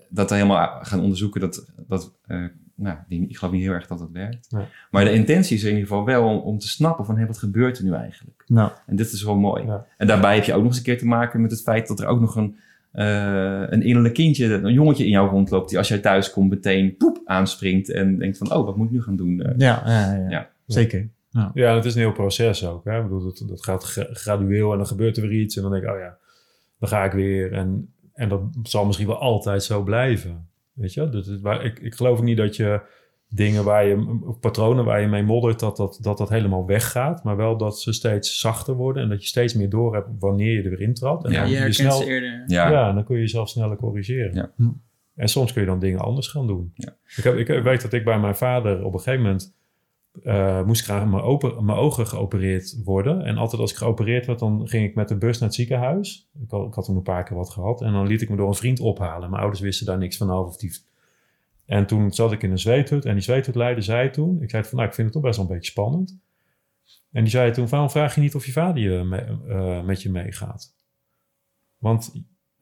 [0.08, 1.64] dat helemaal gaan onderzoeken, dat...
[1.86, 2.44] dat eh,
[2.82, 4.46] nou, die, ik geloof niet heel erg dat dat werkt.
[4.50, 4.64] Nee.
[4.90, 7.18] Maar de intentie is in ieder geval wel om, om te snappen van...
[7.18, 8.44] Hé, wat gebeurt er nu eigenlijk?
[8.46, 9.64] Nou, En dit is wel mooi.
[9.64, 9.86] Ja.
[9.96, 12.00] En daarbij heb je ook nog eens een keer te maken met het feit dat
[12.00, 12.56] er ook nog een,
[12.92, 16.96] eh, een innerlijk kindje, een jongetje in jou rondloopt, die als jij thuis komt meteen
[16.96, 19.40] poep aanspringt en denkt van, oh, wat moet ik nu gaan doen?
[19.42, 20.48] Eh, ja, ja, ja, Ja.
[20.66, 21.08] zeker.
[21.30, 22.84] Ja, en het is een heel proces ook.
[22.84, 22.96] Hè?
[22.96, 25.56] Ik bedoel, dat, dat gaat gra- gradueel en dan gebeurt er weer iets.
[25.56, 26.16] En dan denk ik, oh ja,
[26.78, 27.52] dan ga ik weer.
[27.52, 30.46] En, en dat zal misschien wel altijd zo blijven.
[30.72, 31.08] Weet je?
[31.08, 32.80] Dat, waar, ik, ik geloof niet dat je
[33.28, 37.24] dingen waar je, patronen waar je mee moddert, dat dat, dat dat helemaal weggaat.
[37.24, 40.52] Maar wel dat ze steeds zachter worden en dat je steeds meer door hebt wanneer
[40.52, 41.24] je er weer intrapt.
[41.24, 42.44] En Ja, dan je je snel, ze eerder.
[42.46, 42.92] ja.
[42.92, 44.34] dan kun je jezelf sneller corrigeren.
[44.34, 44.52] Ja.
[45.14, 46.72] En soms kun je dan dingen anders gaan doen.
[46.74, 46.96] Ja.
[47.16, 49.54] Ik, heb, ik weet dat ik bij mijn vader op een gegeven moment
[50.22, 53.24] eh, moest graag mijn, mijn ogen geopereerd worden.
[53.24, 56.28] En altijd als ik geopereerd werd, dan ging ik met de bus naar het ziekenhuis.
[56.42, 57.82] Ik had, ik had toen een paar keer wat gehad.
[57.82, 59.30] En dan liet ik me door een vriend ophalen.
[59.30, 60.46] Mijn ouders wisten daar niks van af.
[60.46, 60.76] Of die...
[61.66, 63.04] En toen zat ik in een zweethut.
[63.04, 64.42] En die zweethutleider zei toen...
[64.42, 66.18] Ik zei van, nou, ik vind het toch best wel een beetje spannend.
[67.12, 69.12] En die zei toen, waarom vraag je niet of je vader
[69.48, 70.74] eh, met je meegaat?
[71.78, 72.12] Want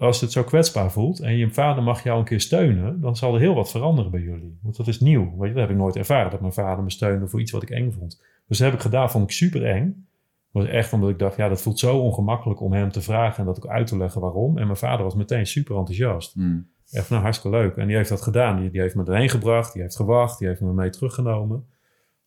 [0.00, 3.34] als het zo kwetsbaar voelt en je vader mag jou een keer steunen, dan zal
[3.34, 4.58] er heel wat veranderen bij jullie.
[4.62, 5.36] Want dat is nieuw.
[5.38, 7.62] Weet je, dat heb ik nooit ervaren, dat mijn vader me steunde voor iets wat
[7.62, 8.22] ik eng vond.
[8.46, 10.06] Dus dat heb ik gedaan, vond ik super eng.
[10.50, 13.44] Was echt omdat ik dacht, ja, dat voelt zo ongemakkelijk om hem te vragen en
[13.44, 14.58] dat ook uit te leggen waarom.
[14.58, 16.34] En mijn vader was meteen super enthousiast.
[16.34, 16.70] Hmm.
[16.90, 17.76] Echt, nou, hartstikke leuk.
[17.76, 18.60] En die heeft dat gedaan.
[18.60, 21.64] Die, die heeft me erheen gebracht, die heeft gewacht, die heeft me mee teruggenomen.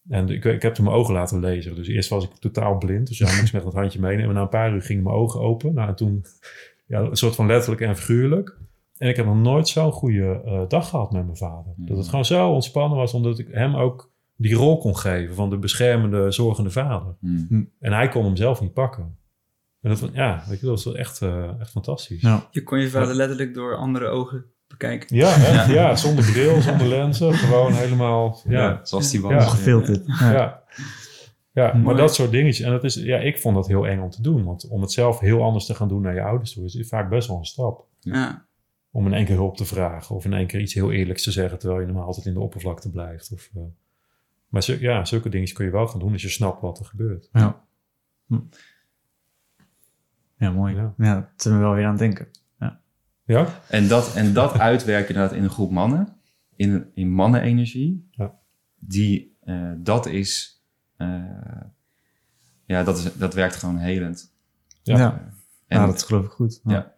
[0.09, 1.75] En ik, ik heb toen mijn ogen laten lezen.
[1.75, 3.07] Dus eerst was ik totaal blind.
[3.07, 4.35] Dus ja, ik met dat handje meenemen.
[4.35, 5.73] Na een paar uur gingen mijn ogen open.
[5.73, 6.25] Nou, en toen
[6.85, 8.57] ja, een soort van letterlijk en figuurlijk.
[8.97, 11.73] En ik heb nog nooit zo'n goede eh, dag gehad met mijn vader.
[11.77, 15.49] Dat het gewoon zo ontspannen was, omdat ik hem ook die rol kon geven van
[15.49, 17.15] de beschermende, zorgende vader.
[17.19, 17.69] Hmm.
[17.79, 19.17] En hij kon hem zelf niet pakken.
[19.81, 22.21] En dat, ja, weet je, dat was echt, eh, echt fantastisch.
[22.21, 25.15] Nou, Je kon je vader letterlijk door andere ogen bekijken.
[25.15, 25.95] Ja, echt, ja.
[25.95, 27.33] zonder bril, zonder lenzen.
[27.33, 28.79] Gewoon helemaal, Ja, ja.
[28.83, 29.31] zoals die was.
[29.31, 29.41] Ja.
[29.41, 30.05] gefilterd.
[30.19, 30.62] Ja.
[31.53, 32.65] Ja, ja maar dat soort dingetjes.
[32.65, 34.43] En dat is, ja, ik vond dat heel eng om te doen.
[34.43, 36.65] Want om het zelf heel anders te gaan doen naar je ouders toe...
[36.65, 37.87] is vaak best wel een stap.
[37.99, 38.45] Ja.
[38.91, 40.15] Om in één keer hulp te vragen.
[40.15, 41.59] Of in één keer iets heel eerlijks te zeggen...
[41.59, 43.31] terwijl je normaal altijd in de oppervlakte blijft.
[43.33, 43.61] Of, eh,
[44.47, 46.11] maar ja, zulke dingetjes kun je wel gaan doen...
[46.11, 47.29] als je snapt wat er gebeurt.
[47.31, 47.65] Ja.
[48.27, 48.39] Hm.
[50.37, 50.75] Ja, mooi.
[50.75, 50.93] Ja.
[50.97, 51.15] Ja.
[51.15, 52.27] dat zijn we wel weer aan het denken.
[53.25, 53.59] Ja?
[53.69, 56.15] En dat, en dat uitwerken inderdaad in een groep mannen,
[56.55, 58.39] in, in mannenenergie, Ja.
[58.79, 60.52] die, eh, dat is,
[62.65, 64.31] ja, dat, is, dat werkt gewoon helend.
[64.81, 64.97] Ja.
[64.97, 65.33] Ja,
[65.67, 66.59] En, ja dat geloof ik goed.
[66.63, 66.91] Ja.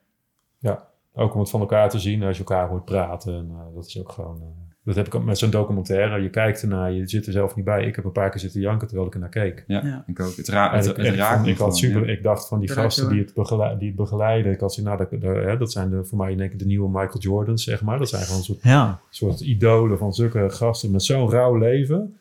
[0.60, 3.34] Ja, ook om het van elkaar te zien als je elkaar hoort praten.
[3.34, 4.38] En, eh, dat is ook gewoon...
[4.42, 4.48] eh,
[4.84, 6.22] dat heb ik ook met zo'n documentaire.
[6.22, 7.86] Je kijkt ernaar, je zit er zelf niet bij.
[7.86, 9.64] Ik heb een paar keer zitten janken terwijl ik ernaar keek.
[9.68, 10.04] ja, Ja.
[10.08, 10.36] ik ook.
[10.36, 12.12] Het, ra En het, raakt ik had super, ja.
[12.12, 14.52] ik dacht van die Raakt gasten die het, begeleiden, die het begeleiden.
[14.52, 16.66] Ik had zo, nou, dat, dat, hè, dat zijn de, voor mij denk ik de
[16.66, 17.98] nieuwe Michael Jordans, zeg maar.
[18.00, 22.18] Dat zijn gewoon een soort, Ja, soort idolen van zulke gasten met zo'n rauw leven.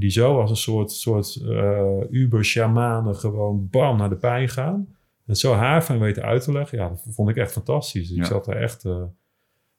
[0.00, 4.96] Die zo als een soort, soort eh uber-shamanen gewoon bam naar de pijn gaan.
[5.26, 6.78] En zo haarfijn weten uit te leggen.
[6.78, 8.08] Ja, dat vond ik echt fantastisch.
[8.08, 8.22] Dus Ja.
[8.22, 8.84] ik zat daar echt...
[8.84, 9.02] eh,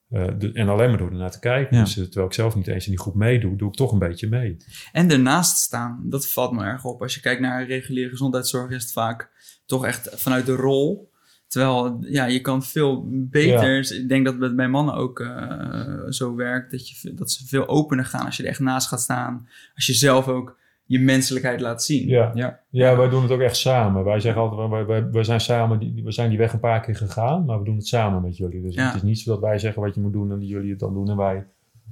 [0.09, 1.77] eh, de- en alleen maar door ernaar te kijken.
[1.77, 1.83] Ja.
[1.83, 4.27] Dus, terwijl ik zelf niet eens in die groep meedoe, doe ik toch een beetje
[4.29, 4.57] mee.
[4.91, 7.01] En ernaast staan, dat valt me erg op.
[7.01, 9.31] Als je kijkt naar reguliere gezondheidszorg, is het vaak
[9.65, 11.08] toch echt vanuit de rol.
[11.49, 13.91] Terwijl, ja, je kan veel beter.
[14.01, 16.71] Ik denk dat het bij mannen ook eh, zo werkt.
[16.71, 19.47] Dat, je, dat ze veel opener gaan als je er echt naast gaat staan.
[19.75, 22.07] Als je zelf ook je menselijkheid laat zien.
[22.07, 22.31] Ja.
[22.33, 22.59] Ja.
[22.69, 24.03] Ja, wij doen het ook echt samen.
[24.03, 26.81] Wij zeggen altijd, wij, wij, wij zijn samen, die, we zijn die weg een paar
[26.81, 28.61] keer gegaan, maar we doen het samen met jullie.
[28.61, 28.85] Dus Ja.
[28.85, 30.93] het is niet zo dat wij zeggen wat je moet doen en jullie het dan
[30.93, 31.45] doen en wij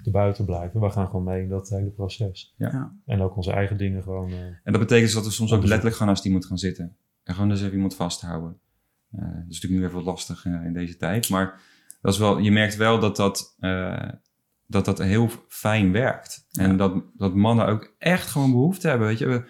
[0.03, 0.79] erbuiten blijven.
[0.81, 2.53] We gaan gewoon mee in dat hele proces.
[2.57, 2.91] Ja.
[3.05, 4.29] En ook onze eigen dingen gewoon.
[4.29, 6.95] eh, En dat betekent dus dat we soms ook letterlijk gewoon naast iemand gaan zitten.
[7.23, 8.57] En gewoon dus even iemand vasthouden.
[9.11, 11.29] Eh, dat is natuurlijk nu even wat lastig eh, in deze tijd.
[11.29, 11.61] Maar
[12.01, 14.09] dat is wel, je merkt wel dat dat, eh,
[14.65, 16.47] dat, dat heel fijn werkt.
[16.49, 16.63] Ja.
[16.63, 19.49] En dat, dat mannen ook echt gewoon behoefte hebben, weet je,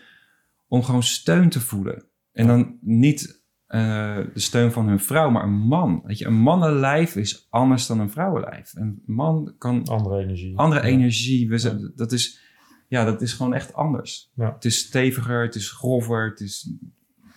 [0.68, 2.06] om gewoon steun te voelen.
[2.32, 6.02] En dan niet de steun van hun vrouw, maar een man.
[6.06, 8.76] Weet je, een mannenlijf is anders dan een vrouwenlijf.
[8.76, 10.58] Een man kan andere energie.
[10.58, 10.88] andere Ja.
[10.88, 11.50] energie.
[11.50, 12.40] We zijn, dat is,
[12.88, 14.32] ja, dat is gewoon echt anders.
[14.36, 14.54] Ja.
[14.54, 16.74] Het is steviger, het is grover, het is...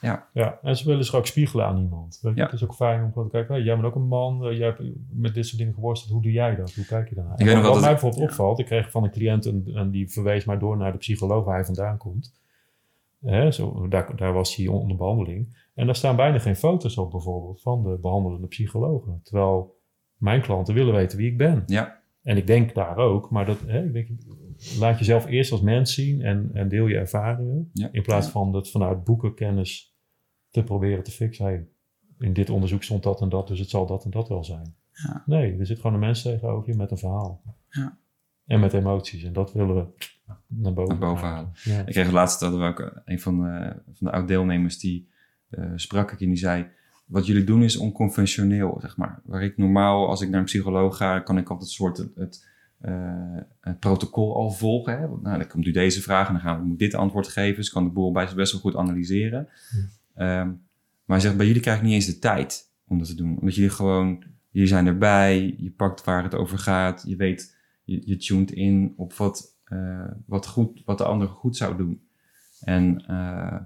[0.00, 2.18] Ja, en ze willen zich ook spiegelen aan iemand.
[2.22, 2.40] Weet je?
[2.40, 2.44] Ja.
[2.44, 4.56] Het is ook fijn om gewoon te kijken, hey, jij bent ook een man, eh,
[4.56, 4.82] jij hebt
[5.12, 6.74] met dit soort dingen geworsteld, hoe doe jij dat?
[6.74, 7.36] Hoe kijk je daarnaar?
[7.36, 10.44] weet wat dat mij bijvoorbeeld opvalt, ik kreeg van een cliënt een, en die verwees
[10.44, 12.38] mij door naar de psycholoog waar hij vandaan komt.
[13.24, 15.68] Hè, zo, daar, daar was hij onder behandeling.
[15.74, 19.20] En daar staan bijna geen foto's op bijvoorbeeld van de behandelende psychologen.
[19.22, 19.78] Terwijl
[20.16, 21.62] mijn klanten willen weten wie ik ben.
[21.66, 24.08] Ja, En ik denk daar ook, maar dat, hè, ik denk,
[24.78, 27.70] laat jezelf eerst als mens zien en, en deel je ervaringen.
[27.72, 27.88] Ja.
[27.92, 29.89] In plaats van dat vanuit boekenkennis
[30.50, 31.44] te proberen te fixen.
[31.44, 31.66] Hey,
[32.18, 34.74] in dit onderzoek stond dat en dat, dus het zal dat en dat wel zijn.
[34.92, 35.22] Ja.
[35.26, 37.42] Nee, er zit gewoon een mens tegenover je met een verhaal.
[37.68, 37.98] Ja.
[38.46, 39.22] En met emoties.
[39.22, 39.86] En dat willen we
[40.46, 41.52] naar boven, Naar boven halen.
[41.64, 41.78] Ja.
[41.86, 45.08] Ik kreeg laatst hadden we ook eh, een van de, van de oud-deelnemers die
[45.48, 46.66] eh, sprak ik en die zei:
[47.06, 49.20] Wat jullie doen is onconventioneel, zeg maar.
[49.24, 52.14] Waar ik normaal, als ik naar een psycholoog ga, kan ik altijd een soort het,
[52.14, 52.48] het,
[52.80, 54.98] eh, het protocol al volgen.
[54.98, 55.08] Hè?
[55.08, 57.56] Want, Nou, dan komt nu deze vraag en dan gaan we moet dit antwoord geven.
[57.56, 59.48] Dus kan de boel best, best wel goed analyseren.
[60.20, 60.46] Ehm,
[61.04, 63.38] maar hij zegt: Bij jullie krijg ik niet eens de tijd om dat te doen.
[63.38, 68.02] Omdat jullie gewoon, jullie zijn erbij, je pakt waar het over gaat, je weet, je,
[68.04, 72.08] je tuned in op wat, eh, wat, goed, wat de ander goed zou doen.
[72.60, 73.60] En eh,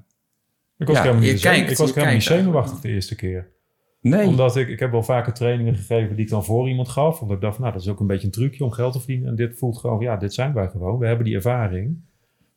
[0.76, 2.88] Ik was Ja, helemaal je niet, kijkt, ik was je helemaal niet kijkt zenuwachtig de
[2.88, 3.52] eerste keer.
[4.00, 7.20] nee, Omdat ik, ik heb wel vaker trainingen gegeven die ik dan voor iemand gaf.
[7.20, 9.28] Omdat ik dacht, nou, dat is ook een beetje een trucje om geld te verdienen.
[9.28, 10.98] En dit voelt gewoon, ja, dit zijn wij gewoon.
[10.98, 12.02] We hebben die ervaring.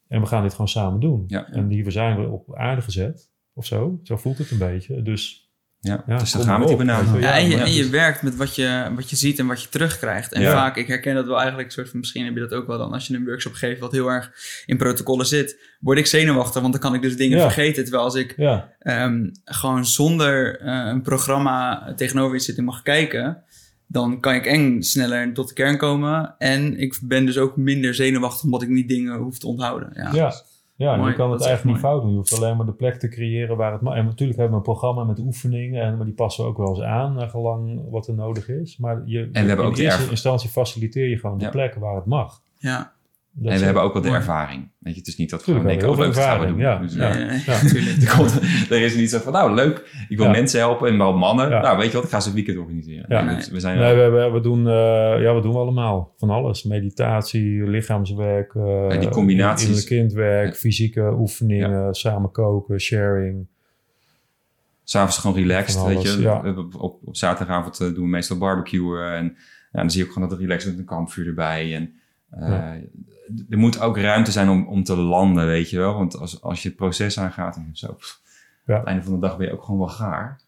[0.07, 1.23] En we gaan dit gewoon samen doen.
[1.27, 1.49] Ja.
[1.49, 3.35] En hier zijn we op aarde gezet.
[3.57, 3.99] Of zo.
[4.03, 5.01] Zo voelt het een beetje.
[5.01, 5.45] Dus
[5.79, 7.21] ja, ja, dus dan gaan we die benaderen.
[7.21, 9.69] Ja, en je, en je werkt met wat je, wat je ziet en wat je
[9.69, 10.33] terugkrijgt.
[10.33, 10.51] En Ja.
[10.51, 12.91] vaak, ik herken dat wel eigenlijk, soort van, misschien heb je dat ook wel dan
[12.93, 14.31] als je een workshop geeft wat heel erg
[14.65, 17.43] in protocollen zit, word ik zenuwachtig, want dan kan ik dus dingen Ja.
[17.43, 17.83] vergeten.
[17.83, 22.81] Terwijl als ik Ja, ehm, gewoon zonder eh, een programma tegenover iets zit en mag
[22.81, 23.43] kijken,
[23.87, 26.35] dan kan ik en sneller tot de kern komen.
[26.37, 29.89] En ik ben dus ook minder zenuwachtig omdat ik niet dingen hoef te onthouden.
[30.13, 30.33] Ja.
[30.77, 30.93] Ja.
[30.93, 32.11] en Mooi, je kan het eigenlijk niet fout doen.
[32.11, 33.95] Je hoeft alleen maar de plek te creëren waar het mag.
[33.95, 35.81] En natuurlijk hebben we een programma met oefeningen.
[35.83, 38.77] En, maar die passen we ook wel eens aan, naar gelang wat er nodig is.
[38.77, 41.49] Maar je, we hebben in ook de eerste instantie faciliteer je gewoon de Ja.
[41.51, 42.41] plekken waar het mag.
[42.57, 42.93] Ja,
[43.39, 44.19] Dat En we hebben ook wel de Mooi.
[44.19, 44.69] ervaring.
[44.79, 46.59] Weet je, het is niet dat we gewoon denken, oh leuk, dat gaan we doen.
[46.59, 47.07] ervaring, Dus, ja.
[47.17, 47.63] ja, Ja.
[47.63, 48.01] natuurlijk.
[48.01, 48.39] er, komt,
[48.71, 50.31] er is niet zo van, nou leuk, ik wil Ja.
[50.31, 51.49] mensen helpen en wel mannen.
[51.49, 51.61] Ja.
[51.61, 53.05] Nou weet je wat, ik ga ze een weekend organiseren.
[53.07, 53.21] Ja.
[53.21, 56.13] Nee, dus we zijn Nee, we, we, we doen, eh, ja, wat doen we allemaal?
[56.17, 56.63] Van alles.
[56.63, 59.61] Meditatie, lichaamswerk, eh Ja, die combinaties.
[59.67, 60.53] innerlijk kindwerk, Ja.
[60.53, 63.47] fysieke oefeningen, samen koken, sharing.
[64.83, 66.21] S'avonds gewoon relaxed, weet je.
[66.21, 66.53] ja.
[66.57, 69.11] Op, op, op zaterdagavond eh, doen we meestal barbecuen.
[69.13, 69.25] En
[69.71, 71.75] ja, dan zie je ook gewoon dat het relaxed met een kampvuur erbij.
[71.75, 71.96] En
[72.29, 72.77] eh, Ja.
[73.49, 75.93] er moet ook ruimte zijn om, om te landen, weet je wel.
[75.93, 78.21] Want als, als je het proces aangaat, en zo, pff,
[78.65, 78.73] Ja.
[78.73, 80.39] aan het einde van de dag ben je ook gewoon wel gaar.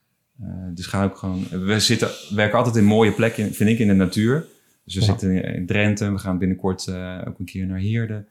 [0.42, 1.44] Eh, dus ga ook gewoon...
[1.50, 4.46] We zitten, we werken altijd in mooie plekken, vind ik, in de natuur.
[4.84, 5.06] Dus we Ja.
[5.06, 6.12] zitten in, Drenthe.
[6.12, 8.26] We gaan binnenkort eh, ook een keer naar Heerde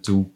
[0.00, 0.26] toe.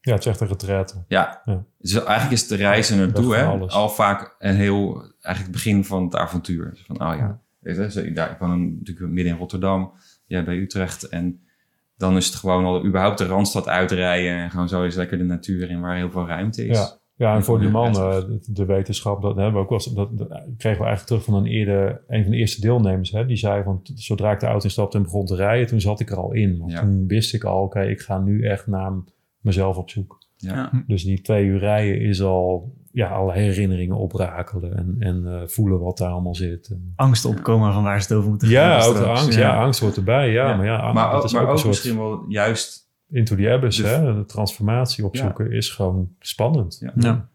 [0.00, 0.94] Ja, het is echt een retraite.
[1.08, 1.42] Ja.
[1.44, 1.64] Ja.
[1.78, 3.72] Dus eigenlijk is de reis er naartoe hè, alles.
[3.72, 6.78] al vaak een heel, eigenlijk het begin van het avontuur.
[6.86, 7.40] Van, oh ja, Ja.
[7.58, 9.92] weet je, daar, ik woon natuurlijk midden in Rotterdam,
[10.26, 11.02] jij bij Utrecht.
[11.08, 11.40] En
[12.00, 15.24] dan is het gewoon al überhaupt de Randstad uitrijden en gewoon zo eens lekker de
[15.24, 16.78] natuur in waar heel veel ruimte is.
[16.78, 16.98] Ja.
[17.16, 20.28] Ja, en voor die man, eh, de, wetenschap, dat hebben we ook wel dat, dat
[20.28, 23.10] kregen we eigenlijk terug van een eerder, een van de eerste deelnemers.
[23.10, 26.00] Hè, die zei van, zodra ik de auto instapte en begon te rijden, toen zat
[26.00, 26.58] ik er al in.
[26.58, 26.80] Want Ja.
[26.80, 28.92] toen wist ik al, oké, ik ga nu echt naar
[29.40, 30.18] mezelf op zoek.
[30.36, 30.54] Ja.
[30.54, 30.84] Ja.
[30.86, 35.80] Dus die twee uur rijden is al, ja, alle herinneringen oprakelen en, en eh, voelen
[35.80, 36.68] wat daar allemaal zit.
[36.68, 39.34] En- Angst opkomen van waar ze het over moeten ja, gaan ook de angst.
[39.38, 39.62] Ja.
[39.62, 40.30] angst hoort erbij.
[40.30, 40.56] Ja, Ja.
[40.56, 43.50] maar ja, Maar, dat is maar ook ook, een soort misschien wel juist, into the
[43.50, 43.76] abyss.
[43.76, 44.14] de- hè?
[44.14, 46.78] De transformatie opzoeken is gewoon spannend.
[46.80, 46.92] Ja.
[46.96, 47.28] Ja.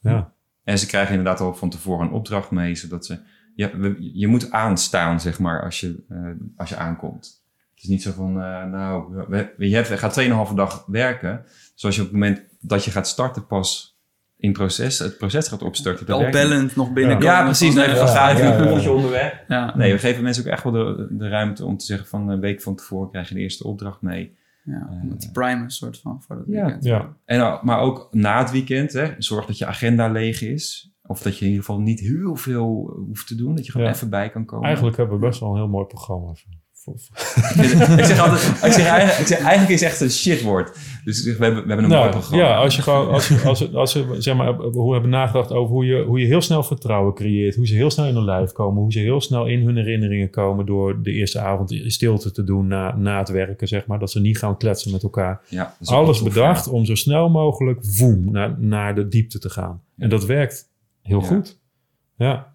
[0.00, 0.32] Ja.
[0.64, 3.18] en ze krijgen inderdaad al van tevoren een opdracht mee, zodat ze,
[3.54, 6.18] ja, we- je moet aanstaan, zeg maar, als je, eh,
[6.56, 7.44] als je aankomt.
[7.74, 10.84] Het is niet zo van, eh, nou, we, we- je hebt, je gaat 2,5 dag
[10.86, 11.44] werken.
[11.74, 13.95] Zoals je op het moment dat je gaat starten pas
[14.38, 16.06] in proces, het proces gaat opstarten.
[16.06, 17.32] dat Al bellend nog binnenkomen.
[17.34, 17.74] Ja, precies.
[17.74, 18.56] Nee, eh, ja, een ja.
[18.56, 19.44] puzzeltje onderweg.
[19.48, 19.76] ja.
[19.76, 22.40] Nee, we geven mensen ook echt wel de, de ruimte om te zeggen van een
[22.40, 24.36] week van tevoren krijg je de eerste opdracht mee.
[24.64, 26.62] Ja, om het te primen, soort van, voor dat Ja.
[26.62, 26.84] weekend.
[26.84, 27.16] Ja.
[27.24, 30.90] En, maar ook na het weekend, hè, zorg dat je agenda leeg is.
[31.06, 33.54] Of dat je in ieder geval niet heel veel hoeft te doen.
[33.54, 33.92] Dat je gewoon Ja.
[33.92, 34.64] even bij kan komen.
[34.66, 36.26] Eigenlijk hebben we best wel een heel mooi programma.
[36.26, 36.54] Voor-
[36.94, 40.78] ik zeg altijd, ik zeg, eigenlijk, ik zeg, eigenlijk is het echt een shitwoord.
[41.04, 42.44] Dus we hebben, we hebben een mooi Nou, programma.
[42.44, 45.74] ja, als je gewoon, als je, als, als je, zeg maar, hoe hebben nagedacht over
[45.74, 48.52] hoe je, hoe je heel snel vertrouwen creëert, hoe ze heel snel in hun lijf
[48.52, 52.30] komen, hoe ze heel snel in hun herinneringen komen door de eerste avond in stilte
[52.30, 55.40] te doen na, na het werken, zeg maar, dat ze niet gaan kletsen met elkaar.
[55.48, 59.82] Ja, Alles bedacht om zo snel mogelijk, voem, naar, naar de diepte te gaan.
[59.98, 60.68] En dat werkt
[61.02, 61.26] heel Ja.
[61.26, 61.58] goed.
[62.16, 62.52] Ja,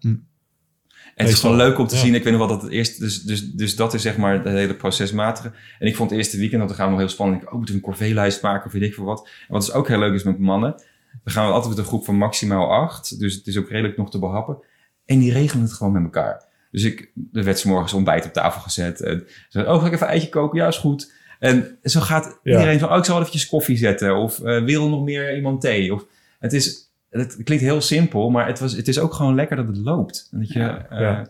[1.14, 2.00] En het is gewoon leuk om te ja.
[2.00, 2.14] zien.
[2.14, 3.00] Ik weet nog wel dat het eerst...
[3.00, 5.52] Dus, dus, dus dat is zeg maar het hele procesmatige.
[5.78, 7.42] En ik vond het eerste weekend, dat we gaan nog heel spannend.
[7.42, 9.26] Ik, oh, moeten we een corvée-lijst maken of weet ik veel wat.
[9.26, 10.82] En wat dus ook heel leuk is met mannen.
[11.24, 13.18] We gaan altijd met een groep van maximaal acht.
[13.18, 14.58] Dus het is ook redelijk nog te behappen.
[15.04, 16.44] En die regelen het gewoon met elkaar.
[16.70, 19.00] Dus ik, er werd 's morgens ontbijt op tafel gezet.
[19.00, 20.58] En ze oh, ga ik even een eitje koken?
[20.58, 21.12] Ja, is goed.
[21.38, 22.52] En zo gaat Ja.
[22.52, 24.16] iedereen van, oh, ik zal wel eventjes koffie zetten.
[24.16, 25.94] Of eh, wil nog meer iemand thee?
[25.94, 26.06] Of,
[26.38, 29.66] het, is, het klinkt heel simpel, maar het, was, het is ook gewoon lekker dat
[29.66, 30.28] het loopt.
[30.30, 30.86] En dat je Ja.
[30.88, 31.28] eh, Ja.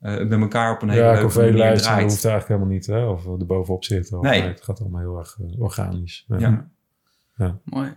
[0.00, 1.84] eh, met elkaar op een hele Ja, leuke manier draait.
[2.10, 2.86] hoeft eigenlijk helemaal niet.
[2.86, 3.04] Hè?
[3.06, 4.18] Of er bovenop zitten.
[4.18, 4.42] Of, Nee.
[4.42, 6.24] Het gaat allemaal heel erg eh, organisch.
[6.28, 6.68] Ja.
[7.36, 7.58] Ja.
[7.64, 7.94] Mooi.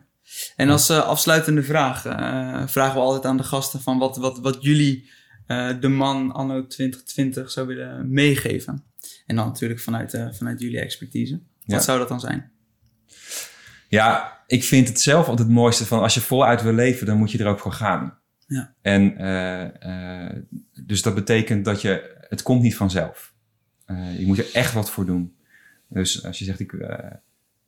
[0.55, 4.39] En als eh, afsluitende vraag eh, vragen we altijd aan de gasten van wat, wat,
[4.39, 5.09] wat jullie
[5.45, 8.83] eh, de man anno 2020 zou willen meegeven.
[9.25, 11.33] En dan natuurlijk vanuit, eh, vanuit jullie expertise.
[11.33, 11.41] Wat
[11.77, 11.79] Ja.
[11.79, 12.51] zou dat dan zijn?
[13.87, 17.17] Ja, ik vind het zelf altijd het mooiste van als je voluit wil leven, dan
[17.17, 18.19] moet je er ook voor gaan.
[18.47, 18.73] Ja.
[18.81, 20.41] En eh,
[20.85, 23.33] dus dat betekent dat je, het komt niet vanzelf.
[23.85, 25.35] Eh, je moet er echt wat voor doen.
[25.89, 26.71] Dus als je zegt, ik,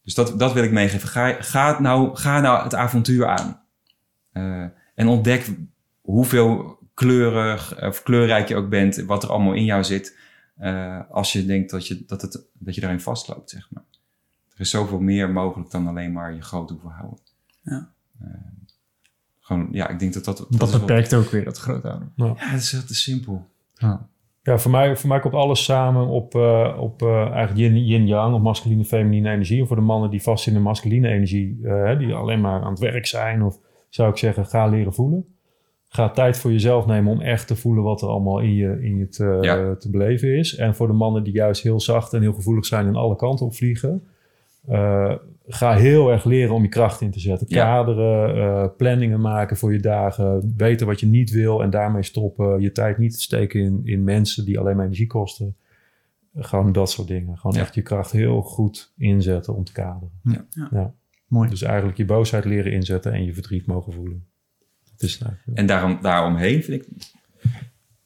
[0.04, 1.10] dus dat, dat wil ik meegeven.
[1.10, 3.62] Ga, ga, nou, ga nou het avontuur aan.
[4.96, 5.50] En ontdek
[6.02, 10.18] hoeveel kleurig of kleurrijk je ook bent, wat er allemaal in jou zit.
[11.10, 13.84] als je denkt dat je, dat, het, dat je daarin vastloopt, zeg maar.
[14.60, 17.20] Er is zoveel meer mogelijk dan alleen maar je groot hoeven houden.
[17.62, 17.90] Ja.
[18.22, 18.28] Eh,
[19.40, 20.46] gewoon, ja, ik denk dat dat...
[20.50, 22.12] Dat, wel- beperkt ook weer, dat groot houden.
[22.16, 23.46] Ja, dat is heel te simpel.
[23.74, 24.08] Ja.
[24.44, 28.36] Ja, voor mij, voor mij komt alles samen op, eh, op eh, eigenlijk yin- yin-yang,
[28.36, 29.60] of masculine feminine energie.
[29.62, 32.62] En voor de mannen die vast in de masculine energie, eh, hè, die alleen maar
[32.62, 33.60] aan het werk zijn, of
[33.90, 35.26] zou ik zeggen, ga leren voelen.
[35.88, 38.98] Ga tijd voor jezelf nemen om echt te voelen wat er allemaal in je, in
[38.98, 39.76] je te, Ja.
[39.76, 40.56] te beleven is.
[40.56, 43.46] En voor de mannen die juist heel zacht en heel gevoelig zijn en alle kanten
[43.46, 44.08] op vliegen.
[44.68, 45.16] Eh,
[45.48, 47.48] ga heel erg leren om je kracht in te zetten.
[47.50, 47.64] Ja.
[47.64, 50.54] Kaderen, eh, planningen maken voor je dagen.
[50.58, 52.62] Weten wat je niet wil en daarmee stoppen.
[52.62, 55.56] Je tijd niet steken in, in mensen die alleen maar energie kosten.
[56.36, 57.38] Gewoon dat soort dingen.
[57.38, 57.62] Gewoon Ja.
[57.62, 60.12] echt je kracht heel goed inzetten om te kaderen.
[60.24, 60.46] Ja.
[60.50, 60.68] Ja.
[60.72, 60.94] Ja.
[61.28, 61.50] Mooi.
[61.50, 64.26] Dus eigenlijk je boosheid leren inzetten en je verdriet mogen voelen.
[64.92, 66.88] Het is nou, En daarom, daaromheen vind ik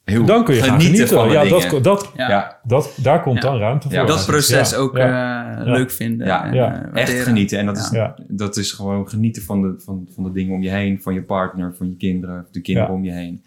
[0.04, 1.16] heel dan kun je gaan genieten genieten.
[1.16, 1.70] van de Ja, dingen.
[1.70, 2.28] dat, dat, Ja.
[2.28, 3.48] Ja, dat, daar komt Ja.
[3.50, 3.96] dan ruimte voor.
[3.98, 5.02] Ja, dat proces Ja, ook ja.
[5.04, 5.72] eh, Ja.
[5.72, 6.26] leuk vinden.
[6.26, 6.44] Ja.
[6.46, 6.90] en, Ja.
[6.92, 7.58] eh, echt genieten.
[7.58, 8.14] En dat, is, Ja.
[8.28, 11.02] dat is gewoon genieten van de, van, van de dingen om je heen.
[11.02, 12.94] Van je partner, van je kinderen, de kinderen Ja.
[12.96, 13.44] om je heen.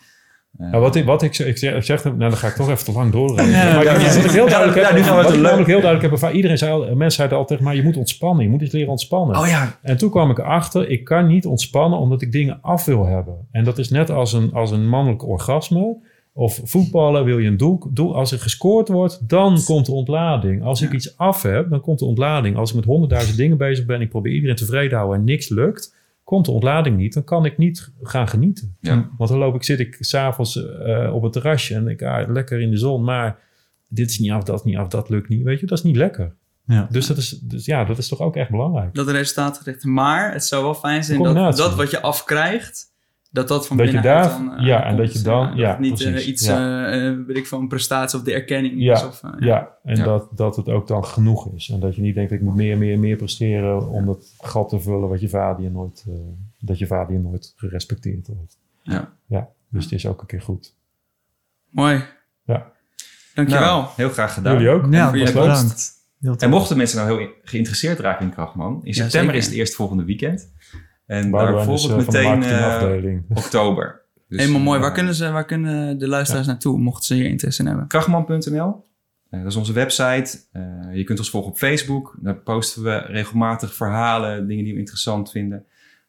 [0.58, 2.54] Eh, Nou, wat ik, wat ik, zeg- ik zeg, ik zeg, nou dan ga ik
[2.54, 3.54] toch even te lang doorrijden.
[3.56, 4.16] Ja, maar ja, ik- ja.
[4.16, 5.82] wat ik heel duidelijk Ja, heb, nu gaan we wat het ik leuk- namelijk heel
[5.82, 8.72] duidelijk heb iedereen zei, al- mensen zeiden altijd, maar je moet ontspannen, je moet eens
[8.72, 9.38] leren ontspannen.
[9.40, 12.86] Oh ja, En toen kwam ik erachter, ik kan niet ontspannen omdat ik dingen af
[12.86, 13.48] wil hebben.
[13.52, 15.98] En dat is net als een, als een mannelijk orgasme.
[16.38, 18.16] Of voetballen, wil je een doel, doel.
[18.16, 20.64] Als er gescoord wordt, dan komt de ontlading.
[20.64, 22.56] Als ik iets af heb, dan komt de ontlading.
[22.56, 25.50] Als ik met honderdduizend dingen bezig ben, ik probeer iedereen tevreden te houden en niks
[25.50, 27.14] lukt, komt de ontlading niet.
[27.14, 28.76] Dan kan ik niet gaan genieten.
[28.80, 29.10] Ja.
[29.18, 32.60] Want dan loop ik, zit ik s'avonds eh op het terrasje en ik ah, lekker
[32.62, 33.40] in de zon, maar
[33.88, 35.44] dit is niet af, dat is niet af, dat lukt niet.
[35.44, 36.34] Weet je, dat is niet lekker.
[36.66, 36.88] Ja.
[36.92, 38.94] Dus, dat is, dus ja, dat is toch ook echt belangrijk.
[38.96, 39.84] Dat resultaatgericht.
[39.84, 42.94] Maar het zou wel fijn zijn dat, dat wat je afkrijgt,
[43.32, 44.98] dat dat van Dat je daar- dan, eh, ja, en komt.
[44.98, 46.22] dat je dan- ja, het niet precies.
[46.22, 46.86] eh, iets, Ja.
[46.92, 49.06] eh, weet ik van prestatie of de erkenning Ja, is.
[49.06, 50.04] Of, Ja, en Ja.
[50.04, 51.70] Dat, dat het ook dan genoeg is.
[51.70, 54.80] En dat je niet denkt, ik moet meer, meer, meer presteren om dat gat te
[54.80, 56.14] vullen wat je vader je nooit, eh,
[56.60, 58.58] dat je vader je nooit gerespecteerd heeft.
[58.82, 59.14] Ja.
[59.26, 60.74] Ja, dus het is ook een keer goed.
[61.70, 62.04] Mooi.
[62.44, 62.72] Ja.
[63.34, 63.66] Dankjewel.
[63.82, 64.54] Nou, heel graag gedaan.
[64.54, 64.94] Jullie ook?
[64.94, 65.96] Ja, voor je bedankt.
[66.22, 66.42] Heel tof.
[66.42, 69.36] En mochten mensen nou heel geïnteresseerd raken in Krachtman, in september zeker.
[69.36, 70.52] is het eerstvolgende weekend.
[71.08, 74.02] En Boudewijn daar volgt eh, de meteen eh, oktober.
[74.28, 74.78] Dus, Helemaal mooi.
[74.78, 77.88] eh, Waar kunnen, ze, waar kunnen de luisteraars naartoe, mochten ze hier interesse in hebben?
[77.88, 78.86] Krachtman.nl.
[79.30, 80.40] Eh, dat is onze website.
[80.52, 80.62] Eh,
[80.94, 82.18] je kunt ons volgen op Facebook.
[82.22, 85.66] Daar posten we regelmatig verhalen, dingen die we interessant vinden.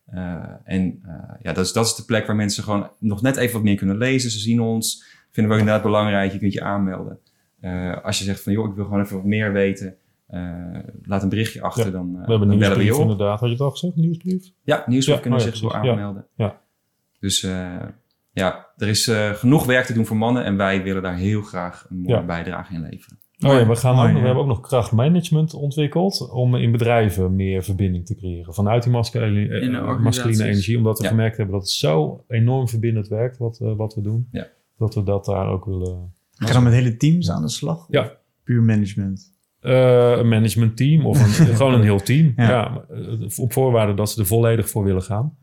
[0.07, 0.35] Eh,
[0.65, 1.13] en eh,
[1.43, 3.77] ja, dat is, dat is de plek waar mensen gewoon nog net even wat meer
[3.77, 4.31] kunnen lezen.
[4.31, 5.05] Ze zien ons.
[5.31, 6.33] Vinden we ook inderdaad belangrijk.
[6.33, 7.19] Je kunt je aanmelden.
[7.61, 9.95] Eh, als je zegt van, joh, ik wil gewoon even wat meer weten.
[10.29, 10.41] Eh,
[11.03, 13.07] laat een berichtje achter, Ja, dan, eh, We hebben dan een bellen we je nieuwsbrief
[13.07, 13.11] op.
[13.13, 13.39] inderdaad.
[13.41, 14.51] Had je het al gezegd, nieuwsbrief?
[14.63, 15.61] Ja, nieuwsbrief Ja, kunnen oh zich.
[15.61, 15.69] Ja.
[15.91, 16.27] aanmelden.
[16.37, 16.61] Ja.
[17.21, 17.77] Dus eh,
[18.33, 20.45] ja, er is eh, genoeg werk te doen voor mannen.
[20.45, 22.25] En wij willen daar heel graag een mooie Ja.
[22.25, 23.19] bijdrage in leveren.
[23.47, 27.63] Oh ja, we, gaan ook, we hebben ook nog krachtmanagement ontwikkeld om in bedrijven meer
[27.63, 28.55] verbinding te creëren.
[28.55, 31.11] Vanuit die masculine, energie, omdat we Ja.
[31.11, 34.29] gemerkt hebben dat het zo enorm verbindend werkt wat, wat we doen.
[34.33, 34.47] Ja.
[34.79, 36.13] Dat we dat daar ook willen...
[36.37, 37.87] Ga je dan met hele teams aan de slag?
[37.91, 38.13] Ja.
[38.45, 39.33] Puur management.
[39.61, 42.33] Eh, een managementteam of een, gewoon een heel team.
[42.37, 42.49] Ja.
[42.49, 42.69] Ja.
[42.69, 45.37] maar, eh, op voorwaarde dat ze er volledig voor willen gaan.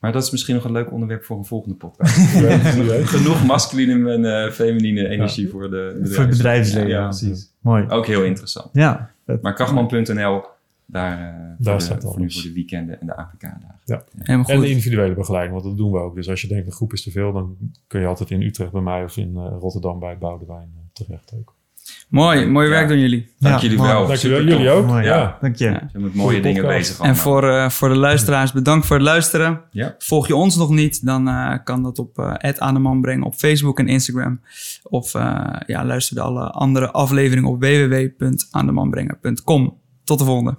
[0.00, 2.16] Maar dat is misschien nog een leuk onderwerp voor een volgende podcast.
[3.16, 7.52] Genoeg masculine en eh, feminine energie voor de Voor het bedrijfsleven, Ja, ja, precies.
[7.60, 7.88] Mooi.
[7.88, 8.68] ook heel interessant.
[8.72, 9.10] Ja.
[9.40, 10.44] Maar krachtman.nl,
[10.86, 11.18] Daar,
[11.58, 14.04] Daar voor, staat de, voor, nu voor de weekenden en de APK-dagen.
[14.18, 14.64] Helemaal En de goed.
[14.64, 16.14] individuele begeleiding, want dat doen we ook.
[16.14, 17.56] Dus als je denkt, een groep is te veel, dan
[17.86, 21.55] kun je altijd in Utrecht bij mij of in eh, Rotterdam bij Boudewijn terecht ook.
[22.08, 22.72] Mooi, mooi Ja.
[22.72, 23.28] werk doen jullie.
[23.38, 23.90] Dank Ja, jullie mooi.
[23.90, 24.16] wel.
[24.16, 24.86] Super jullie ook.
[24.86, 25.38] Mooi, ja.
[25.40, 25.64] Dank je.
[25.64, 25.72] Ja.
[25.72, 26.78] We zijn met mooie dingen podcast.
[26.78, 27.16] bezig allemaal.
[27.16, 29.60] En voor, eh, voor de luisteraars, bedankt voor het luisteren.
[29.70, 29.94] Ja.
[29.98, 33.24] Volg je ons nog niet, dan eh, kan dat op eh aan de man brengen
[33.24, 34.40] op Facebook en Instagram.
[34.82, 39.78] Of eh, ja, luister de alle andere afleveringen op www.aandemanbrengen.com.
[40.04, 40.56] Tot de volgende.